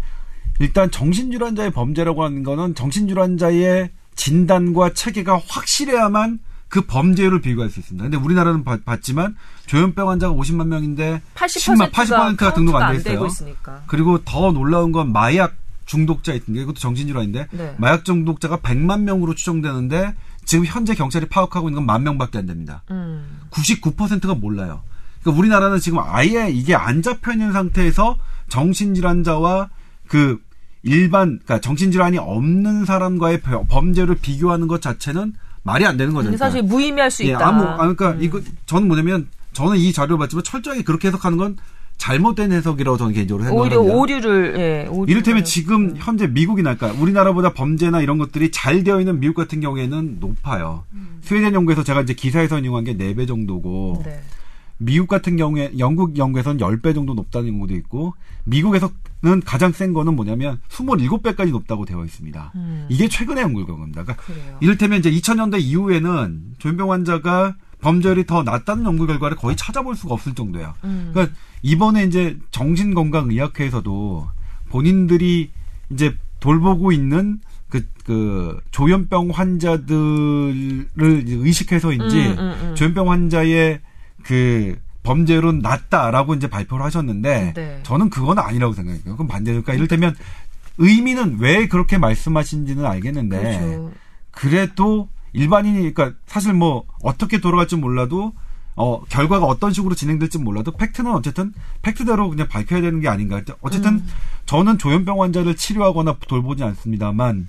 일단 0.58 0.90
정신질환자의 0.90 1.70
범죄라고 1.72 2.24
하는 2.24 2.42
거는 2.42 2.74
정신질환자의 2.74 3.90
진단과 4.14 4.94
체계가 4.94 5.40
확실해야만 5.46 6.40
그 6.68 6.80
범죄율을 6.86 7.42
비교할 7.42 7.70
수 7.70 7.78
있습니다. 7.80 8.02
근데 8.04 8.16
우리나라는 8.16 8.64
봤, 8.64 8.84
봤지만 8.84 9.36
조현병 9.66 10.08
환자가 10.08 10.34
50만 10.34 10.66
명인데 10.66 11.20
80%가, 11.34 11.90
80%가 11.90 12.54
등록 12.54 12.74
안 12.76 12.92
돼 12.94 12.98
있어요. 12.98 13.26
있으니까. 13.26 13.82
그리고 13.86 14.24
더 14.24 14.50
놀라운 14.52 14.90
건 14.92 15.12
마약 15.12 15.54
중독자 15.84 16.32
있는 16.32 16.54
게 16.54 16.62
이것도 16.62 16.74
정신질환인데 16.80 17.48
네. 17.52 17.74
마약 17.78 18.04
중독자가 18.04 18.56
100만 18.58 19.02
명으로 19.02 19.34
추정되는데 19.34 20.14
지금 20.44 20.64
현재 20.64 20.94
경찰이 20.94 21.26
파악하고 21.26 21.68
있는 21.68 21.76
건 21.82 21.86
만 21.86 22.02
명밖에 22.02 22.38
안 22.38 22.46
됩니다. 22.46 22.82
음. 22.90 23.40
99%가 23.50 24.34
몰라요. 24.34 24.82
그러니까 25.20 25.38
우리나라는 25.40 25.78
지금 25.78 25.98
아예 26.00 26.50
이게 26.50 26.74
안 26.74 27.02
잡혀 27.02 27.32
있는 27.32 27.52
상태에서 27.52 28.16
정신질환자와 28.48 29.68
그 30.08 30.38
일반 30.82 31.40
그러니까 31.44 31.60
정신질환이 31.60 32.18
없는 32.18 32.84
사람과의 32.84 33.40
벼- 33.40 33.64
범죄를 33.66 34.16
비교하는 34.16 34.68
것 34.68 34.80
자체는 34.80 35.32
말이 35.62 35.84
안 35.84 35.96
되는 35.96 36.14
거죠. 36.14 36.26
근데 36.26 36.36
사실 36.38 36.60
그러니까. 36.60 36.74
무의미할 36.74 37.10
수 37.10 37.24
예, 37.24 37.30
있다. 37.30 37.46
아무 37.48 37.64
아 37.64 37.76
그러니까 37.78 38.10
음. 38.12 38.18
이거 38.22 38.40
저는 38.66 38.86
뭐냐면 38.86 39.28
저는 39.52 39.76
이 39.78 39.92
자료를 39.92 40.18
봤지만 40.18 40.44
철저하게 40.44 40.82
그렇게 40.82 41.08
해석하는 41.08 41.38
건 41.38 41.56
잘못된 41.96 42.52
해석이라고 42.52 42.98
저는 42.98 43.14
개인적으로 43.14 43.42
오히려 43.52 43.76
생각합니다. 43.78 43.98
오류를 43.98 44.54
예, 44.58 44.86
오류를 44.88 45.10
이를테면 45.10 45.44
지금 45.44 45.94
현재 45.96 46.26
미국이나 46.28 46.76
그러니까 46.76 47.00
우리나라보다 47.02 47.52
범죄나 47.54 48.00
이런 48.02 48.18
것들이 48.18 48.50
잘 48.52 48.84
되어 48.84 49.00
있는 49.00 49.18
미국 49.18 49.34
같은 49.34 49.60
경우에는 49.60 50.18
높아요. 50.20 50.84
스웨덴 51.22 51.54
연구에서 51.54 51.82
제가 51.82 52.02
이제 52.02 52.12
기사에서 52.12 52.58
인용한 52.58 52.84
게 52.84 52.96
4배 52.96 53.26
정도고 53.26 54.02
네. 54.04 54.20
미국 54.78 55.08
같은 55.08 55.36
경우에 55.36 55.72
영국 55.78 56.18
연구에서는 56.18 56.58
10배 56.58 56.94
정도 56.94 57.14
높다는 57.14 57.48
연구도 57.48 57.74
있고 57.76 58.14
미국에서는 58.44 59.40
가장 59.44 59.72
센 59.72 59.92
거는 59.92 60.14
뭐냐면 60.14 60.60
27배까지 60.68 61.50
높다고 61.50 61.84
되어 61.84 62.04
있습니다. 62.04 62.52
음. 62.54 62.86
이게 62.88 63.08
최근의 63.08 63.42
연구 63.42 63.64
결과입니다. 63.64 64.02
그러니까 64.02 64.24
그래요. 64.24 64.58
이를테면 64.60 64.98
이제 64.98 65.10
2000년대 65.10 65.60
이후에는 65.60 66.54
조현병 66.58 66.92
환자가 66.92 67.56
범죄율이 67.80 68.26
더 68.26 68.42
낮다는 68.42 68.84
연구 68.84 69.06
결과를 69.06 69.36
거의 69.36 69.56
찾아볼 69.56 69.96
수가 69.96 70.14
없을 70.14 70.34
정도예요. 70.34 70.74
음. 70.84 71.10
그러니까 71.12 71.34
이번에 71.62 72.04
이제 72.04 72.38
정신건강의학회에서도 72.50 74.28
본인들이 74.68 75.50
이제 75.90 76.16
돌보고 76.40 76.92
있는 76.92 77.40
그, 77.68 77.84
그, 78.04 78.60
조현병 78.70 79.30
환자들을 79.30 80.86
의식해서인지, 80.96 82.16
음, 82.16 82.38
음, 82.38 82.54
음. 82.62 82.74
조현병 82.76 83.10
환자의 83.10 83.80
그 84.26 84.78
범죄율은 85.02 85.60
낮다라고 85.60 86.34
이제 86.34 86.48
발표를 86.48 86.84
하셨는데, 86.84 87.52
네. 87.54 87.80
저는 87.84 88.10
그건 88.10 88.38
아니라고 88.38 88.74
생각해요. 88.74 89.04
그건 89.04 89.28
반대로. 89.28 89.62
그러니까 89.62 89.74
이를테면, 89.74 90.16
의미는 90.78 91.38
왜 91.38 91.68
그렇게 91.68 91.96
말씀하신지는 91.96 92.84
알겠는데, 92.84 93.38
그렇죠. 93.38 93.92
그래도 94.32 95.08
일반인이 95.32 95.92
그러니까 95.92 96.18
사실 96.26 96.54
뭐 96.54 96.84
어떻게 97.02 97.40
돌아갈지 97.40 97.76
몰라도 97.76 98.32
어 98.74 99.02
결과가 99.04 99.46
어떤 99.46 99.72
식으로 99.72 99.94
진행될지 99.94 100.38
몰라도 100.38 100.72
팩트는 100.72 101.12
어쨌든 101.12 101.52
팩트대로 101.82 102.30
그냥 102.30 102.48
밝혀야 102.48 102.80
되는 102.80 103.00
게 103.00 103.08
아닌가. 103.08 103.42
어쨌든 103.60 103.94
음. 103.94 104.08
저는 104.46 104.78
조현병 104.78 105.22
환자를 105.22 105.56
치료하거나 105.56 106.16
돌보지 106.26 106.64
않습니다만 106.64 107.48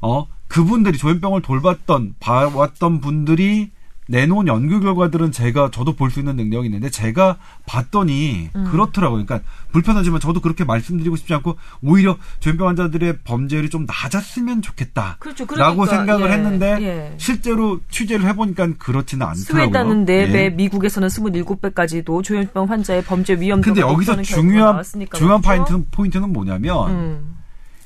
어 0.00 0.26
그분들이 0.48 0.98
조현병을 0.98 1.42
돌봤던 1.42 2.16
봐왔던 2.20 3.00
분들이 3.00 3.70
내놓은 4.08 4.46
연구 4.48 4.80
결과들은 4.80 5.32
제가 5.32 5.70
저도 5.70 5.94
볼 5.94 6.12
수 6.12 6.18
있는 6.18 6.36
능력이 6.36 6.66
있는데 6.66 6.90
제가 6.90 7.38
봤더니 7.64 8.50
음. 8.54 8.64
그렇더라고요. 8.70 9.24
그러니까 9.24 9.48
불편하지만 9.72 10.20
저도 10.20 10.40
그렇게 10.40 10.64
말씀드리고 10.64 11.16
싶지 11.16 11.32
않고 11.34 11.56
오히려 11.82 12.18
조현병 12.40 12.68
환자들의 12.68 13.20
범죄율이 13.24 13.70
좀 13.70 13.86
낮았으면 13.86 14.60
좋겠다. 14.60 15.16
그렇죠. 15.20 15.46
라고 15.56 15.82
그러니까, 15.82 15.96
생각을 15.96 16.28
예, 16.28 16.32
했는데 16.34 16.78
예. 16.82 17.14
실제로 17.16 17.80
취재를 17.90 18.26
해보니까 18.28 18.74
그렇지는 18.78 19.26
않더라고요. 19.26 19.72
스웨덴은 19.72 20.04
4배, 20.04 20.34
예. 20.34 20.50
미국에서는 20.50 21.08
27배까지도 21.08 22.22
조현병 22.22 22.68
환자의 22.68 23.04
범죄 23.04 23.34
위험도가 23.34 23.74
근데 23.74 23.80
여기서 23.80 24.20
중요한 24.22 24.82
중요한 24.82 25.40
그렇죠? 25.40 25.40
포인트는, 25.40 25.86
포인트는 25.90 26.32
뭐냐면 26.32 26.90
음. 26.90 27.36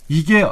이게 0.08 0.44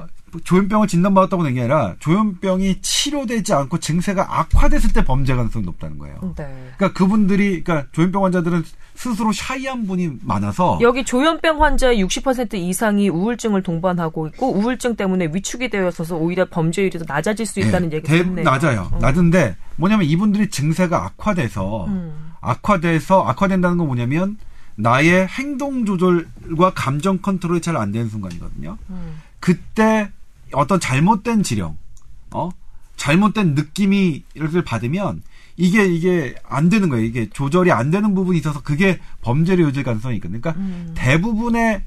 조현병을 0.43 0.89
진단받았다고 0.89 1.43
하는 1.43 1.55
게 1.55 1.61
아니라 1.61 1.95
조현병이 2.01 2.81
치료되지 2.83 3.53
않고 3.55 3.79
증세가 3.79 4.41
악화됐을 4.41 4.93
때 4.93 5.05
범죄 5.05 5.35
가능성이 5.35 5.65
높다는 5.65 5.99
거예요. 5.99 6.35
네. 6.37 6.45
그러니까 6.77 6.93
그분들이 6.99 7.63
그러니까 7.63 7.89
조현병 7.93 8.25
환자들은 8.25 8.65
스스로 8.97 9.33
샤이한 9.33 9.87
분이 9.87 10.19
많아서 10.23 10.79
여기 10.81 11.05
조현병 11.05 11.63
환자의 11.63 12.05
60% 12.05 12.55
이상이 12.55 13.09
우울증을 13.09 13.63
동반하고 13.63 14.29
있고 14.29 14.53
우울증 14.55 14.95
때문에 14.97 15.31
위축이 15.33 15.69
되어 15.71 15.89
있어서 15.89 16.17
오히려 16.17 16.45
범죄율이 16.49 16.99
더 16.99 17.05
낮아질 17.07 17.45
수 17.47 17.61
있다는 17.61 17.93
예, 17.93 17.97
얘기가 17.97 18.13
대- 18.13 18.21
있네요. 18.21 18.45
낮아요. 18.45 18.89
어. 18.93 18.99
낮은데 19.01 19.57
뭐냐면 19.77 20.07
이분들이 20.07 20.49
증세가 20.51 21.05
악화돼서 21.07 21.87
음. 21.87 22.33
악화돼서 22.41 23.25
악화된다는 23.25 23.79
건 23.79 23.87
뭐냐면 23.89 24.37
나의 24.77 25.27
행동 25.29 25.85
조절과 25.87 26.73
감정 26.75 27.19
컨트롤이 27.19 27.61
잘 27.61 27.77
안 27.77 27.93
되는 27.93 28.09
순간이거든요. 28.09 28.77
음. 28.91 29.21
그때 29.41 30.11
어떤 30.55 30.81
잘못된 30.81 31.43
지령, 31.43 31.77
어? 32.33 32.51
잘못된 32.97 33.55
느낌이 33.55 34.25
이렇게 34.35 34.63
받으면 34.63 35.23
이게 35.57 35.87
이게 35.87 36.35
안 36.49 36.69
되는 36.69 36.89
거예요. 36.89 37.05
이게 37.05 37.29
조절이 37.31 37.71
안 37.71 37.91
되는 37.91 38.15
부분이 38.15 38.39
있어서 38.39 38.63
그게 38.63 38.99
범죄로 39.23 39.65
이어질 39.65 39.83
가능성이 39.83 40.17
있거든요. 40.17 40.41
그러니까 40.41 40.61
음. 40.61 40.93
대부분의 40.97 41.83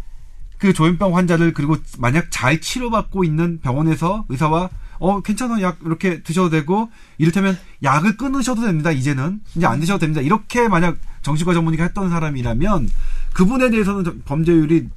그 0.58 0.74
조현병 0.74 1.16
환자들 1.16 1.54
그리고 1.54 1.78
만약 2.00 2.28
잘 2.32 2.60
치료받고 2.60 3.24
있는 3.24 3.60
병원에서 3.62 4.26
의사와 4.30 4.70
어 5.00 5.22
괜찮아 5.22 5.62
약 5.62 5.78
이렇게 5.86 6.24
드셔도 6.24 6.50
되고 6.50 6.90
이를테면 7.20 7.58
약을 7.84 8.18
끊으셔도 8.18 8.64
됩니다 8.64 8.92
이제는 8.92 9.42
이제 9.56 9.68
안 9.68 9.80
드셔도 9.80 10.00
됩니다 10.00 10.22
이렇게 10.22 10.68
만약 10.68 10.98
정신과 11.22 11.54
전문의가 11.54 11.84
했던 11.84 12.10
사람이라면 12.10 12.90
그분에 13.34 13.70
대해서는 13.70 14.04
좀 14.04 14.24
범죄율이 14.26 14.90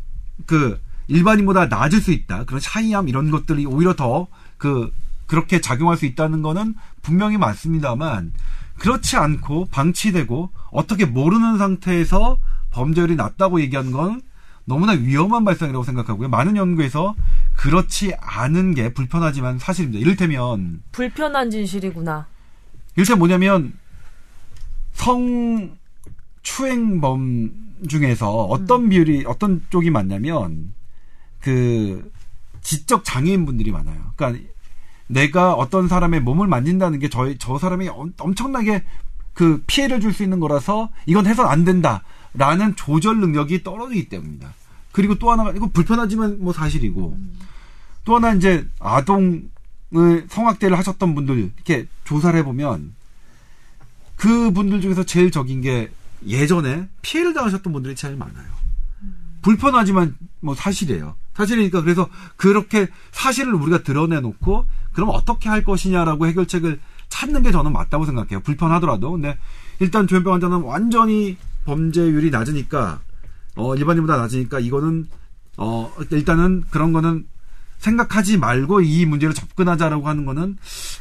그 0.47 0.81
일반인보다 1.11 1.67
낮을 1.67 2.01
수 2.01 2.13
있다 2.13 2.45
그런 2.45 2.61
차이함 2.61 3.09
이런 3.09 3.31
것들이 3.31 3.67
오히려 3.67 3.95
더 3.95 4.29
그 4.61 4.93
그렇게 5.27 5.61
작용할 5.61 5.97
수 5.97 6.07
있다는 6.07 6.43
거는 6.43 6.75
분명히 7.03 7.39
맞습니다만 7.39 8.33
그렇지 8.79 9.17
않고 9.17 9.67
방치되고 9.71 10.51
어떻게 10.71 11.07
모르는 11.07 11.57
상태에서 11.59 12.39
범죄율이 12.71 13.17
낮다고 13.17 13.61
얘기하는 13.63 13.91
건 13.91 14.21
너무나 14.65 14.93
위험한 14.93 15.45
발상이라고 15.45 15.83
생각하고요. 15.83 16.29
많은 16.29 16.57
연구에서 16.57 17.15
그렇지 17.57 18.15
않은 18.21 18.75
게 18.75 18.93
불편하지만 18.93 19.59
사실입니다. 19.59 19.99
이를테면 20.01 20.83
불편한 20.93 21.51
진실이구나. 21.51 22.27
이를테면 22.97 23.19
뭐냐면 23.19 23.73
성 24.93 25.77
추행범 26.43 27.51
중에서 27.89 28.45
어떤 28.45 28.89
비율이 28.91 29.25
어떤 29.27 29.65
쪽이 29.71 29.91
많냐면 29.91 30.75
그 31.41 32.11
지적 32.63 33.05
장애인 33.05 33.47
분들이 33.47 33.71
많아요. 33.73 34.13
그러니까 34.17 34.45
내가 35.07 35.55
어떤 35.55 35.89
사람의 35.89 36.21
몸을 36.21 36.47
만진다는 36.47 36.99
게 37.01 37.09
저 37.09 37.35
저 37.39 37.59
사람이 37.59 37.89
엄- 37.89 38.13
엄청나게 38.19 38.85
그 39.35 39.63
피해를 39.67 40.01
줄 40.01 40.13
수 40.13 40.23
있는 40.23 40.39
거라서 40.41 40.91
이건 41.07 41.27
해선 41.27 41.47
안 41.49 41.65
된다라는 41.65 42.77
조절 42.77 43.19
능력이 43.21 43.63
떨어지기 43.63 44.09
때문입니다. 44.09 44.53
그리고 44.93 45.15
또 45.19 45.31
하나가 45.31 45.53
이거 45.53 45.69
불편하지만 45.69 46.39
뭐 46.41 46.53
사실이고 46.53 47.17
또 48.05 48.17
하나 48.17 48.35
이제 48.35 48.67
아동을 48.81 49.49
성학대를 50.29 50.77
하셨던 50.79 51.15
분들 51.15 51.39
이렇게 51.39 51.87
조사를 52.05 52.39
해보면 52.41 52.95
그 54.17 54.51
분들 54.53 54.81
중에서 54.81 55.05
제일 55.05 55.31
적인 55.31 55.61
게 55.63 55.91
예전에 56.27 56.89
피해를 57.03 57.33
당하셨던 57.33 57.73
분들이 57.73 57.95
제일 57.95 58.17
많아요. 58.17 58.47
불편하지만 59.43 60.17
뭐 60.41 60.55
사실이에요. 60.55 61.17
사실이니까 61.35 61.83
그래서 61.83 62.09
그렇게 62.37 62.89
사실을 63.13 63.55
우리가 63.55 63.83
드러내놓고 63.83 64.67
그럼 64.93 65.11
어떻게 65.11 65.49
할 65.49 65.65
것이냐라고 65.65 66.27
해결책을 66.27 66.81
찾는 67.09 67.43
게 67.43 67.53
저는 67.53 67.73
맞다고 67.73 68.07
생각해요. 68.07 68.41
불편하더라도. 68.41 69.13
근데 69.13 69.37
일단 69.79 70.07
조현병 70.07 70.35
환자는 70.35 70.63
완전히 70.63 71.37
범죄율이 71.65 72.31
낮으니까 72.31 73.01
어 73.57 73.75
일반인보다 73.75 74.17
낮으니까 74.17 74.61
이거는 74.61 75.07
어 75.57 75.93
일단은 76.11 76.65
그런 76.71 76.93
거는 76.93 77.27
생각하지 77.79 78.37
말고 78.39 78.83
이 78.83 79.07
문제로 79.07 79.33
접근하자라고 79.33 80.07
하는 80.07 80.25
거는 80.25 80.57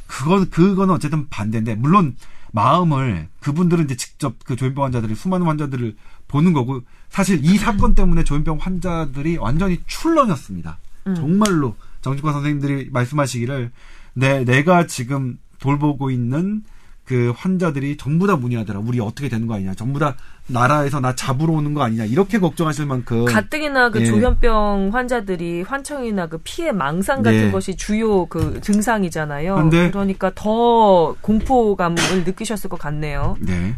그건 0.08 0.50
그거는 0.50 0.94
어쨌든 0.94 1.28
반대인데 1.30 1.76
물론 1.76 2.16
마음을 2.52 3.28
그분들은 3.40 3.86
이제 3.86 3.96
직접 3.96 4.36
그 4.44 4.56
조현병 4.56 4.84
환자들이 4.84 5.16
수많은 5.16 5.46
환자들을 5.46 5.96
보는 6.28 6.54
거고 6.54 6.82
사실 7.10 7.44
이 7.44 7.58
사건 7.58 7.96
때문에 7.96 8.24
조현병 8.24 8.58
환자들이 8.60 9.38
완전히 9.38 9.80
출렁였습니다. 9.88 10.78
정말로 11.16 11.76
정신과 12.02 12.34
선생님들이 12.34 12.90
말씀하시기를 12.92 13.72
내 14.14 14.44
내가 14.44 14.86
지금 14.88 15.38
돌보고 15.60 16.12
있는 16.12 16.64
그 17.10 17.34
환자들이 17.36 17.98
전부 17.98 18.28
다 18.28 18.36
문의하더라. 18.36 18.82
우리 18.82 19.00
어떻게 19.00 19.30
되는 19.30 19.48
거 19.48 19.56
아니냐. 19.56 19.74
전부 19.74 19.98
다 19.98 20.16
나라에서 20.46 21.00
나 21.00 21.16
잡으러 21.16 21.54
오는 21.54 21.74
거 21.74 21.82
아니냐. 21.82 22.06
이렇게 22.06 22.38
걱정하실 22.38 22.86
만큼 22.86 23.26
가뜩이나 23.26 23.90
그 23.90 24.02
예. 24.02 24.06
조현병 24.06 24.92
환자들이 24.94 25.64
환청이나 25.64 26.28
그 26.28 26.38
피해 26.44 26.72
망상 26.72 27.24
같은 27.24 27.46
네. 27.48 27.52
것이 27.52 27.76
주요 27.76 28.28
그 28.28 28.62
증상이잖아요. 28.62 29.56
근데- 29.56 29.90
그러니까 29.90 30.32
더 30.36 31.16
공포감을 31.22 31.98
느끼셨을 32.26 32.70
것 32.70 32.78
같네요. 32.80 33.38
네. 33.40 33.74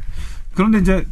그런데 0.53 0.79
이제 0.79 1.05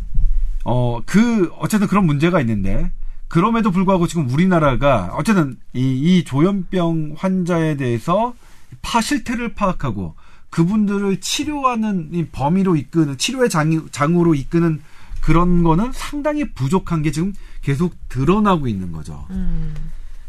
어 0.65 0.99
그 1.05 1.49
어쨌든 1.57 1.87
그런 1.87 2.05
문제가 2.05 2.41
있는데 2.41 2.91
그럼에도 3.29 3.71
불구하고 3.71 4.07
지금 4.07 4.29
우리나라가 4.29 5.13
어쨌든 5.13 5.55
이, 5.71 6.17
이 6.19 6.25
조현병 6.25 7.15
환자에 7.17 7.77
대해서 7.77 8.33
파 8.81 8.99
실태를 8.99 9.53
파악하고 9.53 10.15
그분들을 10.49 11.19
치료하는 11.21 12.09
이 12.13 12.25
범위로 12.27 12.75
이끄는 12.75 13.17
치료의 13.17 13.49
장, 13.49 13.87
장으로 13.91 14.35
이끄는 14.35 14.81
그런 15.21 15.63
거는 15.63 15.91
상당히 15.93 16.49
부족한 16.53 17.01
게 17.03 17.11
지금 17.11 17.33
계속 17.61 17.95
드러나고 18.09 18.67
있는 18.67 18.91
거죠. 18.91 19.27
음. 19.31 19.73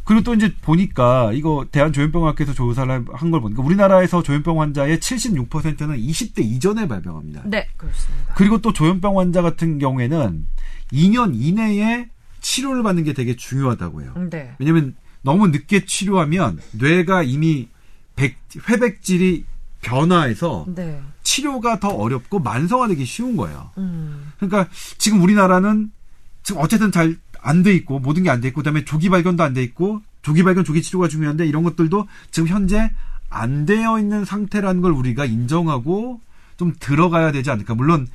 그리고 0.05 0.23
또 0.25 0.35
이제 0.35 0.53
보니까 0.63 1.31
이거 1.33 1.65
대한조현병학회에서 1.71 2.53
조사를 2.53 3.05
한 3.13 3.31
걸 3.31 3.41
보니까 3.41 3.63
우리나라에서 3.63 4.23
조현병 4.25 4.61
환자의 4.61 4.99
76%는 4.99 5.97
20대 5.99 6.41
이전에 6.41 6.89
발병합니다. 6.89 7.43
네, 7.47 7.69
그렇습니다. 7.77 8.35
그리고 8.35 8.61
또 8.61 8.73
조현병 8.73 9.19
환자 9.21 9.41
같은 9.41 9.79
경우에는 9.79 10.47
2년 10.93 11.33
이내에 11.35 12.09
치료를 12.41 12.83
받는 12.83 13.05
게 13.05 13.13
되게 13.13 13.37
중요하다고 13.37 14.03
해요. 14.03 14.15
네. 14.31 14.57
왜냐면 14.59 14.97
너무 15.23 15.47
늦게 15.49 15.85
치료하면 15.85 16.59
뇌가 16.73 17.23
이미 17.23 17.69
백, 18.17 18.37
회백질이 18.69 19.45
변화해서 19.81 20.67
네. 20.75 21.01
치료가 21.23 21.79
더 21.81 21.89
어렵고 21.89 22.39
만성화되기 22.41 23.05
쉬운 23.05 23.37
거예요. 23.37 23.71
음. 23.79 24.33
그러니까 24.37 24.69
지금 24.99 25.23
우리나라는 25.23 25.91
지금 26.43 26.61
어쨌든 26.61 26.91
잘 26.93 27.17
안 27.43 27.63
돼 27.63 27.73
있고 27.75 27.99
모든 28.01 28.23
게 28.23 28.29
안 28.31 28.43
돼 28.43 28.49
있고 28.49 28.59
그다음에 28.59 28.85
조기 28.85 29.09
발견도 29.09 29.43
안 29.43 29.55
돼 29.55 29.63
있고 29.63 30.03
조기 30.21 30.43
발견 30.43 30.63
조기 30.63 30.83
치료가 30.83 31.09
중요한데 31.09 31.47
이런 31.47 31.63
것들도 31.63 32.07
지금 32.31 32.49
현재 32.49 32.91
안 33.31 33.65
되어 33.65 33.99
있는 33.99 34.27
상태라는 34.27 34.83
걸 34.83 34.93
우리가 34.93 35.25
인정하고 35.25 36.21
좀 36.59 36.75
들어가야 36.79 37.33
되지 37.33 37.51
않을까. 37.51 37.75
물론 37.75 38.07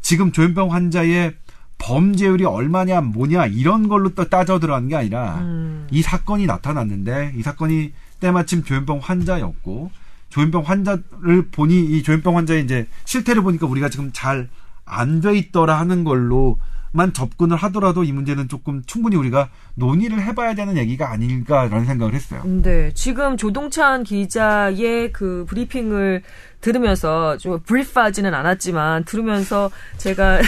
지금 0.00 0.32
조현병 0.32 0.72
환자의 0.72 1.34
범죄율이 1.78 2.44
얼마냐 2.44 3.00
뭐냐 3.02 3.46
이런 3.46 3.86
걸로 3.88 4.08
또 4.14 4.28
따져 4.28 4.58
들어가는 4.58 4.88
게 4.88 4.96
아니라 4.96 5.38
음. 5.42 5.86
이 5.92 6.02
사건이 6.02 6.46
나타났는데 6.46 7.34
이 7.36 7.42
사건이 7.42 7.92
때마침 8.18 8.64
조현병 8.64 8.98
환자였고 9.00 9.92
조현병 10.32 10.62
환자를 10.62 11.48
보니 11.52 11.84
이 11.84 12.02
조현병 12.02 12.36
환자의 12.36 12.64
이제 12.64 12.88
실태를 13.04 13.42
보니까 13.42 13.66
우리가 13.66 13.88
지금 13.88 14.10
잘 14.12 14.48
안 14.84 15.20
돼 15.20 15.36
있더라 15.38 15.78
하는 15.78 16.02
걸로만 16.04 17.12
접근을 17.14 17.56
하더라도 17.56 18.02
이 18.04 18.12
문제는 18.12 18.48
조금 18.48 18.82
충분히 18.84 19.16
우리가 19.16 19.48
논의를 19.76 20.20
해봐야 20.20 20.54
되는 20.54 20.76
얘기가 20.76 21.10
아닐까라는 21.10 21.86
생각을 21.86 22.14
했어요. 22.14 22.42
네, 22.44 22.92
지금 22.94 23.36
조동찬 23.36 24.02
기자의 24.02 25.12
그 25.12 25.46
브리핑을 25.48 26.22
들으면서 26.60 27.38
좀 27.38 27.60
브리프하지는 27.60 28.34
않았지만 28.34 29.04
들으면서 29.04 29.70
제가 29.98 30.40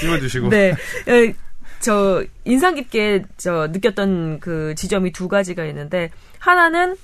찍어주시고. 0.00 0.50
네. 0.50 0.74
에, 1.08 1.34
저 1.80 2.24
인상 2.44 2.74
깊게 2.76 3.24
저 3.38 3.68
느꼈던 3.72 4.38
그 4.38 4.74
지점이 4.76 5.12
두 5.12 5.26
가지가 5.28 5.64
있는데 5.64 6.10
하나는 6.38 6.96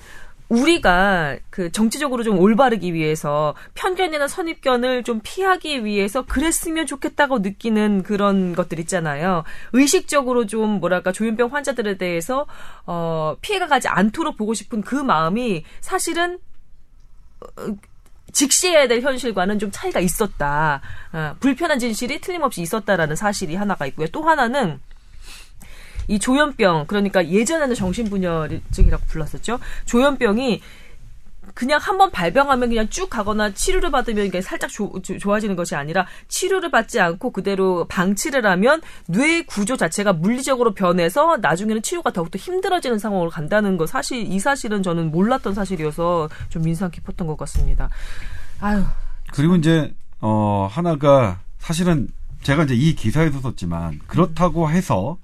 우리가 0.49 1.37
그 1.51 1.71
정치적으로 1.71 2.23
좀 2.23 2.39
올바르기 2.39 2.95
위해서 2.95 3.55
편견이나 3.75 4.29
선입견을 4.29 5.05
좀 5.05 5.21
피하기 5.23 5.85
위해서 5.85 6.25
그랬으면 6.25 6.87
좋겠다고 6.87 7.41
느끼는 7.41 8.03
그런 8.03 8.55
것들 8.55 8.79
있잖아요. 8.81 9.45
의식적으로 9.73 10.47
좀 10.47 10.81
뭐랄까 10.81 11.13
조현병 11.13 11.53
환자들에 11.53 11.99
대해서 11.99 12.47
어 12.87 13.37
피해가 13.43 13.67
가지 13.67 13.89
않도록 13.89 14.37
보고 14.37 14.55
싶은 14.55 14.81
그 14.81 14.95
마음이 14.95 15.65
사실은 15.81 16.39
어, 17.41 17.77
직시해야 18.33 18.89
될 18.89 19.01
현실과는 19.01 19.59
좀 19.59 19.71
차이가 19.71 20.01
있었다. 20.01 20.81
아, 21.13 21.35
불편한 21.41 21.79
진실이 21.79 22.21
틀림없이 22.21 22.63
있었다라는 22.63 23.17
사실이 23.17 23.55
하나가 23.55 23.87
있고요. 23.87 24.07
또 24.09 24.23
하나는 24.23 24.81
이 26.09 26.19
조현병 26.19 26.87
그러니까 26.87 27.27
예전에는 27.29 27.75
정신분열증이라고 27.75 29.05
불렀었죠. 29.07 29.59
조현병이 29.85 30.61
그냥 31.55 31.81
한번 31.83 32.11
발병하면 32.11 32.69
그냥 32.69 32.89
쭉 32.89 33.09
가거나 33.11 33.53
치료를 33.53 33.91
받으면 33.91 34.27
이게 34.27 34.41
살짝 34.41 34.71
조, 34.71 35.01
조- 35.03 35.19
좋아지는 35.19 35.57
것이 35.57 35.75
아니라 35.75 36.07
치료를 36.29 36.71
받지 36.71 37.01
않고 37.01 37.31
그대로 37.33 37.87
방치를 37.89 38.47
하면 38.47 38.81
뇌 39.07 39.43
구조 39.43 39.77
자체가 39.77 40.13
물리적으로 40.13 40.73
변해서 40.75 41.37
나중에는 41.39 41.83
치료가 41.83 42.13
더욱더 42.13 42.39
힘들어지는 42.39 42.99
상황으로 42.99 43.31
간다는 43.31 43.77
거 43.77 43.87
사실 43.87 44.31
이 44.31 44.39
사실은 44.39 44.83
저는 44.83 45.11
몰랐던 45.11 45.55
사실이어서 45.55 46.29
좀 46.49 46.69
인상 46.69 46.91
깊었던 46.91 47.27
것 47.27 47.37
같습니다. 47.39 47.89
아유, 48.61 48.85
그리고 49.33 49.57
이제 49.57 49.93
어 50.21 50.69
하나가 50.71 51.41
사실은 51.59 52.09
제가 52.43 52.65
이제 52.65 52.75
이 52.75 52.95
기사에도 52.95 53.41
썼지만 53.41 53.99
그렇다고 54.07 54.71
해서 54.71 55.17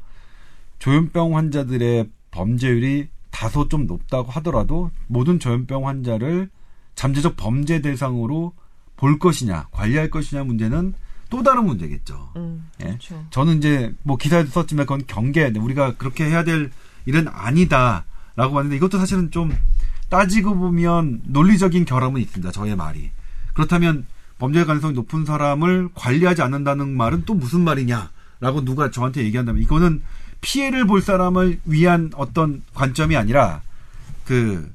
조현병 0.85 1.35
환자들의 1.35 2.11
범죄율이 2.31 3.09
다소 3.31 3.69
좀 3.69 3.87
높다고 3.87 4.31
하더라도 4.33 4.91
모든 5.07 5.41
조현병 5.41 5.89
환자를 5.89 6.51
잠재적 6.95 7.39
범죄 7.39 7.81
대상으로 7.81 8.53
볼 8.99 9.19
것이냐 9.19 9.69
관리할 9.71 10.11
것이냐 10.11 10.45
문제는 10.45 10.93
또 11.31 11.43
다른 11.43 11.65
문제겠죠. 11.65 12.33
음, 12.37 12.69
예. 12.83 12.85
그렇죠. 12.85 13.25
저는 13.31 13.57
이제 13.57 13.95
뭐 14.03 14.19
기사에도 14.19 14.51
썼지만 14.51 14.85
그건 14.85 15.05
경계 15.07 15.47
우리가 15.47 15.95
그렇게 15.97 16.27
해야 16.27 16.45
될 16.45 16.71
일은 17.07 17.29
아니다라고 17.29 18.53
봤는데 18.53 18.77
이것도 18.77 18.99
사실은 18.99 19.31
좀 19.31 19.57
따지고 20.11 20.55
보면 20.55 21.23
논리적인 21.25 21.87
결함은 21.87 22.21
있습니다. 22.21 22.53
저의 22.53 22.77
말이 22.77 23.11
그렇다면 23.55 24.05
범죄 24.39 24.63
가능성이 24.67 24.93
높은 24.93 25.25
사람을 25.25 25.89
관리하지 25.95 26.43
않는다는 26.43 26.95
말은 26.95 27.23
또 27.25 27.33
무슨 27.33 27.63
말이냐라고 27.63 28.67
누가 28.67 28.91
저한테 28.91 29.25
얘기한다면 29.25 29.63
이거는 29.63 30.03
피해를 30.45 30.87
볼 30.87 31.01
사람을 31.01 31.61
위한 31.65 32.11
어떤 32.15 32.63
관점이 32.75 33.17
아니라 33.17 33.63
그 34.25 34.71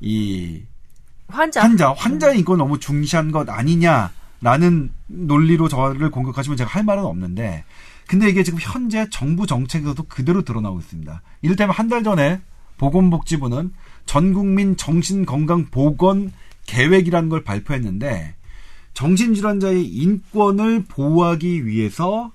이 0.00 0.62
환자. 1.28 1.62
환자, 1.62 1.92
환자의 1.92 2.38
인권 2.38 2.58
너무 2.58 2.78
중시한 2.78 3.32
것 3.32 3.48
아니냐라는 3.48 4.90
논리로 5.06 5.68
저를 5.68 6.10
공격하시면 6.10 6.56
제가 6.56 6.70
할 6.70 6.84
말은 6.84 7.04
없는데, 7.04 7.64
근데 8.06 8.28
이게 8.28 8.42
지금 8.42 8.58
현재 8.60 9.08
정부 9.10 9.46
정책에서도 9.46 10.00
그대로 10.04 10.42
드러나고 10.42 10.78
있습니다. 10.78 11.22
이를테면 11.42 11.74
한 11.74 11.88
달 11.88 12.04
전에 12.04 12.40
보건복지부는 12.78 13.72
전국민 14.04 14.76
정신건강보건 14.76 16.32
계획이라는 16.66 17.28
걸 17.28 17.42
발표했는데, 17.42 18.34
정신질환자의 18.94 19.84
인권을 19.84 20.84
보호하기 20.88 21.66
위해서, 21.66 22.30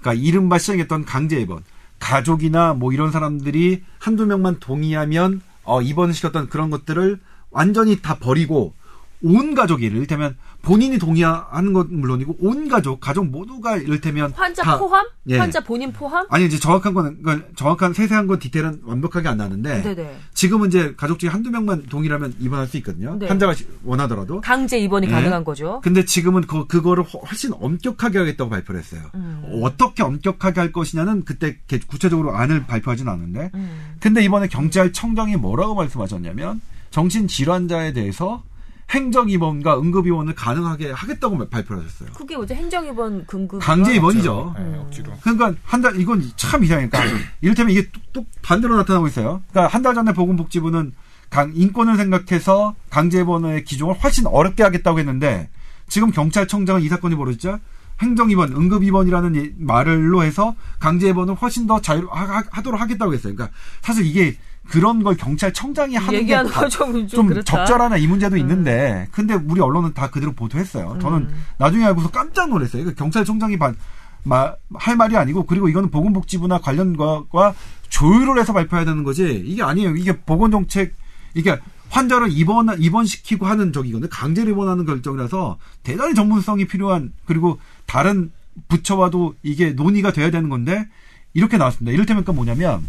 그러니까 0.00 0.22
이른바 0.24 0.58
시행했던 0.58 1.04
강제 1.04 1.40
입원, 1.40 1.62
가족이나 1.98 2.74
뭐 2.74 2.92
이런 2.92 3.10
사람들이 3.10 3.82
한두 3.98 4.26
명만 4.26 4.58
동의하면 4.60 5.40
어, 5.64 5.80
입원을 5.80 6.14
시켰던 6.14 6.48
그런 6.48 6.70
것들을 6.70 7.20
완전히 7.50 8.00
다 8.02 8.18
버리고 8.18 8.74
온 9.22 9.54
가족이 9.54 9.86
이를테면 9.86 10.36
본인이 10.60 10.98
동의하는 10.98 11.72
건 11.72 11.88
물론이고 11.90 12.36
온 12.40 12.68
가족 12.68 13.00
가족 13.00 13.26
모두가 13.26 13.76
이를테면 13.76 14.32
환자 14.34 14.62
다- 14.62 14.78
포함? 14.78 15.06
예. 15.28 15.38
환자 15.38 15.60
본인 15.60 15.92
포함? 15.92 16.26
아니 16.30 16.44
이제 16.46 16.58
정확한 16.58 16.92
거는 16.94 17.22
그러니까 17.22 17.48
정확한 17.56 17.94
세세한 17.94 18.26
건 18.26 18.38
디테일은 18.38 18.80
완벽하게 18.84 19.28
안 19.28 19.36
나는데 19.38 19.82
네네. 19.82 20.18
지금은 20.34 20.68
이제 20.68 20.94
가족 20.96 21.18
중에 21.18 21.30
한두 21.30 21.50
명만 21.50 21.84
동의하면 21.86 22.34
입원할 22.38 22.66
수 22.66 22.76
있거든요 22.78 23.16
네. 23.18 23.26
환자가 23.26 23.54
시- 23.54 23.66
원하더라도 23.84 24.40
강제 24.42 24.78
입원이 24.78 25.06
예. 25.06 25.10
가능한 25.10 25.44
거죠. 25.44 25.80
근데 25.82 26.04
지금은 26.04 26.42
그, 26.42 26.66
그거를 26.66 27.04
훨- 27.04 27.22
훨씬 27.30 27.52
엄격하게 27.54 28.18
하겠다고 28.18 28.50
발표를 28.50 28.80
했어요. 28.80 29.02
음. 29.14 29.42
어떻게 29.62 30.02
엄격하게 30.02 30.60
할 30.60 30.72
것이냐는 30.72 31.24
그때 31.24 31.58
개- 31.66 31.78
구체적으로 31.78 32.34
안을 32.36 32.66
발표하진 32.66 33.08
않았는데. 33.08 33.50
음. 33.54 33.96
근데 34.00 34.22
이번에 34.22 34.48
경찰청장이 34.48 35.36
뭐라고 35.36 35.74
말씀하셨냐면 35.74 36.60
정신질환자에 36.90 37.92
대해서 37.92 38.42
행정 38.90 39.28
입원과 39.28 39.78
응급 39.80 40.06
입원을 40.06 40.34
가능하게 40.34 40.90
하겠다고 40.92 41.48
발표를 41.48 41.82
하셨어요. 41.84 42.10
그게 42.14 42.36
어제 42.36 42.54
행정 42.54 42.86
입원 42.86 43.26
금급 43.26 43.60
강제 43.60 43.94
입원이죠. 43.94 44.54
네, 44.58 44.78
억지로. 44.78 45.12
그러니까 45.22 45.54
한 45.64 45.80
달 45.82 45.98
이건 46.00 46.22
참 46.36 46.62
이상하니까 46.62 46.98
이를테면 47.40 47.72
이게 47.72 47.88
또, 47.92 48.00
또 48.12 48.26
반대로 48.42 48.76
나타나고 48.76 49.06
있어요. 49.08 49.42
그러니까 49.50 49.74
한 49.74 49.82
달 49.82 49.94
전에 49.94 50.12
보건복지부는 50.12 50.92
강, 51.30 51.52
인권을 51.54 51.96
생각해서 51.96 52.74
강제 52.90 53.20
입원의 53.20 53.64
기종을 53.64 53.94
훨씬 53.96 54.26
어렵게 54.26 54.62
하겠다고 54.62 54.98
했는데 55.00 55.48
지금 55.88 56.10
경찰청장은 56.12 56.82
이 56.82 56.88
사건이 56.88 57.16
벌어지자 57.16 57.58
행정 58.00 58.30
입원, 58.30 58.52
응급 58.52 58.82
입원이라는 58.84 59.36
예- 59.36 59.52
말로 59.58 60.22
해서 60.22 60.54
강제 60.78 61.08
입원을 61.08 61.34
훨씬 61.34 61.66
더 61.66 61.80
자유 61.80 62.06
하, 62.10 62.42
하도록 62.50 62.80
하겠다고 62.80 63.14
했어요. 63.14 63.34
그러니까 63.34 63.56
사실 63.82 64.04
이게 64.06 64.36
그런 64.68 65.02
걸 65.02 65.16
경찰청장이 65.16 65.96
하는 65.96 66.26
게 66.26 66.34
좀, 66.70 67.06
좀. 67.06 67.42
적절하나 67.44 67.96
이 67.96 68.06
문제도 68.06 68.36
있는데 68.36 69.08
근데 69.12 69.34
우리 69.34 69.60
언론은 69.60 69.92
다 69.94 70.10
그대로 70.10 70.32
보도했어요. 70.32 70.98
저는 71.00 71.18
음. 71.18 71.42
나중에 71.58 71.84
알고서 71.84 72.10
깜짝 72.10 72.48
놀랐어요. 72.48 72.94
경찰청장이 72.94 73.58
반- 73.58 73.76
마- 74.22 74.54
할 74.74 74.96
말이 74.96 75.16
아니고 75.16 75.44
그리고 75.44 75.68
이거는 75.68 75.90
보건복지부나 75.90 76.58
관련과과 76.58 77.54
조율을 77.90 78.40
해서 78.40 78.52
발표해야 78.52 78.84
되는 78.86 79.04
거지 79.04 79.42
이게 79.44 79.62
아니에요. 79.62 79.96
이게 79.96 80.18
보건정책 80.20 80.94
이게 81.34 81.58
환자를 81.90 82.28
입원 82.32 82.68
입원시키고 82.80 83.46
하는 83.46 83.72
저기거든 83.72 84.08
강제로 84.08 84.50
입원하는 84.50 84.84
결정이라서 84.86 85.58
대단히 85.82 86.14
전문성이 86.14 86.66
필요한 86.66 87.12
그리고 87.26 87.58
다른 87.86 88.32
부처와도 88.68 89.34
이게 89.42 89.70
논의가 89.72 90.12
돼야 90.12 90.30
되는 90.30 90.48
건데 90.48 90.88
이렇게 91.34 91.58
나왔습니다. 91.58 91.92
이를테면 91.92 92.24
뭐냐면 92.34 92.84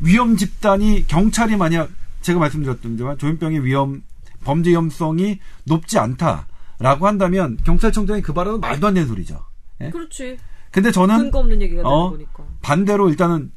위험 0.00 0.36
집단이 0.36 1.06
경찰이 1.06 1.56
만약 1.56 1.90
제가 2.22 2.38
말씀드렸던 2.38 3.18
조현병의 3.18 3.64
위험 3.64 4.02
범죄 4.44 4.70
위험성이 4.70 5.40
높지 5.64 5.98
않다라고 5.98 7.06
한다면 7.06 7.58
경찰청장이 7.64 8.22
그 8.22 8.32
발언은 8.32 8.60
말도 8.60 8.86
안 8.86 8.94
되는 8.94 9.08
소리죠. 9.08 9.44
예? 9.80 9.90
그렇지. 9.90 10.38
근데 10.70 10.90
저는 10.90 11.18
근거 11.18 11.38
없는 11.40 11.62
얘기가 11.62 11.82
되는 11.82 11.90
어, 11.90 12.10
거니까. 12.10 12.44
반대로 12.60 13.08
일단은 13.08 13.52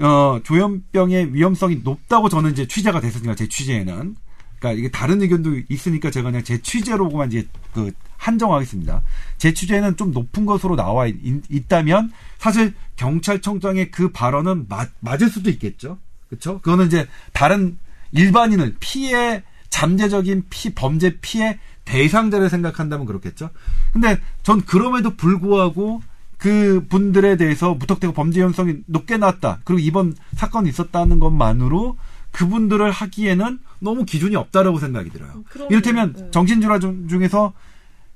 어, 0.00 0.40
조현병의 0.42 1.34
위험성이 1.34 1.80
높다고 1.84 2.28
저는 2.28 2.52
이제 2.52 2.66
취재가 2.66 3.00
됐으니까 3.00 3.34
제 3.34 3.48
취재에는 3.48 4.16
그러니까 4.60 4.78
이게 4.78 4.90
다른 4.90 5.20
의견도 5.22 5.62
있으니까 5.68 6.10
제가 6.10 6.30
그냥 6.30 6.44
제 6.44 6.60
취재로만 6.60 7.32
이제 7.32 7.48
그 7.72 7.90
한정하겠습니다. 8.18 9.02
제 9.38 9.54
취재는 9.54 9.96
좀 9.96 10.12
높은 10.12 10.44
것으로 10.44 10.76
나와 10.76 11.06
있, 11.06 11.16
있다면 11.48 12.12
사실 12.38 12.74
경찰청장의 12.96 13.90
그 13.90 14.12
발언은 14.12 14.66
맞, 14.68 14.90
맞을 15.00 15.30
수도 15.30 15.50
있겠죠. 15.50 15.98
그렇죠? 16.28 16.60
그거는 16.60 16.86
이제 16.86 17.08
다른 17.32 17.78
일반인을 18.12 18.76
피해 18.78 19.42
잠재적인 19.70 20.44
피 20.50 20.74
범죄 20.74 21.18
피해 21.20 21.58
대상자를 21.86 22.50
생각한다면 22.50 23.06
그렇겠죠. 23.06 23.50
근데 23.92 24.20
전 24.42 24.60
그럼에도 24.60 25.16
불구하고 25.16 26.02
그 26.36 26.84
분들에 26.88 27.36
대해서 27.36 27.74
무턱대고 27.74 28.12
범죄 28.12 28.42
현성이 28.42 28.76
높게 28.86 29.16
나왔다. 29.16 29.60
그리고 29.64 29.80
이번 29.80 30.14
사건이 30.34 30.68
있었다는 30.68 31.20
것만으로 31.20 31.96
그분들을 32.32 32.90
하기에는 32.90 33.58
너무 33.80 34.04
기준이 34.04 34.36
없다라고 34.36 34.78
생각이 34.78 35.10
들어요. 35.10 35.42
그럼요. 35.48 35.68
이를테면 35.70 36.12
네. 36.12 36.30
정신질환 36.30 36.80
중- 36.80 37.08
중에서 37.08 37.52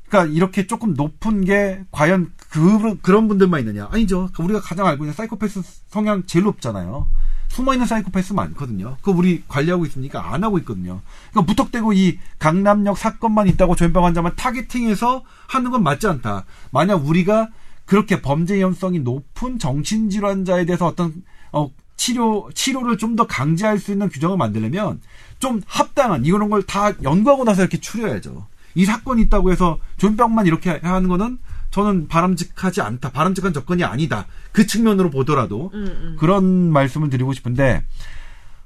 그러니까 0.09 0.33
이렇게 0.35 0.67
조금 0.67 0.95
높은 0.95 1.45
게 1.45 1.83
과연 1.91 2.33
그 2.51 2.99
그런 3.01 3.27
분들만 3.27 3.61
있느냐? 3.61 3.89
아니죠. 3.91 4.29
그 4.35 4.43
우리가 4.43 4.61
가장 4.61 4.87
알고 4.87 5.05
있는 5.05 5.15
사이코패스 5.15 5.63
성향 5.89 6.23
제일 6.27 6.45
높잖아요. 6.45 7.09
숨어 7.49 7.73
있는 7.73 7.87
사이코패스 7.87 8.33
많거든요. 8.33 8.97
그거 9.01 9.13
우리 9.17 9.43
관리하고 9.49 9.85
있으니까 9.87 10.33
안 10.35 10.45
하고 10.45 10.59
있거든요. 10.59 11.01
그러니까 11.31 11.51
무턱대고 11.51 11.93
이 11.95 12.19
강남역 12.39 12.99
사건만 12.99 13.47
있다고 13.49 13.77
조현병 13.77 14.05
환자만 14.05 14.35
타겟팅해서 14.37 15.23
하는 15.49 15.71
건 15.71 15.83
맞지 15.83 16.07
않다. 16.07 16.45
만약 16.71 17.07
우리가 17.07 17.49
그렇게 17.87 18.21
범죄 18.23 18.57
위험성이 18.57 19.01
높은 19.01 19.59
정신질환자에 19.59 20.65
대해서 20.67 20.87
어떤 20.87 21.23
어 21.53 21.71
치료 21.97 22.51
치료를 22.55 22.99
좀 22.99 23.15
더 23.17 23.27
강제할 23.27 23.79
수 23.79 23.93
있는 23.93 24.09
규정을 24.09 24.37
만들려면 24.37 25.01
좀 25.45 25.61
합당한 25.67 26.25
이런 26.25 26.49
걸 26.49 26.63
다 26.63 26.91
연구하고 27.03 27.45
나서 27.45 27.61
이렇게 27.61 27.79
추려야죠. 27.79 28.47
이 28.75 28.87
사건이 28.87 29.21
있다고 29.25 29.53
해서 29.53 29.79
조현병만 29.99 30.47
이렇게 30.47 30.81
하는 30.83 31.07
거는 31.07 31.39
저는 31.71 32.09
바람직하지 32.09 32.81
않다. 32.81 33.11
바람직한 33.11 33.53
접근이 33.53 33.85
아니다. 33.85 34.25
그 34.53 34.67
측면으로 34.67 35.11
보더라도 35.11 35.71
음, 35.75 36.17
그런 36.19 36.73
말씀을 36.73 37.11
드리고 37.11 37.35
싶은데 37.35 37.85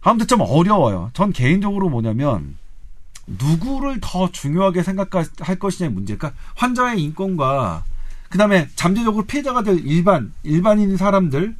아무튼 0.03 0.29
좀 0.29 0.41
어려워요. 0.41 1.11
전 1.15 1.33
개인적으로 1.33 1.89
뭐냐면 1.89 2.57
누구를 3.27 3.99
더 4.01 4.31
중요하게 4.31 4.85
생각할 4.85 5.59
것이냐의 5.59 5.93
문제. 5.93 6.17
그러니까 6.17 6.41
환자의 6.55 7.03
인권과 7.03 7.83
그다음에 8.29 8.69
잠재적으로 8.77 9.25
피해자가 9.25 9.63
될 9.65 9.85
일반 9.85 10.33
일반인 10.45 10.97
사람들 10.97 11.57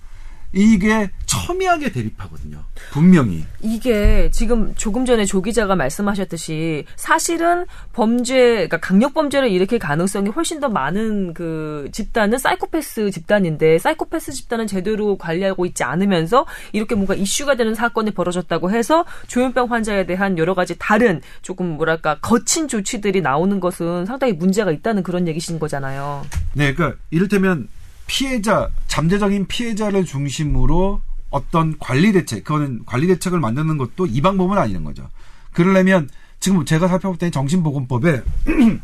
이게 0.53 1.11
첨예하게 1.27 1.93
대립하거든요. 1.93 2.59
분명히. 2.91 3.45
이게 3.61 4.31
지금 4.31 4.75
조금 4.77 5.05
전에 5.05 5.25
조 5.25 5.43
기자가 5.43 5.77
말씀하셨듯이 5.77 6.87
사실은 6.97 7.67
범죄, 7.93 8.55
그러니까 8.55 8.79
강력 8.79 9.13
범죄를 9.13 9.51
일으킬 9.51 9.79
가능성이 9.79 10.31
훨씬 10.31 10.61
더 10.61 10.69
많은 10.69 11.35
그 11.35 11.89
집단은 11.93 12.39
사이코패스 12.39 13.11
집단인데 13.11 13.79
사이코패스 13.79 14.33
집단은 14.33 14.67
제대로 14.67 15.19
관리하고 15.19 15.67
있지 15.67 15.85
않으면서 15.85 16.47
이렇게 16.73 16.95
뭔가 16.95 17.15
이슈가 17.15 17.57
되는 17.57 17.75
사건이 17.75 18.13
벌어졌다고 18.13 18.71
해서 18.71 19.05
조현병 19.27 19.71
환자에 19.71 20.07
대한 20.07 20.39
여러 20.39 20.55
가지 20.55 20.77
다른 20.79 21.21
조금 21.43 21.77
뭐랄까 21.77 22.19
거친 22.21 22.69
조치들이 22.69 23.21
나오는 23.21 23.61
것은 23.61 24.07
상당히 24.07 24.33
문제가 24.33 24.71
있다는 24.71 25.03
그런 25.03 25.29
얘기신 25.29 25.59
거잖아요. 25.59 26.25
네, 26.55 26.73
그러니까 26.73 26.99
이를테면 27.11 27.69
피해자, 28.09 28.69
잠재적인 28.89 29.47
피해자를 29.47 30.05
중심으로 30.05 31.01
어떤 31.31 31.79
관리 31.79 32.13
대책, 32.13 32.43
그거는 32.43 32.85
관리 32.87 33.07
대책을 33.07 33.39
만드는 33.39 33.79
것도 33.79 34.07
이 34.07 34.21
방법은 34.21 34.59
아니는 34.59 34.83
거죠. 34.83 35.09
그러려면 35.53 36.09
지금 36.41 36.65
제가 36.65 36.89
살펴볼 36.89 37.19
때는 37.19 37.31
정신보건법에 37.31 38.23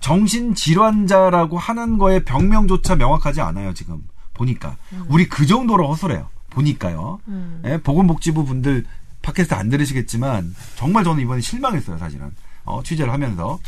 정신질환자라고 0.00 1.58
하는 1.58 1.98
거의 1.98 2.24
병명조차 2.24 2.94
명확하지 2.96 3.40
않아요, 3.40 3.74
지금. 3.74 4.02
보니까. 4.34 4.76
우리 5.08 5.28
그 5.28 5.46
정도로 5.46 5.88
허술해요. 5.88 6.28
보니까요. 6.50 7.18
예, 7.64 7.78
보건복지부 7.78 8.44
분들 8.44 8.84
팟캐스트 9.22 9.54
안 9.54 9.68
들으시겠지만 9.68 10.54
정말 10.76 11.02
저는 11.02 11.22
이번에 11.22 11.40
실망했어요, 11.40 11.98
사실은. 11.98 12.30
어, 12.64 12.82
취재를 12.84 13.12
하면서. 13.12 13.58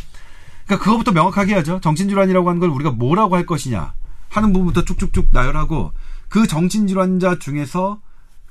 그러니까 0.67 0.85
그거부터 0.85 1.11
명확하게 1.11 1.55
해야죠. 1.55 1.81
정신질환이라고 1.81 2.49
하는 2.49 2.61
걸 2.61 2.69
우리가 2.69 2.93
뭐라고 2.93 3.35
할 3.35 3.45
것이냐 3.47 3.95
하는 4.29 4.53
부분부터 4.53 4.85
쭉쭉쭉 4.85 5.29
나열하고 5.33 5.93
그 6.29 6.47
정신질환자 6.47 7.39
중에서 7.39 8.01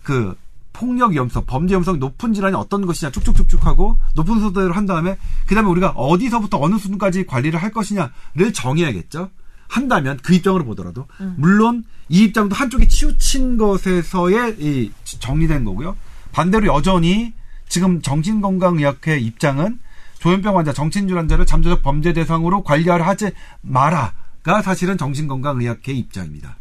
그 0.03 0.35
폭력 0.73 1.11
위험성, 1.11 1.45
범죄 1.45 1.73
위험성이 1.73 1.97
높은 1.97 2.33
질환이 2.33 2.55
어떤 2.55 2.85
것이냐 2.85 3.11
쭉쭉쭉쭉 3.11 3.65
하고 3.65 3.97
높은 4.15 4.39
순서대로 4.39 4.73
한 4.73 4.85
다음에 4.85 5.17
그다음에 5.47 5.69
우리가 5.69 5.89
어디서부터 5.89 6.59
어느 6.61 6.77
수준까지 6.77 7.25
관리를 7.25 7.61
할 7.61 7.71
것이냐를 7.71 8.53
정해야겠죠. 8.53 9.29
한다면 9.67 10.17
그 10.23 10.33
입장으로 10.33 10.63
보더라도 10.65 11.07
물론 11.35 11.83
이 12.09 12.23
입장도 12.23 12.55
한쪽에 12.55 12.87
치우친 12.87 13.57
것에서의 13.57 14.55
이 14.59 14.91
정리된 15.03 15.65
거고요. 15.65 15.97
반대로 16.31 16.73
여전히 16.73 17.33
지금 17.67 18.01
정신건강의학회 18.01 19.19
입장은 19.19 19.79
조현병 20.19 20.57
환자, 20.57 20.73
정신질환자를 20.73 21.45
잠재적 21.45 21.83
범죄 21.83 22.13
대상으로 22.13 22.63
관리하려 22.63 23.03
하지 23.03 23.31
마라 23.61 24.13
가 24.47 24.61
사실은 24.61 24.97
정신건강의학회 24.97 25.91
입장입니다. 25.91 26.55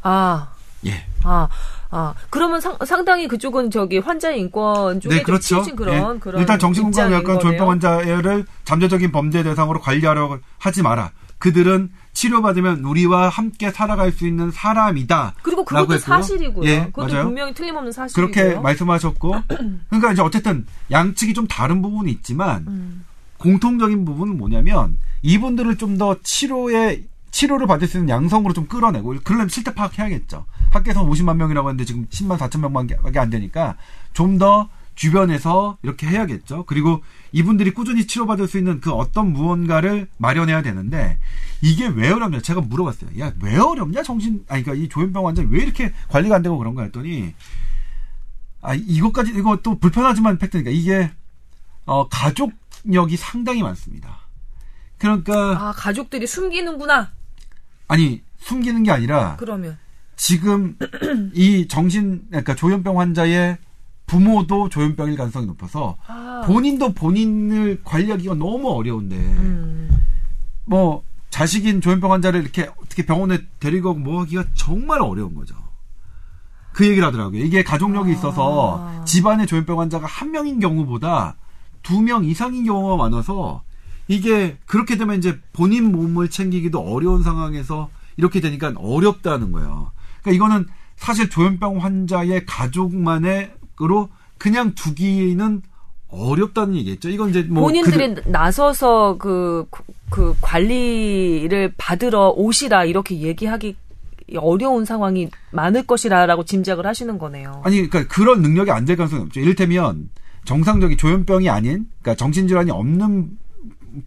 아, 0.00 0.48
예. 0.86 1.04
아, 1.22 1.46
아. 1.90 2.14
그러면 2.30 2.58
상, 2.58 2.78
상당히 2.86 3.28
그쪽은 3.28 3.70
저기 3.70 3.98
환자의 3.98 4.40
인권 4.40 4.98
쪽에 4.98 5.14
네, 5.14 5.22
좀 5.22 5.26
그렇죠. 5.26 5.62
그런 5.76 6.16
예. 6.16 6.20
그런 6.20 6.40
일단 6.40 6.58
조현병 6.58 6.90
거네요. 7.24 7.68
환자를 7.68 8.46
잠재적인 8.64 9.12
범죄 9.12 9.42
대상으로 9.42 9.78
관리하려고 9.80 10.38
하지 10.56 10.82
마라. 10.82 11.10
그들은 11.36 11.90
치료받으면 12.14 12.84
우리와 12.84 13.28
함께 13.28 13.70
살아갈 13.70 14.10
수 14.10 14.26
있는 14.26 14.50
사람이다. 14.50 15.34
그리고 15.42 15.66
그것도 15.66 15.82
했고요. 15.82 15.98
사실이고요. 15.98 16.66
예, 16.66 16.84
그것도 16.86 17.12
맞아요. 17.12 17.24
분명히 17.24 17.52
틀림없는 17.52 17.92
사실이고요. 17.92 18.32
그렇게 18.32 18.58
말씀하셨고, 18.58 19.34
그러니까 19.90 20.12
이제 20.12 20.22
어쨌든 20.22 20.66
양측이 20.90 21.34
좀 21.34 21.46
다른 21.46 21.82
부분이 21.82 22.10
있지만 22.10 22.64
음. 22.66 23.04
공통적인 23.36 24.06
부분은 24.06 24.38
뭐냐면 24.38 24.98
이분들을 25.22 25.76
좀 25.76 25.98
더 25.98 26.16
치료에 26.22 27.02
치료를 27.30 27.66
받을 27.66 27.86
수 27.88 27.98
있는 27.98 28.08
양성으로 28.08 28.52
좀 28.54 28.66
끌어내고 28.66 29.16
그러려면 29.24 29.48
실태 29.48 29.74
파악해야겠죠. 29.74 30.46
학계에서 30.70 31.04
50만 31.04 31.36
명이라고 31.36 31.68
했는데 31.68 31.84
지금 31.84 32.06
10만 32.06 32.38
4천 32.38 32.60
명밖에 32.60 33.18
안 33.18 33.30
되니까 33.30 33.76
좀 34.12 34.38
더 34.38 34.68
주변에서 34.94 35.78
이렇게 35.82 36.08
해야겠죠. 36.08 36.64
그리고 36.66 37.02
이분들이 37.30 37.70
꾸준히 37.72 38.06
치료받을 38.06 38.48
수 38.48 38.58
있는 38.58 38.80
그 38.80 38.92
어떤 38.92 39.32
무언가를 39.32 40.08
마련해야 40.16 40.62
되는데 40.62 41.18
이게 41.62 41.86
왜 41.86 42.10
어렵냐? 42.10 42.40
제가 42.40 42.60
물어봤어요. 42.62 43.10
야, 43.20 43.32
왜 43.40 43.56
어렵냐? 43.56 44.02
정신 44.02 44.44
아니 44.48 44.64
그러니까 44.64 44.84
이 44.84 44.88
조현병 44.88 45.26
환자 45.26 45.42
왜 45.48 45.62
이렇게 45.62 45.92
관리가 46.08 46.34
안 46.36 46.42
되고 46.42 46.58
그런가 46.58 46.82
했더니 46.82 47.34
아, 48.60 48.74
이것까지, 48.74 49.32
이거 49.36 49.58
또 49.62 49.78
불편하지만 49.78 50.38
팩트니까 50.38 50.70
이게, 50.70 51.10
어, 51.86 52.08
가족력이 52.08 53.16
상당히 53.16 53.62
많습니다. 53.62 54.18
그러니까, 54.98 55.68
아, 55.68 55.72
가족들이 55.76 56.26
숨기는구나. 56.26 57.12
아니, 57.88 58.22
숨기는 58.38 58.82
게 58.82 58.90
아니라, 58.90 59.36
그러면. 59.36 59.78
지금 60.16 60.76
이 61.34 61.66
정신, 61.68 62.24
그러니까 62.28 62.54
조현병 62.54 62.98
환자의 63.00 63.58
부모도 64.06 64.68
조현병일 64.68 65.16
가능성이 65.16 65.46
높아서, 65.46 65.96
아. 66.06 66.42
본인도 66.46 66.92
본인을 66.94 67.80
관리하기가 67.84 68.34
너무 68.34 68.70
어려운데, 68.70 69.16
음. 69.16 69.90
뭐, 70.64 71.02
자식인 71.30 71.80
조현병 71.80 72.10
환자를 72.12 72.40
이렇게 72.42 72.70
어떻게 72.82 73.04
병원에 73.04 73.38
데리고 73.60 73.90
가고 73.90 73.98
뭐 74.00 74.20
하기가 74.22 74.44
정말 74.54 75.02
어려운 75.02 75.34
거죠. 75.34 75.54
그 76.72 76.86
얘기를 76.86 77.06
하더라고요. 77.06 77.42
이게 77.42 77.62
가족력이 77.62 78.12
있어서 78.12 79.04
집안에 79.04 79.44
조현병 79.46 79.78
환자가 79.80 80.06
한 80.06 80.30
명인 80.30 80.58
경우보다 80.60 81.36
두 81.82 82.00
명 82.00 82.24
이상인 82.24 82.64
경우가 82.64 82.96
많아서 82.96 83.62
이게 84.08 84.56
그렇게 84.66 84.96
되면 84.96 85.16
이제 85.18 85.38
본인 85.52 85.92
몸을 85.92 86.28
챙기기도 86.30 86.80
어려운 86.80 87.22
상황에서 87.22 87.90
이렇게 88.16 88.40
되니까 88.40 88.72
어렵다는 88.76 89.52
거예요. 89.52 89.92
그러니까 90.22 90.32
이거는 90.36 90.66
사실 90.96 91.28
조현병 91.30 91.78
환자의 91.78 92.44
가족만의로 92.46 94.08
그냥 94.38 94.74
두기는 94.74 95.62
어렵다는 96.08 96.74
얘기겠죠. 96.76 97.10
이건 97.10 97.30
이제 97.30 97.42
뭐 97.42 97.64
본인들이 97.64 98.14
그들- 98.14 98.28
나서서 98.30 99.16
그, 99.18 99.66
그 100.10 100.34
관리를 100.40 101.74
받으러 101.76 102.30
오시라 102.30 102.84
이렇게 102.86 103.20
얘기하기 103.20 103.76
어려운 104.36 104.84
상황이 104.84 105.28
많을 105.52 105.86
것이라라고 105.86 106.44
짐작을 106.44 106.86
하시는 106.86 107.18
거네요. 107.18 107.60
아니, 107.64 107.86
그러니까 107.88 108.12
그런 108.14 108.42
능력이 108.42 108.70
안 108.70 108.84
될 108.84 108.96
가능성이 108.96 109.22
없죠. 109.22 109.40
이를테면 109.40 110.08
정상적인 110.44 110.96
조현병이 110.96 111.48
아닌 111.50 111.86
그러니까 112.02 112.14
정신질환이 112.16 112.70
없는 112.70 113.38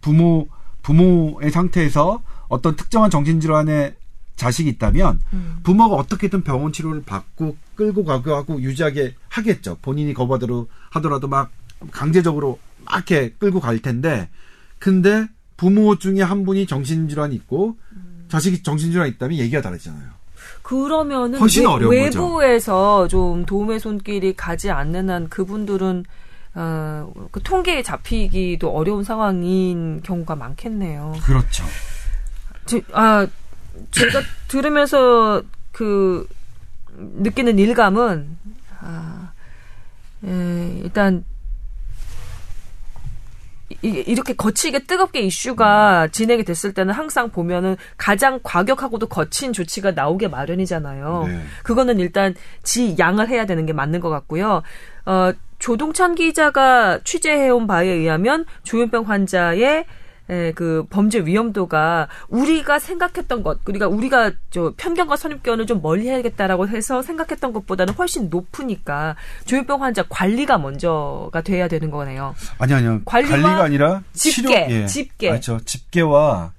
부모 0.00 0.48
부모의 0.82 1.50
상태에서 1.50 2.22
어떤 2.48 2.76
특정한 2.76 3.10
정신질환의 3.10 3.94
자식이 4.36 4.68
있다면 4.70 5.20
음. 5.32 5.60
부모가 5.62 5.96
어떻게든 5.96 6.42
병원 6.42 6.72
치료를 6.72 7.02
받고 7.04 7.56
끌고 7.76 8.04
가고 8.04 8.34
하고 8.34 8.60
유지하게 8.60 9.14
하겠죠. 9.28 9.78
본인이 9.82 10.12
거부하도록 10.14 10.68
하더라도 10.90 11.28
막 11.28 11.50
강제적으로 11.90 12.58
막 12.84 13.08
이렇게 13.08 13.32
끌고 13.38 13.60
갈 13.60 13.78
텐데 13.78 14.28
근데 14.78 15.28
부모 15.56 15.96
중에 15.96 16.22
한 16.22 16.44
분이 16.44 16.66
정신질환이 16.66 17.36
있고 17.36 17.76
자식이 18.28 18.62
정신질환이 18.62 19.12
있다면 19.12 19.38
얘기가 19.38 19.60
다르잖아요. 19.62 20.10
그러면은 20.62 21.38
훨씬 21.38 21.62
외, 21.62 21.68
어려운 21.68 22.04
거죠. 22.04 22.24
외부에서 22.24 23.08
좀 23.08 23.44
도움의 23.44 23.78
손길이 23.78 24.34
가지 24.34 24.70
않는 24.70 25.10
한 25.10 25.28
그분들은 25.28 26.04
어, 26.54 27.10
그 27.30 27.42
통계에 27.42 27.82
잡히기도 27.82 28.70
어려운 28.70 29.04
상황인 29.04 30.02
경우가 30.02 30.36
많겠네요. 30.36 31.14
그렇죠. 31.24 31.64
제, 32.66 32.82
아, 32.92 33.26
제가 33.90 34.20
들으면서 34.48 35.42
그 35.72 36.28
느끼는 36.96 37.58
일감은 37.58 38.36
아, 38.80 39.32
에, 40.24 40.80
일단 40.82 41.24
이- 43.82 43.88
이렇게 44.06 44.34
거치게 44.34 44.80
뜨겁게 44.80 45.20
이슈가 45.22 46.08
진행이 46.08 46.44
됐을 46.44 46.74
때는 46.74 46.92
항상 46.92 47.30
보면은 47.30 47.76
가장 47.96 48.38
과격하고도 48.42 49.08
거친 49.08 49.52
조치가 49.54 49.92
나오게 49.92 50.28
마련이잖아요. 50.28 51.24
네. 51.26 51.42
그거는 51.62 51.98
일단 51.98 52.34
지 52.62 52.94
양을 52.98 53.28
해야 53.30 53.46
되는 53.46 53.64
게 53.64 53.72
맞는 53.72 54.00
것 54.00 54.10
같고요. 54.10 54.62
어, 55.06 55.32
조동찬 55.72 56.16
기자가 56.16 56.98
취재해온 57.04 57.68
바에 57.68 57.86
의하면 57.86 58.44
조현병 58.64 59.08
환자의 59.08 59.84
에, 60.28 60.52
그 60.54 60.84
범죄 60.90 61.20
위험도가 61.20 62.08
우리가 62.28 62.80
생각했던 62.80 63.44
것, 63.44 63.64
그러니까 63.64 63.86
우리가 63.86 64.32
저 64.50 64.74
편견과 64.76 65.14
선입견을 65.16 65.66
좀 65.66 65.80
멀리해야겠다라고 65.80 66.66
해서 66.66 67.00
생각했던 67.02 67.52
것보다는 67.52 67.94
훨씬 67.94 68.28
높으니까 68.28 69.14
조현병 69.44 69.84
환자 69.84 70.02
관리가 70.08 70.58
먼저가 70.58 71.42
돼야 71.42 71.68
되는 71.68 71.92
거네요. 71.92 72.34
아니 72.58 72.74
아니요. 72.74 73.00
관리가 73.04 73.62
아니라 73.62 74.02
집계, 74.14 74.30
치료, 74.32 74.50
예. 74.52 74.86
집계. 74.86 75.28
그렇죠. 75.28 75.60
집계와 75.64 76.52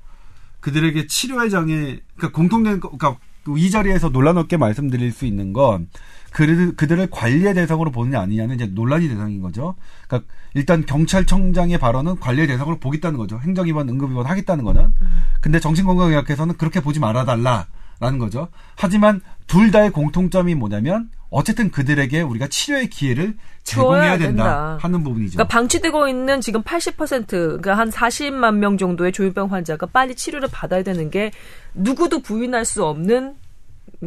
그들에게 0.62 1.08
치료의 1.08 1.50
장애 1.50 2.00
그러니까 2.16 2.32
공통된 2.38 2.80
거- 2.80 2.90
그러니까 2.98 3.20
이 3.58 3.70
자리에서 3.70 4.10
논란 4.12 4.38
없게 4.38 4.56
말씀드릴 4.56 5.12
수 5.12 5.26
있는 5.26 5.52
건 5.52 5.90
그들 6.34 6.76
그들을 6.76 7.08
관리의 7.12 7.54
대상으로 7.54 7.92
보느냐 7.92 8.20
아니냐는 8.20 8.56
이제 8.56 8.66
논란이 8.66 9.08
대상인 9.08 9.42
거죠. 9.42 9.76
그러니까 10.08 10.30
일단 10.56 10.86
경찰청장의 10.86 11.78
발언은 11.78 12.20
관리의 12.20 12.48
대상으로 12.48 12.80
보겠다는 12.80 13.18
거죠. 13.18 13.40
행정위반, 13.40 13.88
응급위반 13.88 14.26
하겠다는 14.26 14.64
거는. 14.64 14.94
근데 15.42 15.60
정신건강의학회에서는 15.60 16.58
그렇게 16.58 16.82
보지 16.82 17.00
말아달라라는 17.00 18.18
거죠. 18.20 18.50
하지만 18.76 19.22
둘 19.48 19.72
다의 19.72 19.92
공통점이 19.92 20.56
뭐냐면 20.56 21.10
어쨌든 21.30 21.72
그들에게 21.72 22.22
우리가 22.22 22.48
치료의 22.48 22.90
기회를 22.90 23.36
제공해야 23.64 24.18
된다 24.18 24.44
된다. 24.44 24.78
하는 24.82 25.04
부분이죠. 25.04 25.38
그러니까 25.38 25.52
방치되고 25.52 26.08
있는 26.08 26.42
지금 26.42 26.62
80% 26.62 27.28
그러니까 27.28 27.76
한 27.76 27.90
40만 27.90 28.56
명 28.56 28.78
정도의 28.78 29.12
조현병 29.12 29.52
환자가 29.52 29.88
빨리 29.88 30.14
치료를 30.14 30.50
받아야 30.52 30.84
되는 30.84 31.10
게 31.10 31.32
누구도 31.74 32.22
부인할 32.22 32.66
수 32.66 32.86
없는 32.86 33.36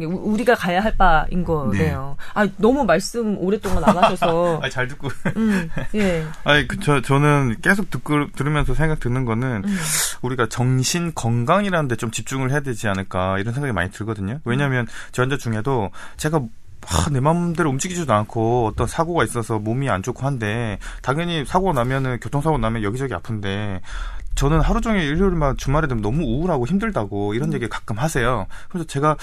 우- 0.05 0.31
우리가 0.33 0.55
가야 0.55 0.81
할 0.81 0.95
바인 0.97 1.43
거네요. 1.43 2.15
아 2.33 2.47
너무 2.57 2.83
말씀 2.85 3.37
오랫동안 3.39 3.83
안 3.83 3.97
하셔서 3.97 4.59
아, 4.63 4.69
잘 4.69 4.87
듣고. 4.87 5.09
음, 5.35 5.69
예. 5.95 6.25
아니, 6.43 6.67
그, 6.67 6.79
저, 6.79 7.01
저는 7.01 7.57
계속 7.61 7.89
듣고, 7.89 8.31
들으면서 8.31 8.73
생각 8.73 8.99
드는 8.99 9.25
거는, 9.25 9.63
우리가 10.21 10.47
정신 10.49 11.11
건강이라는 11.13 11.87
데 11.87 11.95
좀 11.97 12.11
집중을 12.11 12.51
해야 12.51 12.59
되지 12.59 12.87
않을까, 12.87 13.39
이런 13.39 13.53
생각이 13.53 13.73
많이 13.73 13.89
들거든요. 13.91 14.39
왜냐면, 14.45 14.85
저 15.11 15.23
환자 15.23 15.35
중에도, 15.37 15.89
제가, 16.17 16.37
아, 16.87 17.09
내 17.11 17.19
마음대로 17.19 17.69
움직이지도 17.71 18.13
않고, 18.13 18.67
어떤 18.67 18.85
사고가 18.87 19.23
있어서 19.23 19.57
몸이 19.57 19.89
안 19.89 20.03
좋고 20.03 20.25
한데, 20.25 20.77
당연히 21.01 21.43
사고가 21.45 21.73
나면은, 21.73 22.19
교통사고 22.19 22.57
나면 22.59 22.83
여기저기 22.83 23.13
아픈데, 23.15 23.81
저는 24.35 24.61
하루 24.61 24.79
종일 24.81 25.01
일요일만 25.03 25.57
주말에 25.57 25.87
되면 25.87 26.03
너무 26.03 26.23
우울하고 26.23 26.67
힘들다고, 26.67 27.33
이런 27.33 27.51
얘기 27.53 27.67
가끔 27.67 27.97
하세요. 27.97 28.45
그래서 28.69 28.85
제가, 28.85 29.17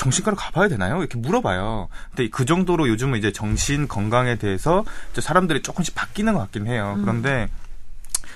정신과를 0.00 0.36
가봐야 0.36 0.68
되나요? 0.68 0.98
이렇게 1.00 1.18
물어봐요. 1.18 1.88
근데 2.14 2.30
그 2.30 2.46
정도로 2.46 2.88
요즘은 2.88 3.18
이제 3.18 3.32
정신 3.32 3.86
건강에 3.86 4.36
대해서 4.36 4.82
사람들이 5.12 5.60
조금씩 5.60 5.94
바뀌는 5.94 6.32
것 6.32 6.38
같긴 6.40 6.66
해요. 6.66 6.96
그런데 7.02 7.48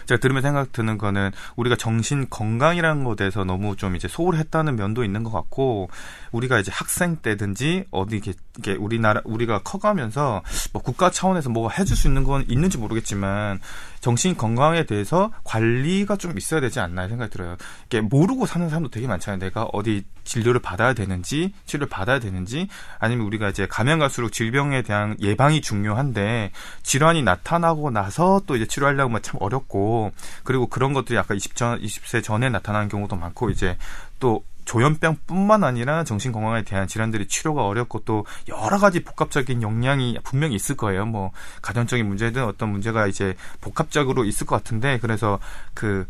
제가 0.06 0.20
들으면 0.20 0.42
생각 0.42 0.72
드는 0.72 0.98
거는 0.98 1.30
우리가 1.56 1.76
정신 1.76 2.26
건강이라는 2.28 3.04
것에 3.04 3.16
대해서 3.16 3.44
너무 3.44 3.76
좀 3.76 3.96
이제 3.96 4.06
소홀했다는 4.08 4.76
면도 4.76 5.04
있는 5.04 5.24
것 5.24 5.30
같고 5.32 5.88
우리가 6.32 6.58
이제 6.58 6.70
학생 6.74 7.16
때든지 7.16 7.86
어디 7.90 8.16
이게 8.16 8.72
우리나라 8.74 9.22
우리가 9.24 9.60
커가면서 9.60 10.42
뭐 10.74 10.82
국가 10.82 11.10
차원에서 11.10 11.48
뭐가 11.48 11.74
해줄 11.78 11.96
수 11.96 12.08
있는 12.08 12.24
건 12.24 12.44
있는지 12.48 12.76
모르겠지만 12.76 13.60
정신 14.04 14.36
건강에 14.36 14.84
대해서 14.84 15.30
관리가 15.44 16.16
좀 16.16 16.36
있어야 16.36 16.60
되지 16.60 16.78
않나 16.78 17.08
생각이 17.08 17.30
들어요. 17.30 17.56
이게 17.86 18.02
모르고 18.02 18.44
사는 18.44 18.68
사람도 18.68 18.90
되게 18.90 19.06
많잖아요. 19.06 19.38
내가 19.38 19.62
어디 19.72 20.04
진료를 20.24 20.60
받아야 20.60 20.92
되는지 20.92 21.54
치료를 21.64 21.88
받아야 21.88 22.18
되는지 22.18 22.68
아니면 22.98 23.24
우리가 23.24 23.48
이제 23.48 23.66
가면 23.66 24.00
갈수록 24.00 24.28
질병에 24.28 24.82
대한 24.82 25.16
예방이 25.22 25.62
중요한데 25.62 26.50
질환이 26.82 27.22
나타나고 27.22 27.90
나서 27.90 28.42
또 28.46 28.56
이제 28.56 28.66
치료하려면 28.66 29.22
참 29.22 29.40
어렵고 29.40 30.12
그리고 30.42 30.66
그런 30.66 30.92
것들이 30.92 31.18
아까 31.18 31.32
20, 31.32 31.56
전, 31.56 31.80
20세 31.80 32.22
전에 32.22 32.50
나타나는 32.50 32.90
경우도 32.90 33.16
많고 33.16 33.48
이제 33.48 33.78
또 34.20 34.44
조현병뿐만 34.64 35.64
아니라 35.64 36.04
정신 36.04 36.32
건강에 36.32 36.62
대한 36.62 36.86
질환들이 36.86 37.28
치료가 37.28 37.66
어렵고 37.66 38.00
또 38.04 38.26
여러 38.48 38.78
가지 38.78 39.02
복합적인 39.02 39.62
영향이 39.62 40.18
분명히 40.24 40.54
있을 40.56 40.76
거예요. 40.76 41.06
뭐 41.06 41.30
가정적인 41.62 42.06
문제든 42.06 42.44
어떤 42.44 42.70
문제가 42.70 43.06
이제 43.06 43.34
복합적으로 43.60 44.24
있을 44.24 44.46
것 44.46 44.56
같은데 44.56 44.98
그래서 45.00 45.38
그 45.74 46.06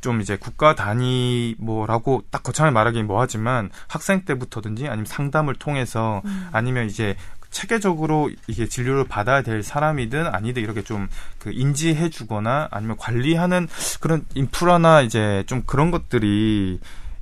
좀 0.00 0.20
이제 0.20 0.36
국가 0.36 0.74
단위 0.74 1.54
뭐라고 1.58 2.22
딱 2.30 2.42
거창하게 2.42 2.72
말하긴 2.72 3.06
뭐하지만 3.06 3.70
학생 3.86 4.24
때부터든지 4.24 4.88
아니면 4.88 5.04
상담을 5.04 5.54
통해서 5.54 6.22
아니면 6.52 6.86
이제 6.86 7.16
체계적으로 7.50 8.30
이게 8.46 8.66
진료를 8.66 9.04
받아야 9.08 9.42
될 9.42 9.62
사람이든 9.62 10.26
아니든 10.26 10.62
이렇게 10.62 10.82
좀 10.82 11.08
그 11.38 11.50
인지해 11.52 12.10
주거나 12.10 12.68
아니면 12.70 12.96
관리하는 12.98 13.66
그런 14.00 14.26
인프라나 14.34 15.00
이제 15.00 15.42
좀 15.46 15.62
그런 15.64 15.90
것들이 15.90 16.78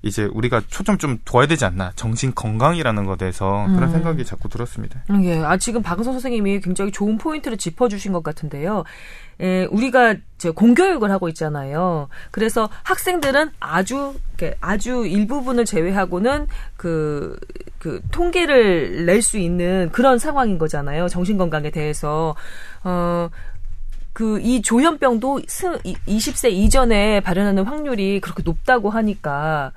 이제 0.09 0.25
우리가 0.33 0.63
초점 0.67 0.99
좀 0.99 1.19
둬야 1.25 1.47
되지 1.47 1.65
않나 1.65 1.93
정신 1.95 2.35
건강이라는 2.35 3.05
것에 3.07 3.19
대해서 3.19 3.67
그런 3.69 3.85
음. 3.85 3.93
생각이 3.93 4.25
자꾸 4.25 4.49
들었습니다. 4.49 5.01
음, 5.11 5.23
예. 5.25 5.39
아, 5.39 5.57
지금 5.57 5.83
박은선 5.83 6.13
선생님이 6.15 6.61
굉장히 6.61 6.91
좋은 6.91 7.17
포인트를 7.19 7.57
짚어주신 7.57 8.13
것 8.13 8.23
같은데요. 8.25 8.83
에, 9.41 9.67
우리가 9.67 10.17
저 10.39 10.51
공교육을 10.51 11.11
하고 11.13 11.29
있잖아요. 11.29 12.09
그래서 12.33 12.69
학생들은 12.83 13.51
아주, 13.61 14.15
아주 14.61 15.07
일부분을 15.07 15.65
제외하고는 15.65 16.49
그, 16.77 17.39
그 17.79 18.01
통계를 18.11 19.07
낼 19.07 19.23
수 19.23 19.39
있는 19.39 19.91
그런 19.93 20.19
상황인 20.19 20.59
거잖아요. 20.59 21.09
정신 21.09 21.39
건강에 21.39 21.71
대해서. 21.71 22.35
어, 22.83 23.29
그이 24.15 24.63
조현병도 24.63 25.43
스, 25.47 25.79
이- 25.85 25.95
20세 26.09 26.51
이전에 26.51 27.21
발현하는 27.21 27.65
확률이 27.65 28.19
그렇게 28.21 28.43
높다고 28.43 28.91
하니까 28.91 29.71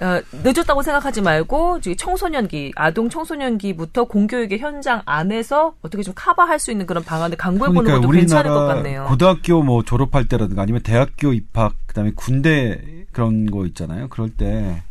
어, 0.00 0.20
늦었다고 0.42 0.82
생각하지 0.82 1.20
말고 1.20 1.80
청소년기, 1.96 2.72
아동 2.74 3.08
청소년기부터 3.08 4.04
공교육의 4.04 4.58
현장 4.58 5.02
안에서 5.04 5.74
어떻게 5.82 6.02
좀 6.02 6.14
커버할 6.16 6.58
수 6.58 6.72
있는 6.72 6.86
그런 6.86 7.04
방안을 7.04 7.36
강구해 7.36 7.68
보는 7.68 7.84
그러니까 7.84 8.06
것도 8.06 8.18
괜찮을 8.18 8.50
것 8.50 8.66
같네요. 8.66 9.06
고등학교 9.08 9.62
뭐 9.62 9.84
졸업할 9.84 10.26
때라든가 10.26 10.62
아니면 10.62 10.82
대학교 10.82 11.32
입학 11.32 11.74
그다음에 11.86 12.12
군대 12.16 12.80
그런 13.12 13.46
거 13.46 13.66
있잖아요. 13.66 14.08
그럴 14.08 14.30
때 14.30 14.82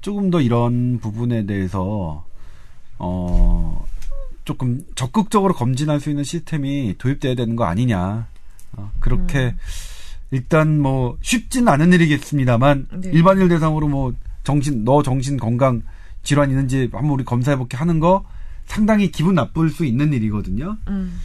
조금 0.00 0.30
더 0.30 0.40
이런 0.40 0.98
부분에 0.98 1.46
대해서 1.46 2.24
어 2.98 3.84
조금 4.44 4.82
적극적으로 4.96 5.54
검진할 5.54 6.00
수 6.00 6.10
있는 6.10 6.24
시스템이 6.24 6.96
도입돼야 6.98 7.36
되는 7.36 7.54
거 7.54 7.64
아니냐. 7.64 8.26
어, 8.72 8.90
그렇게 8.98 9.38
음. 9.38 9.58
일단 10.30 10.80
뭐 10.80 11.16
쉽진 11.22 11.68
않은 11.68 11.92
일이겠습니다만 11.92 12.86
네. 13.02 13.10
일반인 13.12 13.48
대상으로 13.48 13.88
뭐 13.88 14.12
정신 14.48 14.82
너 14.82 15.02
정신 15.02 15.36
건강 15.36 15.82
질환 16.22 16.48
있는지 16.48 16.88
한번 16.90 17.10
우리 17.10 17.22
검사해볼게 17.22 17.76
하는 17.76 18.00
거 18.00 18.24
상당히 18.64 19.10
기분 19.10 19.34
나쁠 19.34 19.68
수 19.68 19.84
있는 19.84 20.14
일이거든요. 20.14 20.78
음. 20.88 21.20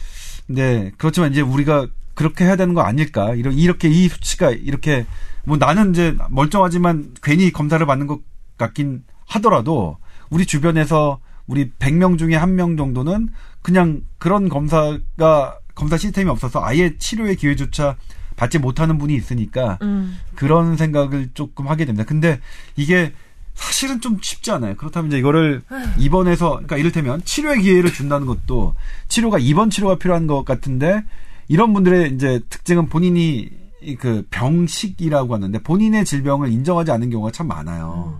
네, 0.46 0.92
그렇지만 0.98 1.32
이제 1.32 1.40
우리가 1.40 1.86
그렇게 2.12 2.44
해야 2.44 2.54
되는 2.54 2.74
거 2.74 2.82
아닐까? 2.82 3.34
이렇게, 3.34 3.56
이렇게 3.56 3.88
이 3.88 4.08
수치가 4.08 4.50
이렇게 4.50 5.06
뭐 5.44 5.56
나는 5.56 5.92
이제 5.92 6.14
멀쩡하지만 6.28 7.14
괜히 7.22 7.50
검사를 7.50 7.84
받는 7.86 8.06
것 8.06 8.20
같긴 8.58 9.04
하더라도 9.26 9.96
우리 10.28 10.44
주변에서 10.44 11.18
우리 11.46 11.70
100명 11.78 12.18
중에 12.18 12.34
한 12.36 12.56
명 12.56 12.76
정도는 12.76 13.30
그냥 13.62 14.02
그런 14.18 14.50
검사가 14.50 15.58
검사 15.74 15.96
시스템이 15.96 16.28
없어서 16.28 16.62
아예 16.62 16.98
치료의 16.98 17.36
기회조차 17.36 17.96
받지 18.36 18.58
못하는 18.58 18.98
분이 18.98 19.14
있으니까 19.14 19.78
음. 19.82 20.18
그런 20.34 20.76
생각을 20.76 21.30
조금 21.34 21.68
하게 21.68 21.84
됩니다. 21.84 22.04
근데 22.04 22.40
이게 22.76 23.12
사실은 23.54 24.00
좀 24.00 24.18
쉽지 24.20 24.50
않아요. 24.50 24.74
그렇다면 24.76 25.10
이제 25.10 25.18
이거를 25.18 25.62
입원해서 25.96 26.50
그러니까 26.50 26.76
이를테면 26.76 27.22
치료의 27.24 27.62
기회를 27.62 27.92
준다는 27.92 28.26
것도 28.26 28.74
치료가 29.08 29.38
입원 29.38 29.70
치료가 29.70 29.96
필요한 29.96 30.26
것 30.26 30.44
같은데 30.44 31.04
이런 31.48 31.72
분들의 31.72 32.14
이제 32.14 32.40
특징은 32.50 32.88
본인이 32.88 33.48
이그 33.80 34.26
병식이라고 34.30 35.34
하는데 35.34 35.58
본인의 35.62 36.04
질병을 36.04 36.50
인정하지 36.50 36.90
않는 36.90 37.10
경우가 37.10 37.30
참 37.30 37.48
많아요. 37.48 38.18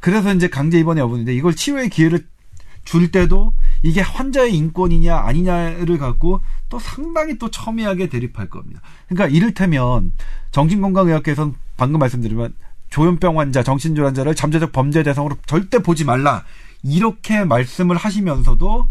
그래서 0.00 0.34
이제 0.34 0.48
강제 0.48 0.78
입원의 0.78 1.02
여부인데 1.02 1.34
이걸 1.34 1.54
치료의 1.54 1.88
기회를 1.88 2.26
줄 2.84 3.10
때도 3.10 3.52
이게 3.82 4.00
환자의 4.00 4.54
인권이냐 4.54 5.16
아니냐를 5.16 5.98
갖고 5.98 6.40
또 6.68 6.78
상당히 6.78 7.38
또 7.38 7.50
첨예하게 7.50 8.08
대립할 8.08 8.48
겁니다. 8.48 8.80
그러니까 9.08 9.34
이를테면 9.34 10.12
정신건강의학회에서는 10.50 11.54
방금 11.76 12.00
말씀드리면 12.00 12.54
조현병 12.90 13.38
환자, 13.38 13.62
정신질 13.62 14.04
환자를 14.04 14.34
잠재적 14.34 14.72
범죄 14.72 15.02
대상으로 15.02 15.36
절대 15.46 15.78
보지 15.78 16.04
말라 16.04 16.44
이렇게 16.82 17.44
말씀을 17.44 17.96
하시면서도 17.96 18.88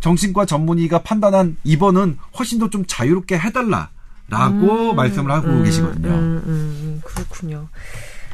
정신과 0.00 0.46
전문의가 0.46 1.02
판단한 1.02 1.56
입원은 1.64 2.16
훨씬 2.38 2.58
더 2.58 2.68
좀 2.68 2.84
자유롭게 2.86 3.38
해달라 3.38 3.90
라고 4.28 4.94
말씀을 4.94 5.30
하고 5.32 5.62
계시거든요. 5.62 6.08
음, 6.08 6.42
음, 6.46 7.02
그렇군요. 7.04 7.68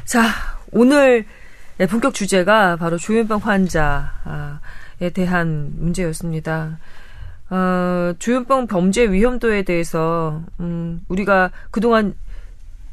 자, 0.05 0.23
오늘 0.71 1.25
네, 1.79 1.87
본격 1.87 2.13
주제가 2.13 2.75
바로 2.77 2.97
조현병 2.97 3.39
환자에 3.43 4.03
대한 5.13 5.73
문제였습니다. 5.77 6.79
어, 7.49 8.13
조현병 8.19 8.67
범죄 8.67 9.09
위험도에 9.09 9.63
대해서 9.63 10.41
음, 10.59 11.01
우리가 11.07 11.51
그동안 11.71 12.13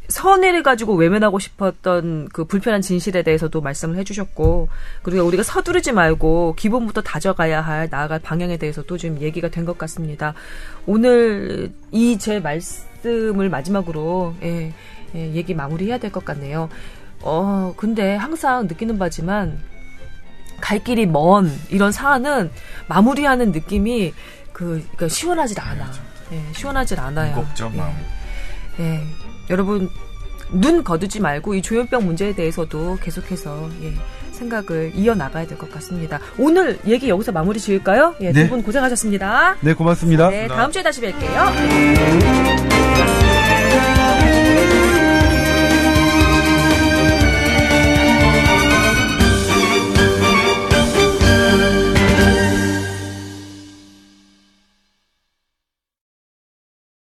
선의를 0.09 0.62
가지고 0.62 0.94
외면하고 0.96 1.38
싶었던 1.38 2.28
그 2.30 2.44
불편한 2.44 2.82
진실에 2.82 3.22
대해서도 3.22 3.62
말씀을 3.62 3.96
해주셨고 3.96 4.68
그리고 5.02 5.24
우리가 5.24 5.42
서두르지 5.42 5.92
말고 5.92 6.57
기본부터 6.59 7.00
다져가야 7.00 7.62
할 7.62 7.88
나아갈 7.90 8.18
방향에 8.20 8.59
대해서도 8.59 8.98
좀 8.98 9.18
얘기가 9.20 9.48
된 9.48 9.64
것 9.64 9.78
같습니다. 9.78 10.34
오늘 10.86 11.72
이 11.90 12.18
제 12.18 12.38
말씀을 12.38 13.48
마지막으로 13.48 14.34
예, 14.42 14.74
예, 15.14 15.32
얘기 15.32 15.55
마무리해야 15.55 15.96
될 15.98 16.12
것 16.12 16.22
같네요. 16.24 16.68
어 17.22 17.72
근데 17.78 18.14
항상 18.14 18.66
느끼는 18.66 18.98
바지만 18.98 19.59
갈 20.65 20.79
길이 20.83 21.05
먼 21.05 21.53
이런 21.69 21.93
사안은 21.93 22.51
마무리하는 22.89 23.53
느낌이 23.53 24.15
그 24.51 24.83
그러니까 24.97 25.09
시원하질 25.09 25.61
않아. 25.61 25.91
예, 26.33 26.41
시원하질 26.55 26.99
않아요. 27.01 27.37
무겁죠, 27.37 27.71
예. 27.75 27.77
마음이. 27.77 27.95
예, 28.81 29.03
여러분 29.51 29.91
눈 30.51 30.83
거두지 30.83 31.21
말고 31.21 31.55
이 31.55 31.61
조현병 31.61 32.07
문제에 32.07 32.35
대해서도 32.35 32.97
계속해서 33.03 33.69
예, 33.83 33.93
생각을 34.33 34.93
이어 34.95 35.15
나가야 35.15 35.47
될 35.47 35.59
것 35.59 35.71
같습니다. 35.71 36.19
오늘 36.39 36.79
얘기 36.87 37.11
여기서 37.11 37.31
마무리 37.33 37.61
지을까요? 37.61 38.15
예, 38.23 38.33
네. 38.33 38.45
두분 38.45 38.62
고생하셨습니다. 38.62 39.57
네, 39.61 39.75
고맙습니다. 39.75 40.31
네, 40.31 40.49
다음 40.49 40.73
주에 40.73 40.83
다시 40.83 41.03
뵐게요. 41.03 41.45